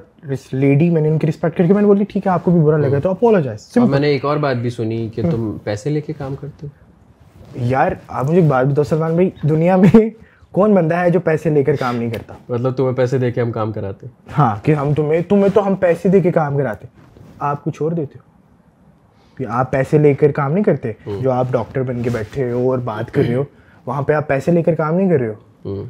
[0.52, 2.50] lady میں نے ان کی رسپیکٹ کر کے میں نے بولی ٹھیک ہے آپ کو
[2.50, 5.90] بھی برا لگا تو اپولوجائز میں نے ایک اور بات بھی سنی کہ تم پیسے
[5.90, 10.08] لے کے کام کرتے ہو۔ یار آپ مجھے ایک بات بتاؤ سلمان بھائی دنیا میں
[10.54, 13.40] کون بندہ ہے جو پیسے لے کر کام نہیں کرتا؟ مطلب تمہیں پیسے دے کے
[13.40, 14.06] ہم کام کراتے
[14.38, 16.86] ہاں کہ ہم تمہیں تمہیں تو ہم پیسے دے کے کام کراتے
[17.38, 18.32] آپ کو چھوڑ دیتے ہو؟
[19.50, 22.78] آپ پیسے لے کر کام نہیں کرتے جو آپ ڈاکٹر بن کے بیٹھے ہو اور
[22.78, 23.44] بات کر رہے ہو
[23.86, 25.84] وہاں پہ آپ پیسے لے کر کام نہیں کر رہے ہو؟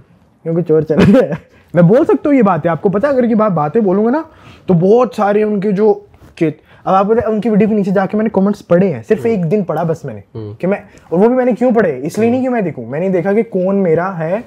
[6.84, 9.24] اب آپ ان کی ویڈیو کے نیچے جا کے میں نے کومنٹس پڑھے ہیں صرف
[9.26, 10.78] ایک دن پڑھا بس میں نے کہ میں
[11.08, 13.08] اور وہ بھی میں نے کیوں پڑھے؟ اس لیے نہیں کہ میں دیکھوں۔ میں نے
[13.08, 14.38] دیکھا کہ کون میرا ہے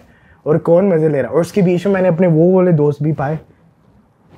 [0.44, 2.72] اور کون مزے لے رہا اور اس کے بیچ میں میں نے اپنے وہ والے
[2.72, 3.36] دوست بھی پائے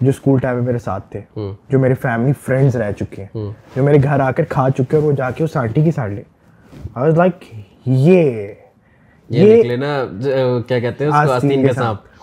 [0.02, 1.22] جو اسکول ٹائم میں میرے ساتھ تھے
[1.70, 5.04] جو میرے فیملی فرینڈس رہ چکے ہیں جو میرے گھر آ کر کھا چکے ہیں
[5.04, 6.22] اور وہ جا کے اس آنٹی کی ساڑھ لے۔
[6.94, 7.44] آئی لائک
[7.86, 8.48] یہ
[9.30, 9.62] یہ
[10.68, 11.12] کیا کہتے ہیں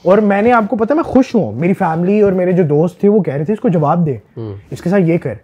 [0.04, 3.00] اور میں نے آپ کو پتا میں خوش ہوں۔ میری فیملی اور میرے جو دوست
[3.00, 4.16] تھے وہ کہہ رہے تھے اس کو جواب دے۔
[4.70, 5.34] اس کے ساتھ یہ کر۔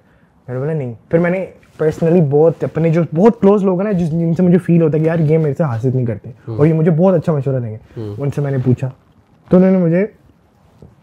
[0.53, 1.46] میرے بولے نہیں پھر میں نے
[1.76, 4.98] پرسنلی بہت اپنے جو بہت کلوز لوگ ہیں نا جس جن سے مجھے فیل ہوتا
[4.98, 7.61] ہے کہ یار یہ میرے سے حاصل نہیں کرتے اور یہ مجھے بہت اچھا مشورہ
[7.61, 8.90] دیں گے ان سے میں نے پوچھا
[9.50, 10.07] تو انہوں نے مجھے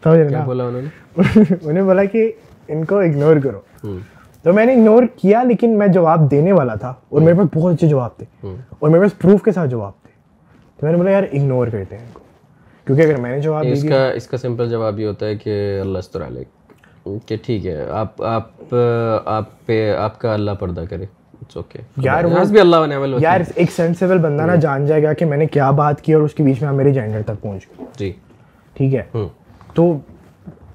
[0.04, 2.30] سمجھ بولا انہوں نے انہوں نے بولا کہ
[2.68, 3.60] ان کو اگنور کرو
[4.42, 7.74] تو میں نے اگنور کیا لیکن میں جواب دینے والا تھا اور میرے پاس بہت
[7.74, 8.26] اچھے جواب تھے
[8.78, 10.12] اور میرے پاس پروف کے ساتھ جواب تھے
[10.76, 12.20] تو میں نے بولا یار اگنور کرتے ہیں ان کو
[12.86, 15.80] کیونکہ اگر میں نے جواب اس کا اس کا سمپل جواب یہ ہوتا ہے کہ
[15.80, 16.20] اللہ استر
[17.26, 18.74] کہ ٹھیک ہے آپ آپ
[19.26, 21.04] آپ پہ آپ کا اللہ پردہ کرے
[24.56, 27.22] جان جائے گا کہ میں نے کیا بات کی اور اس کے بیچ میں جینڈر
[27.22, 28.12] تک پہنچ گئی جی۔
[28.74, 29.02] ٹھیک ہے۔
[29.74, 29.98] تو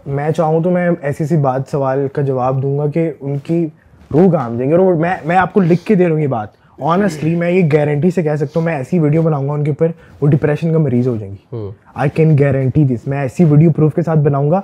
[0.05, 3.67] میں چاہوں تو میں ایسی ایسی بات سوال کا جواب دوں گا کہ ان کی
[4.13, 4.93] روح کام دیں گے۔ اور
[5.25, 6.47] میں آپ کو لکھ کے دے دوں گی بات۔
[6.81, 9.71] آنےسٹلی میں یہ گارنٹی سے کہہ سکتا ہوں میں ایسی ویڈیو بناؤں گا ان کے
[9.71, 9.87] اوپر
[10.21, 11.55] وہ ڈپریشن کا مریض ہو جائیں گی۔
[11.93, 14.61] آئی کین گارنٹی دس میں ایسی ویڈیو پروف کے ساتھ بناؤں گا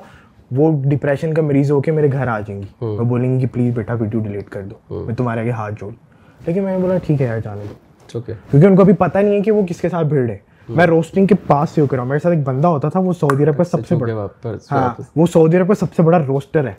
[0.52, 3.48] وہ ڈپریشن کا مریض ہو کے میرے گھر آ جائیں گی۔ میں بولیں گی کہ
[3.54, 5.92] پلیز بیٹا ویڈیو ڈیلیٹ کر دو۔ میں تمہارے آگے ہاتھ جوڑ
[6.48, 7.74] لیکن میں نے بولا ٹھیک ہے یار جانے دو۔
[8.52, 10.38] کیونکہ ان کو ابھی پتہ نہیں ہے کہ وہ کس کے ساتھ بھیڑ ہے۔
[10.70, 13.00] میں روسٹنگ کے پاس سے ہو کر رہا ہوں۔ میرے ساتھ ایک بندہ ہوتا تھا
[13.00, 14.28] وہ سعودی عرب ہاں، کا سب سے بڑا
[14.72, 16.74] ہاں وہ سعودی عرب کا سب سے بڑا روسٹر ہے۔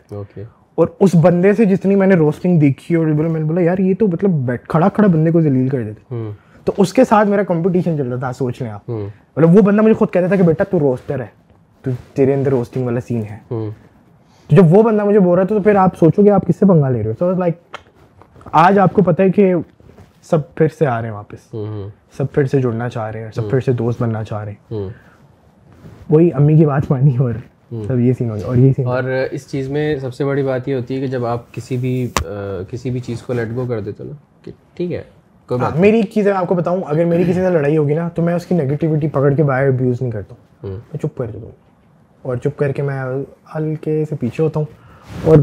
[0.75, 3.93] اور اس بندے سے جتنی میں نے روسٹنگ دیکھی اور میں نے بولا یار یہ
[3.99, 6.15] تو مطلب کھڑا کھڑا بندے کو ذلیل کر دیتے۔
[6.65, 9.81] تو اس کے ساتھ میرا کمپٹیشن چل رہا تھا سوچ لیں آپ۔ مطلب وہ بندہ
[9.81, 11.42] مجھے خود کہتا تھا کہ بیٹا تو روسٹر ہے۔
[12.13, 15.61] تیرے اندر ہوسٹنگ والا سین ہے۔ تو جب وہ بندہ مجھے بول رہا تھا تو
[15.61, 17.55] پھر آپ سوچو گے آپ کس سے پنگا لے رہے ہو۔ تو لائک
[18.51, 19.53] آج آپ کو پتہ ہے کہ
[20.23, 21.55] سب پھر سے آ رہے ہیں واپس۔
[22.17, 24.89] سب پھر سے جڑنا چاہ رہے ہیں سب پھر سے دوست بننا چاہ رہے ہیں۔
[26.09, 27.33] وہی امی کی بات مانی اور
[27.87, 30.67] سب یہ سین ہو اور یہ سین اور اس چیز میں سب سے بڑی بات
[30.67, 32.07] یہ ہوتی ہے کہ جب آپ کسی بھی
[32.69, 35.01] کسی بھی چیز کو لیٹ گو کر دیتے ہو نا کہ ٹھیک ہے
[35.49, 38.09] ہاں، میری ایک چیز میں آپ کو بتاؤں اگر میری کسی سے لڑائی ہوگی نا
[38.09, 41.25] تو میں اس کی نگیٹیوٹی پکڑ کے باہر ابیوز نہیں کرتا ہوں۔ میں چپ کر
[41.25, 41.51] دیتا ہوں۔
[42.23, 43.01] اور چپ کر کے میں
[43.55, 44.65] ہلکے سے پیچھے ہوتا ہوں
[45.23, 45.37] اور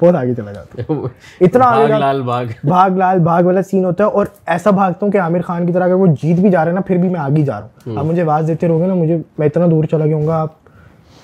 [0.00, 1.06] بہت آگے چلا جاتا ہوں۔
[1.40, 5.12] اتنا آگے لال بھاگ۔ بھاگ لال بھاگ والا سین ہوتا ہے اور ایسا بھاگتا ہوں
[5.12, 7.08] کہ عامر خان کی طرح اگر وہ جیت بھی جا رہے ہیں نا پھر بھی
[7.08, 9.66] میں آگے جا رہا ہوں۔ آپ مجھے آواز دیتے رہو گے نا مجھے میں اتنا
[9.66, 10.52] دور چلا گیا ہوں گا آپ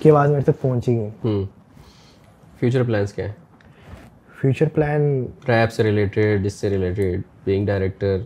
[0.00, 1.44] کی آواز میرے تک پہنچی گئی۔
[2.60, 3.32] فیوچر پلانس کیا ہیں؟
[4.40, 5.02] فیوچر پلان
[5.48, 8.18] ریپ سے ریلیٹڈ اس سے ریلیٹڈ بینگ ڈائریکٹر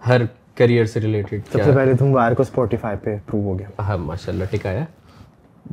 [0.00, 0.20] ہر
[0.54, 3.98] کریئر سے ریلیٹڈ سب سے پہلے تم وار کو اسپوٹیفائی پہ پروو ہو گیا۔ ہاں
[3.98, 4.84] ماشاء اللہ ٹکایا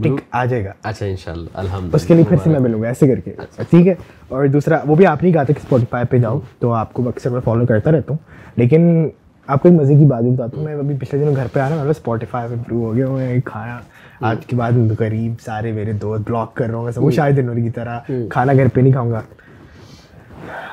[0.03, 2.87] ٹک آ جائے گا۔ اچھا انشاءاللہ الحمد اس کے لیے پھر سے میں ملوں گا
[2.87, 3.93] ایسے کر کے۔ اچھا۔ ٹھیک ہے؟
[4.27, 7.09] اور دوسرا وہ بھی آپ نے کہا تھا کہ اسپوٹیفائی پہ جاؤں تو آپ کو
[7.09, 8.17] اکثر میں فالو کرتا رہتا ہوں۔
[8.55, 9.09] لیکن
[9.47, 11.69] آپ کو ایک مزے کی بات بتاتا ہوں میں ابھی پچھلے دنوں گھر پہ آ
[11.69, 13.79] رہا ہوں اسپوٹیفائی پہ پرو ہو گیا ہوں میں کھانا
[14.21, 17.55] آج کے بعد غریب سارے میرے دوست بلاک کر رہا ہوں سب وہ شاید دنوں
[17.55, 19.21] کی طرح کھانا گھر پہ نہیں کھاؤں گا۔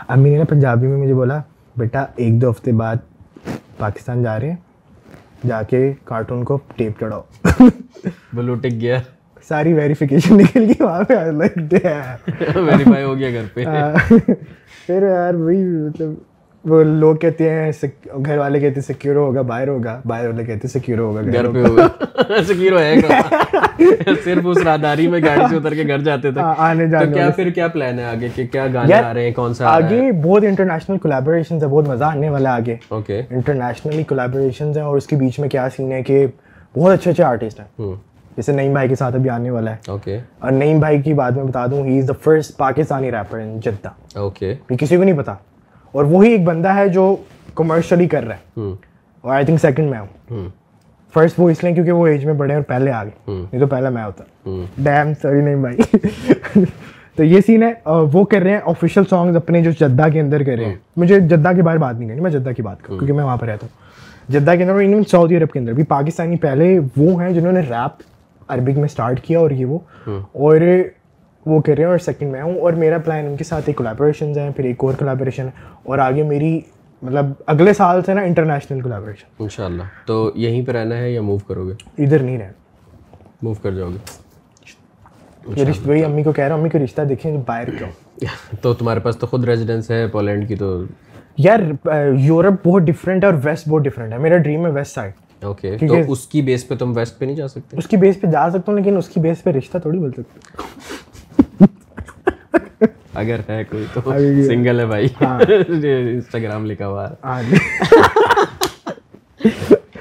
[0.09, 1.39] امی نے نا پنجابی میں مجھے بولا
[1.77, 2.97] بیٹا ایک دو ہفتے بعد
[3.79, 4.57] پاکستان جا رہے ہیں
[5.47, 7.23] جا کے کارٹون کو ٹیپ چڑھاؤ۔
[8.33, 8.99] بلو ٹک گیا۔
[9.49, 11.15] ساری ویریفیکیشن نکل گئی وہاں پہ۔
[12.59, 13.65] ویریفائی ہو گیا گھر پہ۔
[14.87, 16.11] پھر یار وہی مطلب
[16.65, 17.71] وہ لوگ کہتے ہیں
[18.27, 21.51] گھر والے کہتے ہیں سیکیور ہوگا باہر ہوگا باہر والے کہتے ہیں سیکیور ہوگا گھر
[21.51, 21.87] پہ ہوگا۔
[22.47, 23.21] سیکیور ہے گا۔
[24.25, 27.29] صرف اس راداری میں گاڑی سے اتر کے گھر جاتے تھے۔ ہاں، آنے جانے کیا
[27.31, 30.45] پھر کیا پلان ہے آگے کہ کیا گانے آ رہے ہیں کون سا آگے بہت
[30.45, 35.17] انٹرنیشنل کولیبریشن ہے بہت مزہ آنے والا آگے۔ اوکے انٹرنیشنلی کولیبریشن ہیں اور اس کے
[35.17, 36.27] بیچ میں کیا سین ہے کہ
[36.77, 37.93] بہت اچھے اچھے آرٹسٹ ہیں۔
[38.37, 41.45] جیسے نعیم بھائی کے ساتھ ابھی آنے والا ہے۔ اور نعیم بھائی کی بات میں
[41.45, 43.89] بتا دوں he is the first Pakistani rapper in Jeddah
[44.19, 45.35] okay یہ کسی کو نہیں پتا۔
[45.93, 47.17] اور وہی ایک بندہ ہے جو
[47.55, 48.61] کمرشلی کر رہا ہے۔
[49.21, 50.07] اور آئی تھنک سیکنڈ میں ہوں۔
[51.15, 53.67] فرسٹ وہ اس لیے کیونکہ وہ ایج میں بڑے اور پہلے آ گئے نہیں تو
[53.67, 54.25] پہلا میں ہوتا۔
[54.79, 55.77] ڈیم سوری نہیں بھائی۔
[57.17, 57.73] تو یہ سین ہے۔
[58.13, 61.21] وہ کر رہے ہیں آفیشیل سانگز اپنے جو جدہ کے اندر کر رہے ہیں۔ مجھے
[61.21, 63.47] جدہ کے باہر بات نہیں کرنی میں جدہ کی بات کروں کیونکہ میں وہاں پہ
[63.47, 63.83] رہتا ہوں۔
[64.33, 67.53] جدہ کے اندر اور ایون سعودی عرب کے اندر بھی پاکستانی پہلے وہ ہیں جنہوں
[67.53, 68.03] نے ریپ
[68.49, 69.79] عربک میں اسٹارٹ کیا اور یہ وہ۔
[70.33, 70.57] اور
[71.47, 73.77] وہ کر رہے ہیں اور سیکنڈ میں ہوں اور میرا پلان ان کے ساتھ ایک
[73.77, 75.49] کولیبریشنز ہیں پھر ایک اور کولیبریشن
[75.83, 76.61] اور آگے میری
[77.03, 81.11] مطلب اگلے سال سے نا انٹرنیشنل کولیبریشن ان شاء اللہ تو یہیں پہ رہنا ہے
[81.11, 81.73] یا موو کرو گے
[82.05, 82.53] ادھر نہیں رہنا۔
[83.43, 84.21] موو کر جاؤ گے
[85.57, 87.87] یہ رشتہ وہی امی کو کہہ رہا ہوں امی کو رشتہ دیکھیں باہر کا
[88.61, 90.83] تو تمہارے پاس تو خود ریزیڈنس ہے پولینڈ کی تو
[91.37, 91.61] یار
[92.19, 95.77] یورپ بہت ڈفرینٹ ہے اور ویسٹ بہت ڈفرینٹ ہے۔ میرا ڈریم ہے ویسٹ سائڈ اوکے
[95.81, 98.27] تو اس کی بیس پہ تم ویسٹ پہ نہیں جا سکتے؟ اس کی بیس پہ
[98.27, 100.39] جا سکتا ہوں لیکن اس کی بیس پہ رشتہ تھوڑی بول سکتے
[103.15, 104.01] اگر ہے کوئی تو
[104.47, 107.57] سنگل ہے بھائی۔ انسٹاگرام لکھا ہوا ہے۔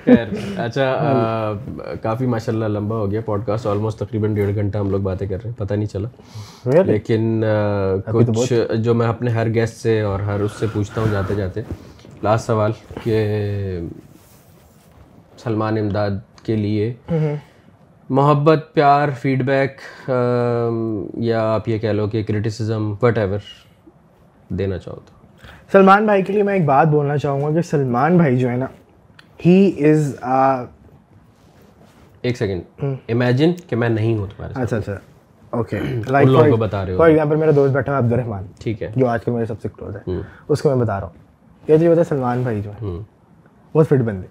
[0.06, 0.28] خیر
[0.58, 1.54] اچھا
[2.02, 5.28] کافی ماشاء اللہ لمبا ہو گیا پوڈ کاسٹ آلموسٹ تقریباً ڈیڑھ گھنٹہ ہم لوگ باتیں
[5.28, 6.10] کر رہے ہیں پتہ نہیں چلا۔
[6.84, 7.44] لیکن
[8.36, 11.62] کچھ جو میں اپنے ہر گیسٹ سے اور ہر اس سے پوچھتا ہوں جاتے جاتے
[12.24, 12.72] لاسٹ سوال
[13.04, 13.18] کہ
[15.38, 16.12] سلمان امداد
[16.44, 16.94] کے لیے
[18.12, 19.82] محبت پیار فیڈ بیک
[21.14, 23.40] یا آپ یہ کہہ لو کہ کرٹیسزم وٹ ایور
[24.50, 25.12] دینا چاہو تو۔
[25.72, 28.56] سلمان بھائی کے لیے میں ایک بات بولنا چاہوں گا کہ سلمان بھائی جو ہے
[28.56, 28.66] نا
[29.46, 30.16] ہی از
[32.22, 32.62] ایک سیکنڈ
[33.10, 34.98] امیجن کہ میں نہیں ہوں تمہارے اچھا اچھا۔
[35.50, 36.28] اوکے لائک
[37.28, 39.96] میرا دوست بیٹھا ہے عبد الرحمان ٹھیک ہے۔ جو آج کل میرے سب سے کلوز
[39.96, 40.14] ہے۔
[40.48, 41.14] اس کو میں بتا رہا ہوں۔
[41.68, 43.00] یہ جو بتا سلمان بھائی جو ہے۔
[43.74, 44.28] بہت فٹ بندے۔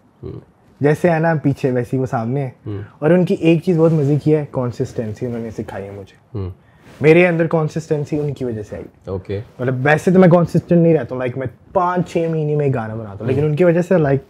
[0.81, 4.17] جیسے ہے نا پیچھے ویسے وہ سامنے ہیں اور ان کی ایک چیز بہت مزے
[4.25, 6.49] کی ہے کانسسٹینسی انہوں نے سکھائی ہے مجھے۔
[7.01, 10.95] میرے اندر کانسسٹینسی ان کی وجہ سے آئی۔ اوکے مطلب ویسے تو میں کانسسٹنٹ نہیں
[10.95, 13.83] رہتا ہوں لائک میں پانچ چھ مہینے میں گانا بناتا ہوں لیکن ان کی وجہ
[13.83, 14.21] سے لائک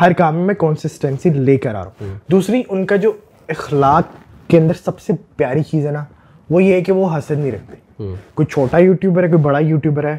[0.00, 3.12] ہر کام میں میں کانسسٹینسی لے کر آ رہا ہوں۔ دوسری ان کا جو
[3.48, 4.04] اخلاق
[4.50, 6.04] کے اندر سب سے پیاری چیز ہے نا
[6.50, 7.76] وہ یہ ہے کہ وہ حسد نہیں رکھتے۔
[8.34, 10.18] کوئی چھوٹا یوٹیوبر ہے کوئی بڑا یوٹیوبر ہے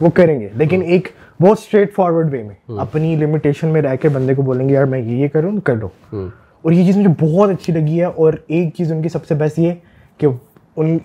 [0.00, 1.08] وہ کریں گے۔ لیکن ایک
[1.40, 4.84] بہت اسٹریٹ فارورڈ وے میں۔ اپنی لمیٹیشن میں رہ کے بندے کو بولیں گے یار
[4.84, 5.88] میں یہ کروں کر لو۔
[6.62, 9.34] اور یہ چیز مجھے بہت اچھی لگی ہے۔ اور ایک چیز ان کی سب سے
[9.34, 9.72] بیسٹ یہ
[10.18, 10.26] کہ
[10.76, 10.98] ان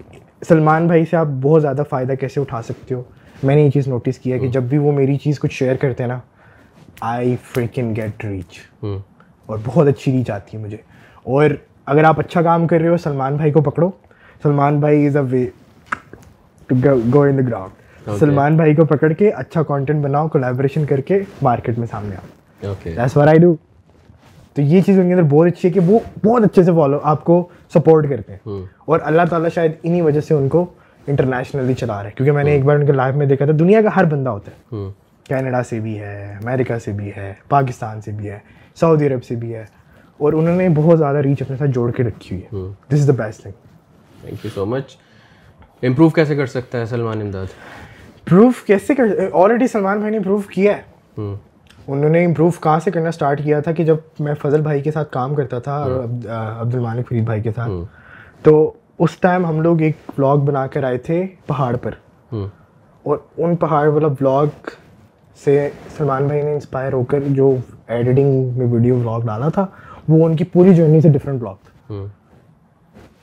[0.48, 3.04] سلمان بھائی سے آپ بہت زیادہ فائدہ کیسے اٹھا سکتے ہو۔
[3.44, 6.04] میں نے یہ چیز نوٹس کیا کہ جب بھی وہ میری چیز کچھ شیئر کرتے
[6.04, 6.20] ہیں نا
[7.02, 8.60] آئی فریکن گیٹ ریچ
[9.46, 10.78] اور بہت اچھی ریچ آتی ہے مجھے۔
[11.24, 11.46] اور
[11.86, 13.90] اگر آپ اچھا کام کر رہے ہو سلمان بھائی کو پکڑو۔
[14.44, 15.48] سلمان بھائی is a way
[16.68, 16.76] to
[17.14, 17.72] go in the ground
[18.20, 22.26] Salman بھائی کو پکڑ کے اچھا کانٹینٹ بناؤ کولیبریشن کر کے مارکیٹ میں سامنے آؤ۔
[22.96, 23.56] دیٹس وار آئی ڈو
[24.54, 27.00] تو یہ چیز ان کے اندر بہت اچھی ہے کہ وہ بہت اچھے سے فالو
[27.04, 28.40] آپ کو سپورٹ کرتے ہیں۔
[28.86, 30.66] اور اللہ تعالیٰ شاید انہی وجہ سے ان کو
[31.08, 33.54] انٹرنیشنلی چلا رہے ہیں۔ کیونکہ میں نے ایک بار ان کے لائف میں دیکھا تھا
[33.60, 34.78] دنیا کا ہر بندہ ہوتا ہے۔
[35.24, 38.40] کینیڈا سے بھی ہے امریکہ سے بھی ہے پاکستان سے بھی ہے
[38.76, 39.66] سعودی عرب سے بھی ہے۔
[40.18, 43.08] اور انہوں نے بہت زیادہ ریچ اپنے ساتھ جوڑ کے رکھی ہوئی ہے۔ This is
[43.08, 43.52] the best thing
[44.22, 44.98] thank you so much
[45.84, 47.46] improve کیسے کر سکتا ہے سلمان امداد؟
[48.30, 49.04] پروف کیسے کر
[49.34, 50.82] آلریڈی سلمان بھائی نے پروف کیا ہے۔
[51.88, 54.92] انہوں نے امپروو کہاں سے کرنا اسٹارٹ کیا تھا کہ جب میں فضل بھائی کے
[54.92, 55.84] ساتھ کام کرتا تھا
[56.60, 57.70] عبد المالک فرید بھائی کے ساتھ۔
[58.44, 61.92] تو اس ٹائم ہم لوگ ایک بلاگ بنا کر آئے تھے پہاڑ پر۔
[63.04, 64.70] اور ان پہاڑ والا بلاگ
[65.46, 67.56] سے سلمان بھائی نے انسپائر ہو کر جو
[67.88, 69.66] ایڈیٹنگ میں ویڈیو بلاگ ڈالا تھا
[70.08, 71.94] وہ ان کی پوری جرنی سے ڈفرینٹ بلاگ تھا۔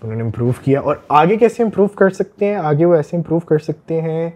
[0.03, 3.41] انہوں نے امپروو کیا اور آگے کیسے امپروو کر سکتے ہیں؟ آگے وہ ایسے امپروو
[3.41, 4.31] کر سکتے ہیں۔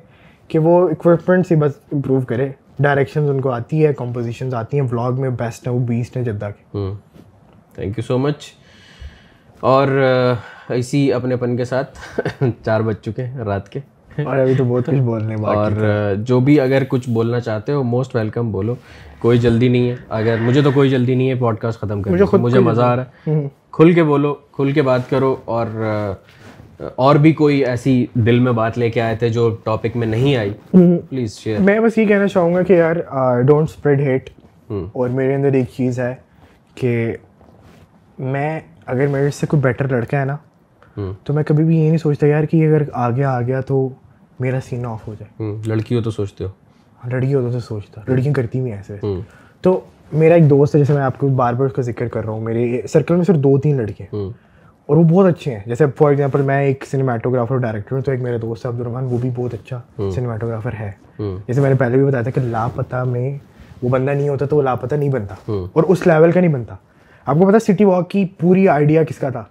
[0.50, 2.48] کہ وہ اکوپمنٹ سے بس امپروو کرے.
[2.78, 4.86] ڈائریکشنز ان کو آتی ہے کمپوزیشنز آتی ہیں.
[4.86, 6.78] بلاگ میں بیسٹ ہیں وہ بیسٹ ہیں جدہ کے.
[7.74, 8.44] تھینک یو سو مچ
[9.60, 9.88] اور
[10.68, 11.98] اسی اپنے پن کے ساتھ
[12.64, 13.80] چار بج چکے ہیں رات کے.
[14.24, 15.72] اور ابھی تو بہت کچھ بولنے اور
[16.26, 18.74] جو بھی اگر کچھ بولنا چاہتے ہو موسٹ ویلکم بولو.
[19.18, 19.94] کوئی جلدی نہیں ہے.
[20.08, 23.04] اگر مجھے تو کوئی جلدی نہیں ہے پوڈ کاسٹ ختم کر مجھے مزہ آ رہا
[23.26, 25.66] ہے۔ کھل کے بولو کھل کے بات کرو اور
[26.96, 30.36] اور بھی کوئی ایسی دل میں بات لے کے آئے تھے جو ٹاپک میں نہیں
[30.36, 30.50] آئی؟
[31.08, 32.96] پلیز شیئر میں بس یہ کہنا چاہوں گا کہ یار
[33.40, 34.30] ڈونٹ اسپریڈ ہیٹ
[34.92, 36.14] اور میرے اندر ایک چیز ہے
[36.74, 37.16] کہ
[38.18, 40.36] میں اگر میرے سے کوئی بیٹر لڑکا ہے نا
[41.24, 43.88] تو میں کبھی بھی یہ نہیں سوچتا یار کہ اگر آ گیا آ گیا تو
[44.40, 46.48] میرا سین آف ہو جائے۔ لڑکی ہو تو سوچتے ہو۔
[47.04, 48.96] ہاں، لڑکی ہو تو سوچتا لڑکیاں کرتی بھی ایسے۔
[49.60, 49.80] تو
[50.12, 52.32] میرا ایک دوست ہے جیسے میں آپ کو بار بار اس کا ذکر کر رہا
[52.32, 54.28] ہوں میرے سرکل میں صرف دو تین لڑکے ہیں۔
[54.90, 58.10] اور وہ بہت اچھے ہیں۔ جیسے فار ایگزامپل میں ایک سنیماٹوگرافر اور ڈائریکٹر ہوں تو
[58.10, 59.80] ایک میرے دوست عبد الرحمٰن وہ بھی بہت اچھا
[60.10, 60.90] سنیماٹوگرافر ہے۔
[61.46, 63.38] جیسے میں نے پہلے بھی بتایا تھا کہ لاپتہ میں
[63.82, 65.34] وہ بندہ نہیں ہوتا تو وہ لاپتہ نہیں بنتا
[65.72, 66.74] اور اس لیول کا نہیں بنتا۔
[67.26, 69.44] آپ کو پتا سٹی واک کی پوری آئیڈیا کس کا تھا؟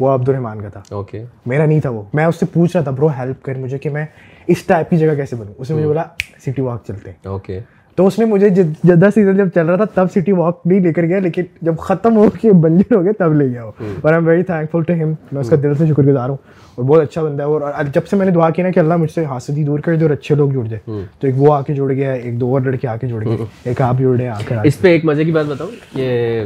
[0.00, 2.84] وہ عبد الرحمان کا تھا۔ اوکے میرا نہیں تھا وہ۔ میں اس سے پوچھ رہا
[2.84, 4.06] تھا برو ہیلپ کر مجھے کہ میں
[4.46, 6.02] اس ٹائپ کی جگہ کیسے بنوں؟ اس نے مجھے بولا
[6.46, 7.60] سٹی واک چلتے ہیں۔ اوکے
[7.96, 10.92] تو اس نے مجھے جدہ سیزن جب چل رہا تھا تب سٹی واک بھی لے
[10.92, 14.12] کر گیا لیکن جب ختم ہو کے بنجر ہو گیا تب لے گیا وہ۔ اور
[14.12, 16.36] I'm very thankful to ہم میں اس کا دل سے شکر گزار ہوں۔
[16.74, 17.60] اور بہت اچھا بندہ ہے اور
[17.94, 20.10] جب سے میں نے دعا کی نا کہ اللہ مجھ سے حاصلی دور کرے اور
[20.10, 22.88] اچھے لوگ جڑ جائے تو ایک وہ آ کے جڑ گیا ایک دو اور لڑکے
[22.88, 25.24] آ کے جڑ گئے۔ ایک آپ جڑ رہے ہیں آ کر اس پہ ایک مزے
[25.24, 26.44] کی بات بتاؤں۔ کہ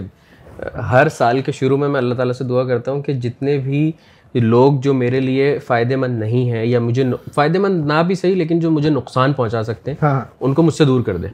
[0.92, 3.92] ہر سال کے شروع میں میں اللہ تعالیٰ سے دعا کرتا ہوں کہ جتنے بھی
[4.40, 7.04] لوگ جو میرے لیے فائدے مند نہیں ہیں یا مجھے
[7.34, 10.62] فائدے مند نہ بھی صحیح لیکن جو مجھے نقصان پہنچا سکتے ہیں ہاں۔ ان کو
[10.62, 11.28] مجھ سے دور کر دیں۔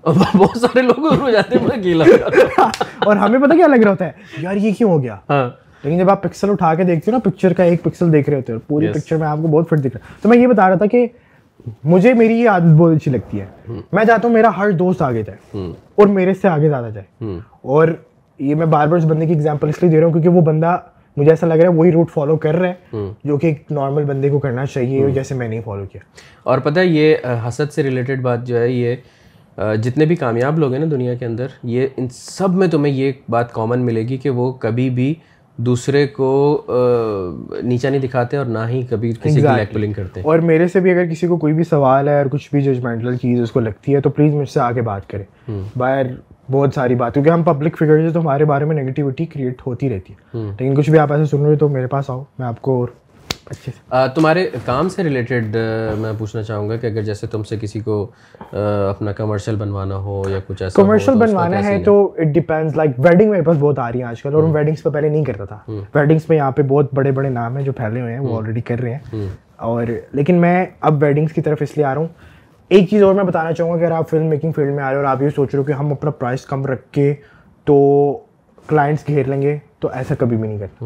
[0.00, 2.04] اور بہت سارے لوگ ہو جاتے ہیں اکیلا
[3.04, 5.50] اور ہمیں پتہ کیا لگ رہا ہوتا ہے؟ یار یہ کیوں ہو گیا؟ ہاں۔
[5.84, 8.36] لیکن جب آپ پکسل اٹھا کے دیکھتے ہو نا پکچر کا ایک پکسل دیکھ رہے
[8.36, 10.68] ہوتے ہیں پوری پکچر میں آپ کو بہت فٹ دکھ رہا تو میں یہ بتا
[10.68, 11.06] رہا تھا کہ
[11.84, 15.22] مجھے میری یہ عادت بہت اچھی لگتی ہے۔ میں چاہتا ہوں میرا ہر دوست آگے
[15.22, 17.88] جائے۔ اور میرے سے آگے زیادہ جائے۔ اور
[18.38, 20.40] یہ میں بار بار اس بندے کی ایگزامپل اس لیے دے رہا ہوں کیونکہ وہ
[20.40, 20.78] بندہ
[21.16, 24.04] مجھے ایسا لگ رہا ہے وہی روٹ فالو کر رہا ہے جو کہ ایک نارمل
[24.04, 26.00] بندے کو کرنا چاہیے جیسے میں نہیں فالو کیا۔
[26.42, 27.16] اور پتہ ہے یہ
[27.48, 28.96] حسد سے ریلیٹڈ بات جو ہے یہ
[29.82, 33.12] جتنے بھی کامیاب لوگ ہیں نا دنیا کے اندر یہ ان سب میں تمہیں یہ
[33.28, 35.14] بات کامن ملے گی کہ وہ کبھی بھی
[35.56, 36.66] دوسرے کو
[37.62, 40.90] نیچا نہیں دکھاتے اور نہ ہی کبھی کسی کی پلنگ کرتے۔ اور میرے سے بھی
[40.90, 43.94] اگر کسی کو کوئی بھی سوال ہے اور کچھ بھی ججمنٹل چیز اس کو لگتی
[43.94, 46.06] ہے تو پلیز مجھ سے آگے بات کرے باہر
[46.50, 49.90] بہت ساری بات۔ کیونکہ ہم پبلک فگر سے تو ہمارے بارے میں نگیٹیوٹی کریٹ ہوتی
[49.90, 52.62] رہتی ہے۔ لیکن کچھ بھی آپ ایسے سن رہے تو میرے پاس آؤ میں آپ
[52.62, 52.88] کو اور
[53.50, 55.56] اچھے سے تمہارے کام سے ریلیٹڈ
[55.98, 58.10] میں پوچھنا چاہوں گا کہ اگر جیسے تم سے کسی کو
[58.90, 63.30] اپنا کمرشل بنوانا ہو یا کچھ ایسا کمرشل بنوانا ہے تو اٹ ڈیپینڈز لائک ویڈنگ
[63.30, 65.44] میرے پاس بہت آ رہی ہیں آج کل اور میں ویڈنگس پہ پہلے نہیں کرتا
[65.44, 65.58] تھا۔
[65.94, 68.60] ویڈنگس میں یہاں پہ بہت بڑے بڑے نام ہیں جو پھیلے ہوئے ہیں وہ آلریڈی
[68.60, 69.26] کر رہے ہیں۔
[69.56, 72.08] اور لیکن میں اب ویڈنگس کی طرف اس لیے آ رہا ہوں۔
[72.68, 74.94] ایک چیز اور میں بتانا چاہوں گا اگر آپ فلم میکنگ فیلڈ میں آ رہے
[74.94, 77.14] ہو اور آپ یہ سوچ رہے ہو کہ ہم اپنا پرائز کم رکھ کے
[77.64, 77.76] تو
[78.66, 80.84] کلائنٹس گھیر لیں گے تو ایسا کبھی بھی نہیں کرتے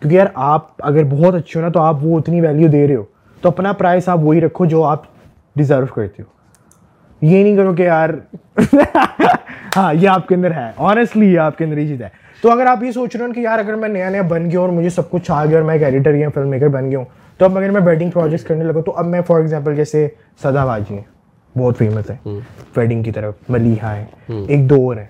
[0.00, 2.96] کیونکہ یار آپ اگر بہت اچھے ہو نا تو آپ وہ اتنی ویلیو دے رہے
[2.96, 3.04] ہو۔
[3.40, 5.02] تو اپنا پرائز آپ وہی رکھو جو آپ
[5.56, 6.28] ڈیزرو کرتے ہو۔
[7.26, 8.10] یہ نہیں کرو کہ یار
[9.76, 12.08] ہاں یہ آپ کے اندر ہے۔ آنیسٹلی یہ آپ کے اندر یہ چیز ہے۔
[12.42, 14.60] تو اگر آپ یہ سوچ رہے ہو کہ یار اگر میں نیا نیا بن گیا
[14.60, 16.98] اور مجھے سب کچھ آ گیا اور میں ایک ایڈیٹر یا فلم میکر بن گیا
[16.98, 17.06] ہوں
[17.38, 20.08] تو اب اگر میں ویڈنگ پروجیکٹس کرنے لگا تو اب میں فار ایگزامپل جیسے
[20.42, 21.19] سدا باجی ہیں۔
[21.58, 22.16] بہت فیمس ہے
[22.76, 24.04] ویڈنگ کی طرف ملیحا ہے۔
[24.48, 25.04] ایک دو اور ہیں۔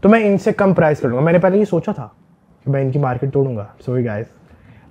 [0.00, 2.08] تو میں ان سے کم پرائز کروں گا میں نے پہلے یہ سوچا تھا
[2.64, 4.26] کہ میں ان کی مارکیٹ توڑوں گا۔ Sorry guys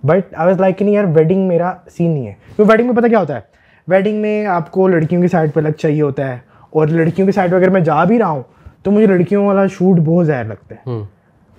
[0.04, 3.08] but I was like نہیں یار ویڈنگ میرا سین نہیں ہے۔ کیونکہ ویڈنگ میں پتہ
[3.08, 3.40] کیا ہوتا ہے؟
[3.88, 6.38] ویڈنگ میں آپ کو لڑکیوں کی سائڈ پہ الگ چاہیے ہوتا ہے۔
[6.70, 8.44] اور لڑکیوں کی سائڈ پہ اگر میں جا بھی رہا ہوں
[8.84, 10.90] تو مجھے لڑکیوں والا شوٹ بہت زیادہ لگتا ہے۔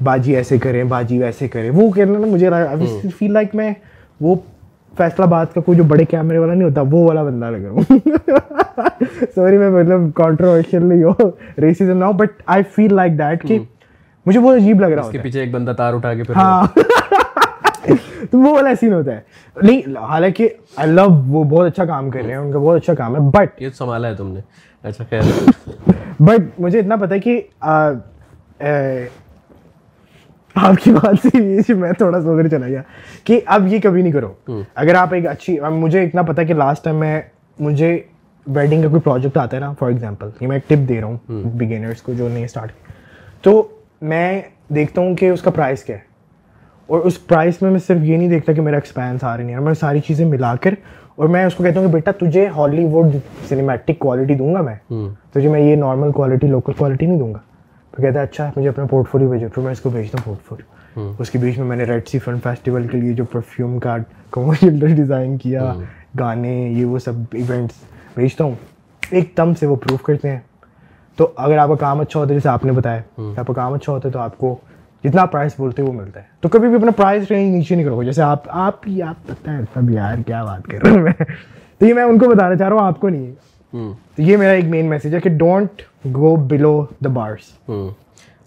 [0.04, 2.50] باجی ایسے کریں باجی ویسے کریں۔ وہ کہنا نا مجھے
[3.18, 3.72] فیل لائک میں
[4.20, 4.34] وہ
[4.98, 7.70] فیصلہ بات کا کوئی جو بڑے کیمرے والا نہیں ہوتا وہ والا بندہ لگ رہا
[7.70, 7.98] ہوں۔
[9.34, 13.58] سوری میں مطلب کانٹروورشل نہیں ہو ریسیزم نہ ہو but I feel like that کہ
[14.26, 16.36] مجھے بہت عجیب لگ رہا ہے اس کے پیچھے ایک بندہ تار اٹھا کے پھر
[16.36, 16.66] ہاں۔
[18.30, 19.20] تو وہ والا سین ہوتا ہے۔
[19.56, 22.94] نہیں حالانکہ آئی لو وہ بہت اچھا کام کر رہے ہیں ان کا بہت اچھا
[22.94, 24.40] کام ہے بٹ یہ سنبھالا ہے تم نے۔
[24.84, 25.20] اچھا خیر۔
[26.20, 27.40] بٹ مجھے اتنا پتا ہے کہ
[30.56, 31.26] آپ کی بات
[31.66, 32.82] سے میں تھوڑا سو کر چلا گیا
[33.24, 34.32] کہ اب یہ کبھی نہیں کرو۔
[34.74, 37.22] اگر آپ ایک اچھی مجھے اتنا پتا کہ لاسٹ ٹائم میں
[37.58, 37.98] مجھے
[38.46, 41.06] ویڈنگ کا کوئی پروجیکٹ آتا ہے نا فار ایگزامپل یہ میں ایک ٹپ دے رہا
[41.06, 42.72] ہوں بگینرس کو جو نہیں اسٹارٹ
[43.42, 43.68] تو
[44.02, 46.00] میں دیکھتا ہوں کہ اس کا پرائز کیا ہے۔
[46.86, 49.56] اور اس پرائز میں میں صرف یہ نہیں دیکھتا کہ میرا ایکسپینس آ رہا نہیں
[49.56, 50.74] ہے میں ساری چیزیں ملا کر
[51.16, 53.06] اور میں اس کو کہتا ہوں کہ بیٹا تجھے ہالی ووڈ
[53.48, 54.92] سنیمیٹک کوالٹی دوں گا میں۔
[55.32, 57.38] تجھے میں یہ نارمل کوالٹی لوکل کوالٹی نہیں دوں گا۔
[57.96, 59.48] تو کہتا ہے اچھا مجھے اپنا پورٹ فولیو بھیجو.
[59.54, 62.08] پھر میں اس کو بھیجتا ہوں پورٹ فولیو اس کے بیچ میں میں نے ریڈ
[62.08, 63.96] سی فن فیسٹیول کے لیے جو پرفیوم کا
[64.30, 65.74] کمرشل ڈیزائن کیا
[66.18, 67.74] گانے یہ وہ سب ایونٹس
[68.14, 68.54] بھیجتا ہوں۔
[69.10, 70.38] ایک دم سے وہ پروف کرتے ہیں۔
[71.16, 73.00] تو اگر آپ کا کام اچھا ہوتا ہے جیسے آپ نے بتایا
[73.36, 74.56] آپ کا کام اچھا ہوتا ہے تو آپ کو
[75.04, 78.02] جتنا پرائز بولتے وہ ملتا ہے۔ تو کبھی بھی اپنا پرائز رینج نیچے نہیں کرو۔
[78.02, 81.12] جیسے آپ آپ ہی آپ پتہ ہے سب یار کیا بات کر رہا ہوں میں
[81.78, 83.34] تو یہ میں ان کو بتانا چاہ رہا ہوں آپ کو نہیں۔ ہے
[84.16, 85.82] تو یہ میرا ایک مین میسیج ہے کہ ڈونٹ
[86.14, 87.70] گو بلو دا بارس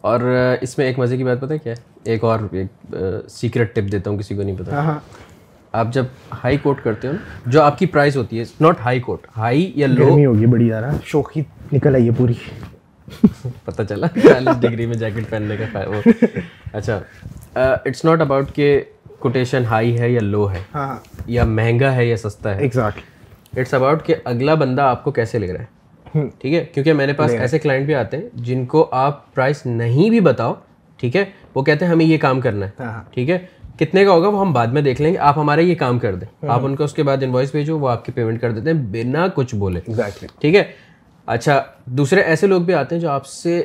[0.02, 0.20] اور
[0.62, 2.96] اس میں ایک مزے کی بات پتہ کیا ہے؟ ایک اور ایک
[3.30, 5.00] سیکرٹ ٹپ دیتا ہوں کسی کو نہیں پتا ہاں, ہاں۔
[5.72, 6.06] آپ جب
[6.44, 7.14] ہائی کوٹ کرتے ہو
[7.46, 10.84] جو آپ کی پرائز ہوتی ہے ناٹ ہائی کوٹ ہائی یا لو ہوگی بڑی یار
[11.06, 11.42] شوقی
[11.74, 12.34] نکل آئی ہے پوری۔
[13.66, 15.84] پتہ چلا چالیس ڈگری میں جیکٹ پہننے کا
[16.74, 17.00] اچھا۔
[17.56, 18.82] اٹس ناٹ اباؤٹ کہ
[19.20, 20.96] کوٹیشن ہائی ہے یا لو ہے ہاں۔
[21.28, 22.66] یا مہنگا ہے یا سستا ہے۔
[23.58, 25.79] اٹس اباؤٹ کہ اگلا بندہ آپ کو کیسے لے رہا ہے۔
[26.14, 30.10] ٹھیک ہے؟ کیونکہ میرے پاس ایسے کلائنٹ بھی آتے ہیں جن کو آپ پرائز نہیں
[30.10, 30.54] بھی بتاؤ
[30.98, 33.38] ٹھیک ہے؟ وہ کہتے ہیں ہمیں یہ کام کرنا ہے ہاں، ٹھیک ہے؟
[33.80, 36.16] کتنے کا ہوگا وہ ہم بعد میں دیکھ لیں گے آپ ہمارے یہ کام کر
[36.16, 38.70] دیں۔ آپ ان کو اس کے بعد انوائس بھیجو وہ آپ کی پیمنٹ کر دیتے
[38.70, 39.80] ہیں بنا کچھ بولے۔
[40.40, 40.64] ٹھیک ہے؟
[41.26, 43.64] اچھا دوسرے ایسے لوگ بھی آتے ہیں جو آپ سے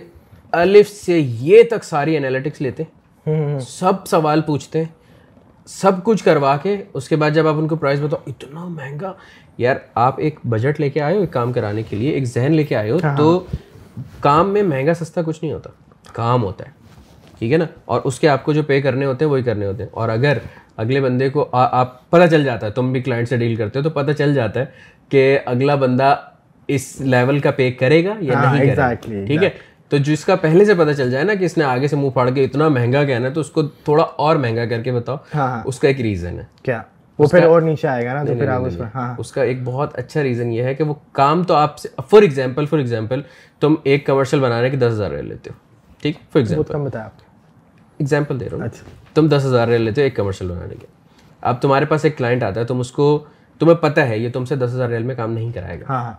[0.52, 4.92] الف سے یہ تک ساری انالیٹکس لیتے ہیں۔ سب سوال پوچھتے ہیں
[5.66, 9.12] سب کچھ کروا کے اس کے بعد جب آپ ان کو پرائز بتاؤ اتنا مہنگا
[9.58, 12.52] یار آپ ایک بجٹ لے کے آئے ہو ایک کام کرانے کے لیے ایک ذہن
[12.52, 15.70] لے کے آئے ہو ہاں، تو ہاں۔ کام میں مہنگا سستا کچھ نہیں ہوتا۔
[16.12, 16.70] کام ہوتا ہے
[17.38, 19.66] ٹھیک ہے نا؟ اور اس کے آپ کو جو پے کرنے ہوتے ہیں وہی کرنے
[19.66, 20.38] ہوتے ہیں۔ اور اگر
[20.76, 23.84] اگلے بندے کو آپ پتہ چل جاتا ہے تم بھی کلائنٹ سے ڈیل کرتے ہو
[23.84, 24.64] تو پتہ چل جاتا ہے
[25.08, 26.16] کہ اگلا بندہ
[26.68, 28.92] اس لیول کا پے کرے گا یا ہاں، نہیں کرے گا۔
[29.26, 29.50] ٹھیک ہے؟
[29.88, 32.10] تو جس کا پہلے سے پتہ چل جائے نا کہ اس نے آگے سے منہ
[32.10, 35.16] پھاڑ کے اتنا مہنگا کہنا ہے تو اس کو تھوڑا اور مہنگا کر کے بتاؤ۔
[35.64, 36.82] اس کا ایک ریزن ہے۔ کیا؟
[37.18, 38.74] وہ پھر اور نیچے آئے گا نا تو پھر آپ اس
[39.18, 42.22] اس کا ایک بہت اچھا ریزن یہ ہے کہ وہ کام تو آپ سے فار
[42.22, 43.22] ایگزامپل فار ایگزامپل
[43.60, 45.58] تم ایک کمرشل بنانے کے دس ہزار رہ لیتے ہو
[46.02, 46.98] ٹھیک؟ فار ایگزامپل
[47.98, 48.84] ایگزامپل دے رہا ہوں۔ اچھا۔
[49.14, 50.86] تم دس ہزار رہ لیتے ہو ایک کمرشل بنانے کے۔
[51.40, 53.24] اب تمہارے پاس ایک کلائنٹ آتا ہے تم اس کو
[53.58, 56.04] تمہیں پتہ ہے یہ تم سے دس ہزار ریل میں کام نہیں کرائے گا۔ ہاں
[56.04, 56.12] ہاں۔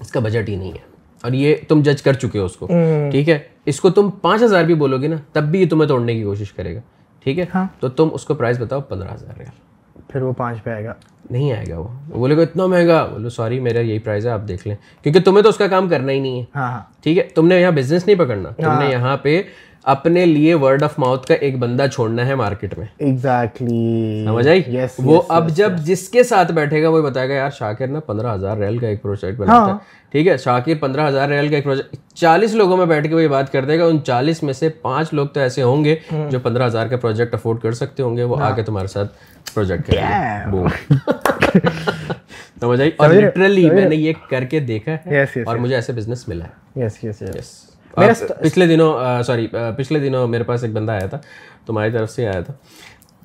[0.00, 0.90] اس کا بجٹ ہی نہیں ہے۔
[1.22, 2.66] اور یہ تم جج کر چکے ہو اس کو۔
[3.10, 5.88] ٹھیک ہے؟ اس کو تم پانچ ہزار بھی بولو گے نا تب بھی یہ تمہیں
[5.88, 6.80] توڑنے کی کوشش کرے گا۔
[7.22, 7.44] ٹھیک ہے؟
[7.80, 9.69] تو تم اس کو پرائز بتاؤ پندرہ ہزار ریال۔
[10.12, 10.92] پھر وہ پانچ پہ آئے گا۔
[11.30, 14.40] نہیں آئے گا وہ۔ بولے گا اتنا مہنگا بولو سوری میرا یہی پرائز ہے آپ
[14.48, 17.18] دیکھ لیں۔ کیونکہ تمہیں تو اس کا کام کرنا ہی نہیں ہے۔ ہاں ہاں۔ ٹھیک
[17.18, 19.42] ہے تم نے یہاں بزنس نہیں پکڑنا۔ تم نے یہاں پہ
[19.84, 24.62] اپنے لیے ورڈ آف ماؤتھ کا ایک بندہ چھوڑنا ہے مارکیٹ میں۔ ایگزیکٹلی سمجھ آئی؟
[24.98, 28.34] وہ اب جب جس کے ساتھ بیٹھے گا وہ بتائے گا یار شاکر نا پندرہ
[28.34, 29.76] ہزار ریل کا ایک پروجیکٹ بناتا ہے۔
[30.12, 33.22] ٹھیک ہے شاکر پندرہ ہزار ریل کا ایک پروجیکٹ چالیس لوگوں میں بیٹھ کے وہ
[33.22, 35.96] یہ بات کر دے گا۔ ان چالیس میں سے پانچ لوگ تو ایسے ہوں گے
[36.30, 39.12] جو پندرہ ہزار کا پروجیکٹ افورڈ کر سکتے ہوں گے۔ وہ آ کے تمہارے ساتھ
[39.54, 40.90] پروجیکٹ کریں
[42.60, 46.28] سمجھ آئی؟ اور لٹرلی میں نے یہ کر کے دیکھا ہے اور مجھے ایسے بزنس
[46.28, 49.46] ملا ہے۔ یس یس یس پچھلے دنوں سوری
[49.76, 51.18] پچھلے دنوں میرے پاس ایک بندہ آیا تھا
[51.66, 52.54] تمہاری طرف سے آیا تھا۔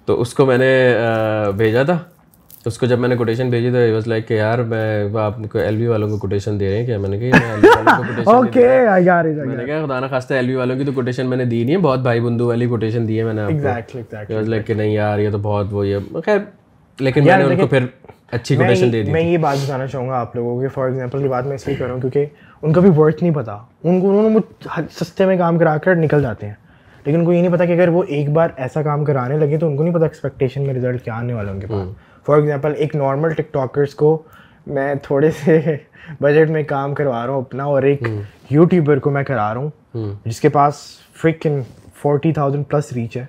[0.06, 0.98] تو اس کو میں نے
[1.58, 1.98] بھیجا تھا۔
[2.66, 5.58] اس کو جب میں نے کوٹیشن بھیجی تو واز لائک کہ یار میں آپ کو
[5.60, 7.58] ایل وی والوں کو کوٹیشن دے رہے ہیں۔ کیا میں نے کہا
[9.46, 11.64] میں نے کہا خدا نہ خواستہ ایل وی والوں کی تو کوٹیشن میں نے دی
[11.64, 14.74] نہیں ہے۔ بہت بھائی بندو والی کوٹیشن دی ہے میں نے آپ کو۔ لائک کہ
[14.74, 16.38] نہیں یار یہ تو بہت وہ یہ خیر
[17.00, 17.86] لیکن میں نے ان کو پھر
[18.32, 21.22] اچھی کوٹیشن دے دی میں یہ بات بتانا چاہوں گا آپ لوگوں کو فار ایگزامپل
[21.22, 22.26] کی بات میں اس لیے کر رہا ہوں کیونکہ
[22.62, 24.38] ان کا بھی ورتھ نہیں پتا۔ ان کو انہوں نے
[24.92, 26.54] سستے میں کام کرا کر نکل جاتے ہیں۔
[27.06, 29.58] لیکن ان کو یہ نہیں پتا کہ اگر وہ ایک بار ایسا کام کرانے لگے
[29.58, 31.90] تو ان کو نہیں پتا ایکسپیکٹیشن میں رزلٹ کیا آنے والا ان کے پاس
[32.26, 34.24] فار ایگزامپل ایک نارمل ٹک ٹاکرس کو
[34.68, 35.78] میں تھوڑے سے
[36.22, 38.04] بجٹ میں کام کروا رہا ہوں اپنا اور ایک
[38.50, 40.74] یوٹیوبر کو میں کرا رہا ہوں جس کے پاس
[41.46, 41.62] freaking
[42.02, 43.26] forty thousand plus reach ہے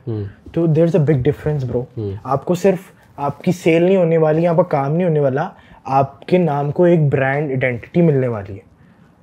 [0.52, 2.78] تو دیر از اے بگ ڈفرینس برو آپ کو صرف
[3.16, 5.48] آپ کی سیل نہیں ہونے والی آپ کا کام نہیں ہونے والا
[5.84, 8.64] آپ کے نام کو ایک برانڈ آئیڈینٹی ملنے والی ہے۔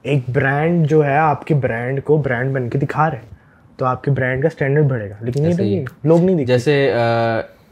[0.04, 3.32] ایک برانڈ جو ہے آپ کے برانڈ کو برانڈ بن کے دکھا رہے ہیں
[3.78, 6.94] تو آپ کے برانڈ کا اسٹینڈرڈ بڑھے گا۔ لیکن یہ لوگ نہیں جیسے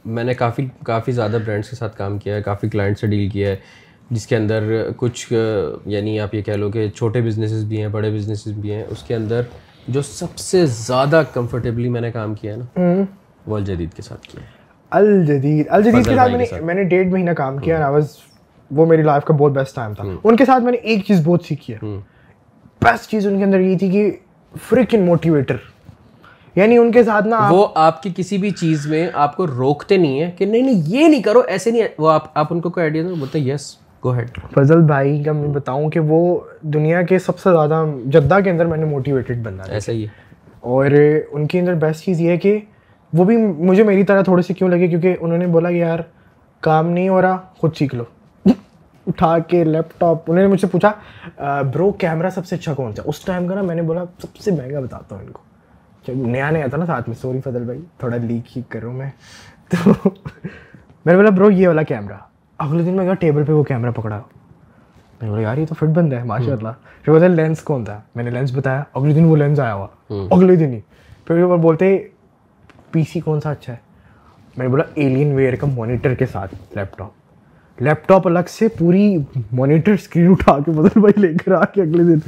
[0.06, 3.30] میں نے کافی کافی زیادہ برانڈس کے ساتھ کام کیا ہے کافی کلائنٹ سے ڈیل
[3.30, 3.56] کیا ہے
[4.10, 5.34] جس کے اندر کچھ
[5.86, 9.04] یعنی آپ یہ کہہ لو کہ چھوٹے بزنسز بھی ہیں بڑے بزنسز بھی ہیں اس
[9.04, 9.42] کے اندر
[9.88, 12.92] جو سب سے زیادہ کمفرٹیبلی میں نے کام کیا ہے نا
[13.46, 14.61] وہ الجدید کے ساتھ کیا
[14.92, 15.66] الجدید.
[15.70, 17.90] الجدید کے ساتھ میں نے میں نے ڈیڑھ مہینہ کام کیا
[18.72, 20.04] وہ میری لائف کا بہت بیسٹ ٹائم تھا.
[20.24, 21.80] ان کے ساتھ میں نے ایک چیز بہت سیکھی ہے.
[22.82, 24.12] بیسٹ چیز ان کے اندر یہ تھی کہ
[24.70, 25.56] فریک ان موٹیویٹر
[26.56, 29.98] یعنی ان کے ساتھ نا وہ آپ کی کسی بھی چیز میں آپ کو روکتے
[29.98, 32.70] نہیں ہے کہ نہیں نہیں یہ نہیں کرو ایسے نہیں وہ آپ آپ ان کو
[32.70, 37.20] کوئی آئیڈیا بولتے یس گو ہیڈ فضل بھائی کا میں بتاؤں کہ وہ دنیا کے
[37.20, 40.08] سب سے زیادہ جدہ کے اندر میں نے موٹیویٹڈ بننا ایسا ہی ہے۔
[40.60, 40.86] اور
[41.32, 42.60] ان کے اندر بیسٹ چیز یہ ہے کہ
[43.14, 46.00] وہ بھی مجھے میری طرح تھوڑے سے کیوں لگے؟ کیونکہ انہوں نے بولا کہ یار
[46.60, 48.04] کام نہیں ہو رہا خود سیکھ لو۔
[49.08, 50.92] اٹھا کے لیپ ٹاپ انہوں نے مجھ سے پوچھا
[51.74, 54.38] برو کیمرہ سب سے اچھا کون سا اس ٹائم کا نا میں نے بولا سب
[54.38, 55.42] سے مہنگا بتاتا ہوں ان کو۔
[56.08, 58.88] جب نیا نیا تھا نا ساتھ میں سوری فضل بھائی تھوڑا لیک ہی کر رہا
[58.88, 59.10] ہوں میں۔
[59.70, 59.90] تو
[61.06, 62.14] میں نے بولا برو یہ والا کیمرہ۔
[62.58, 65.76] اگلے دن میں گیا ٹیبل پہ وہ کیمرہ پکڑا۔ میں نے بولا یار یہ تو
[65.76, 66.70] فٹ بند ہے ماشاء اللہ
[67.04, 69.88] پھر بولتے لینس کون تھا میں نے لینس بتایا اگلے دن وہ لینس آیا ہوا۔
[70.10, 70.80] اگلے دن ہی۔
[71.26, 72.08] پھر بولتے
[72.92, 73.78] پی سی کون سا اچھا ہے؟
[74.58, 78.68] میں نے بولا ایلین ویئر کا مانیٹر کے ساتھ لیپ ٹاپ لیپ ٹاپ الگ سے
[78.68, 79.18] پوری
[79.52, 82.20] مانیٹر اسکرین اٹھا کے بدل بھائی لے کر آ کے اگلے دن.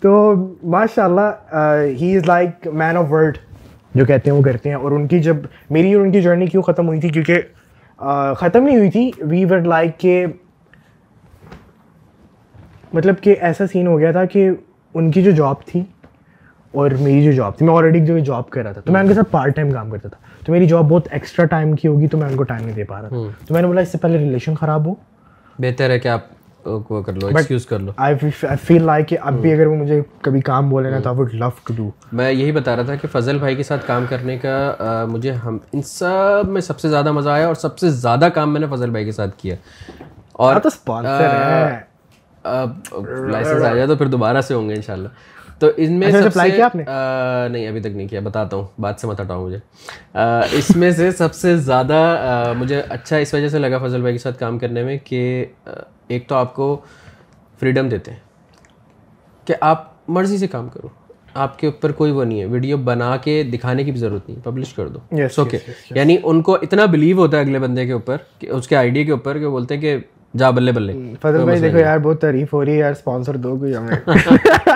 [0.00, 1.54] تو ماشاء اللہ
[2.00, 3.38] he is like man of world
[3.94, 5.36] جو کہتے ہیں وہ کرتے ہیں۔ اور ان کی جب
[5.70, 7.40] میری اور ان کی جرنی کیوں ختم ہوئی تھی؟ کیونکہ
[8.36, 10.26] ختم نہیں ہوئی تھی وی ور لائک کہ
[12.92, 14.50] مطلب کہ ایسا سین ہو گیا تھا کہ
[14.94, 15.82] ان کی جو جاب تھی
[16.74, 19.08] اور میری جو جاب تھی میں آلریڈی جو جاب کر رہا تھا تو میں ان
[19.08, 22.06] کے ساتھ پارٹ ٹائم کام کرتا تھا۔ تو میری جاب بہت ایکسٹرا ٹائم کی ہوگی
[22.06, 23.88] تو میں ان کو ٹائم نہیں دے پا رہا تھا۔ تو میں نے بولا اس
[23.88, 24.94] سے پہلے ریلیشن خراب ہو۔
[25.58, 26.20] بہتر ہے کہ آپ
[26.66, 28.14] وہ کر لو ایکسکیوز کر لو۔ آئی
[28.62, 31.34] فیل لائک کہ اب بھی اگر وہ مجھے کبھی کام بولے نا تو I would
[31.34, 34.38] love to do میں یہی بتا رہا تھا کہ فضل بھائی کے ساتھ کام کرنے
[34.38, 34.74] کا
[35.08, 38.52] مجھے ہم ان سب میں سب سے زیادہ مزہ آیا اور سب سے زیادہ کام
[38.52, 39.54] میں نے فضل بھائی کے ساتھ کیا۔
[40.32, 40.56] اور
[43.30, 45.08] لائسنس آ جائے تو پھر دوبارہ سے ہوں گے انشاءاللہ۔
[45.58, 46.48] تو ان میں سب سے
[47.50, 49.58] نہیں ابھی تک نہیں کیا بتاتا ہوں بات سے مت ہٹاؤں مجھے۔
[50.52, 54.18] اس میں سے سب سے زیادہ مجھے اچھا اس وجہ سے لگا فضل بھائی کے
[54.18, 55.44] ساتھ کام کرنے میں کہ
[56.08, 56.80] ایک تو آپ کو
[57.60, 58.18] فریڈم دیتے ہیں
[59.44, 60.88] کہ آپ مرضی سے کام کرو۔
[61.34, 64.44] آپ کے اوپر کوئی وہ نہیں ہے۔ ویڈیو بنا کے دکھانے کی بھی ضرورت نہیں
[64.44, 64.98] پبلش کر دو۔
[65.38, 65.58] اوکے
[65.90, 69.04] یعنی ان کو اتنا بلیو ہوتا ہے اگلے بندے کے اوپر کہ اس کے آئیڈیا
[69.04, 69.96] کے اوپر کہ بولتے ہیں کہ
[70.36, 73.56] جا بلے بلے۔ فضل بھائی دیکھو یار بہت تعریف ہو رہی ہے یار اسپانسر دو
[73.56, 73.96] کوئی ہمیں۔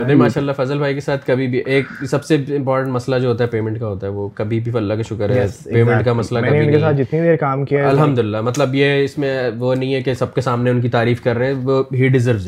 [0.00, 3.28] نہیں ماشاء اللہ فضل بھائی کے ساتھ کبھی بھی ایک سب سے امپورٹنٹ مسئلہ جو
[3.28, 6.12] ہوتا ہے پیمنٹ کا ہوتا ہے وہ کبھی بھی اللہ کا شکر ہے پیمنٹ کا
[6.12, 9.94] مسئلہ کبھی نہیں جتنی دیر کام کیا الحمد للہ مطلب یہ اس میں وہ نہیں
[9.94, 12.38] ہے کہ سب کے سامنے ان کی تعریف کر رہے مطلب ہیں۔ وہ ہی ڈیزرو
[12.38, 12.44] اٹ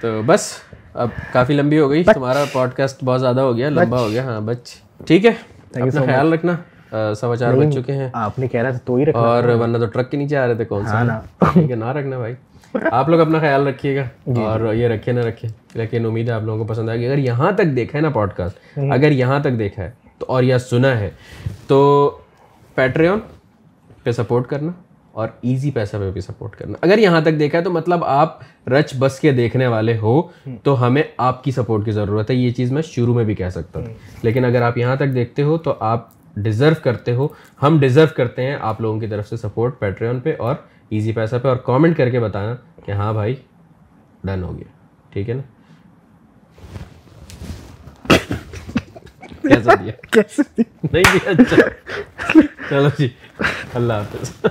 [0.00, 0.52] تو بس
[0.94, 4.24] اب کافی لمبی ہو گئی تمہارا پوڈ کاسٹ بہت زیادہ ہو گیا لمبا ہو گیا
[4.24, 4.74] ہاں بچ۔
[5.06, 5.30] ٹھیک ہے
[5.74, 6.56] اپنا خیال رکھنا۔
[7.16, 9.78] سوا چار بج چکے ہیں۔ آپ نے کہہ رہا تھا تو ہی رکھنا۔ اور ورنہ
[9.78, 12.34] تو ٹرک کے نیچے آ رہے تھے کون سا؟ ہاں نہ رکھنا بھائی۔
[12.92, 16.28] آپ لوگ اپنا خیال رکھیے گا۔ جی، جی۔ اور یہ رکھے نہ رکھے لیکن امید
[16.28, 18.78] ہے آپ لوگوں کو پسند آئے گی۔ اگر یہاں تک دیکھا ہے نا پوڈ کاسٹ
[18.90, 21.10] اگر یہاں تک دیکھا ہے تو اور یا سنا ہے
[21.66, 21.78] تو
[22.74, 23.18] پیٹریون
[24.02, 24.72] پہ سپورٹ کرنا
[25.12, 28.38] اور ایزی پیسہ پہ بھی سپورٹ کرنا۔ اگر یہاں تک دیکھا ہے تو مطلب آپ
[28.68, 30.22] رچ بس کے دیکھنے والے ہو
[30.62, 33.48] تو ہمیں آپ کی سپورٹ کی ضرورت ہے۔ یہ چیز میں شروع میں بھی کہہ
[33.48, 33.90] سکتا تھا
[34.22, 37.28] لیکن اگر آپ یہاں تک دیکھتے ہو تو آپ ڈیزرو کرتے ہو
[37.62, 40.54] ہم ڈیزرو کرتے ہیں آپ لوگوں کی طرف سے سپورٹ پیٹریون پہ اور
[40.88, 42.54] ایزی پیسہ پہ اور کامنٹ کر کے بتانا
[42.84, 43.34] کہ ہاں بھائی
[44.24, 44.72] ڈن ہو گیا۔
[45.10, 45.42] ٹھیک ہے نا؟
[50.92, 51.56] نہیں اچھا۔
[52.70, 53.08] چلو جی
[53.74, 54.46] اللہ حافظ۔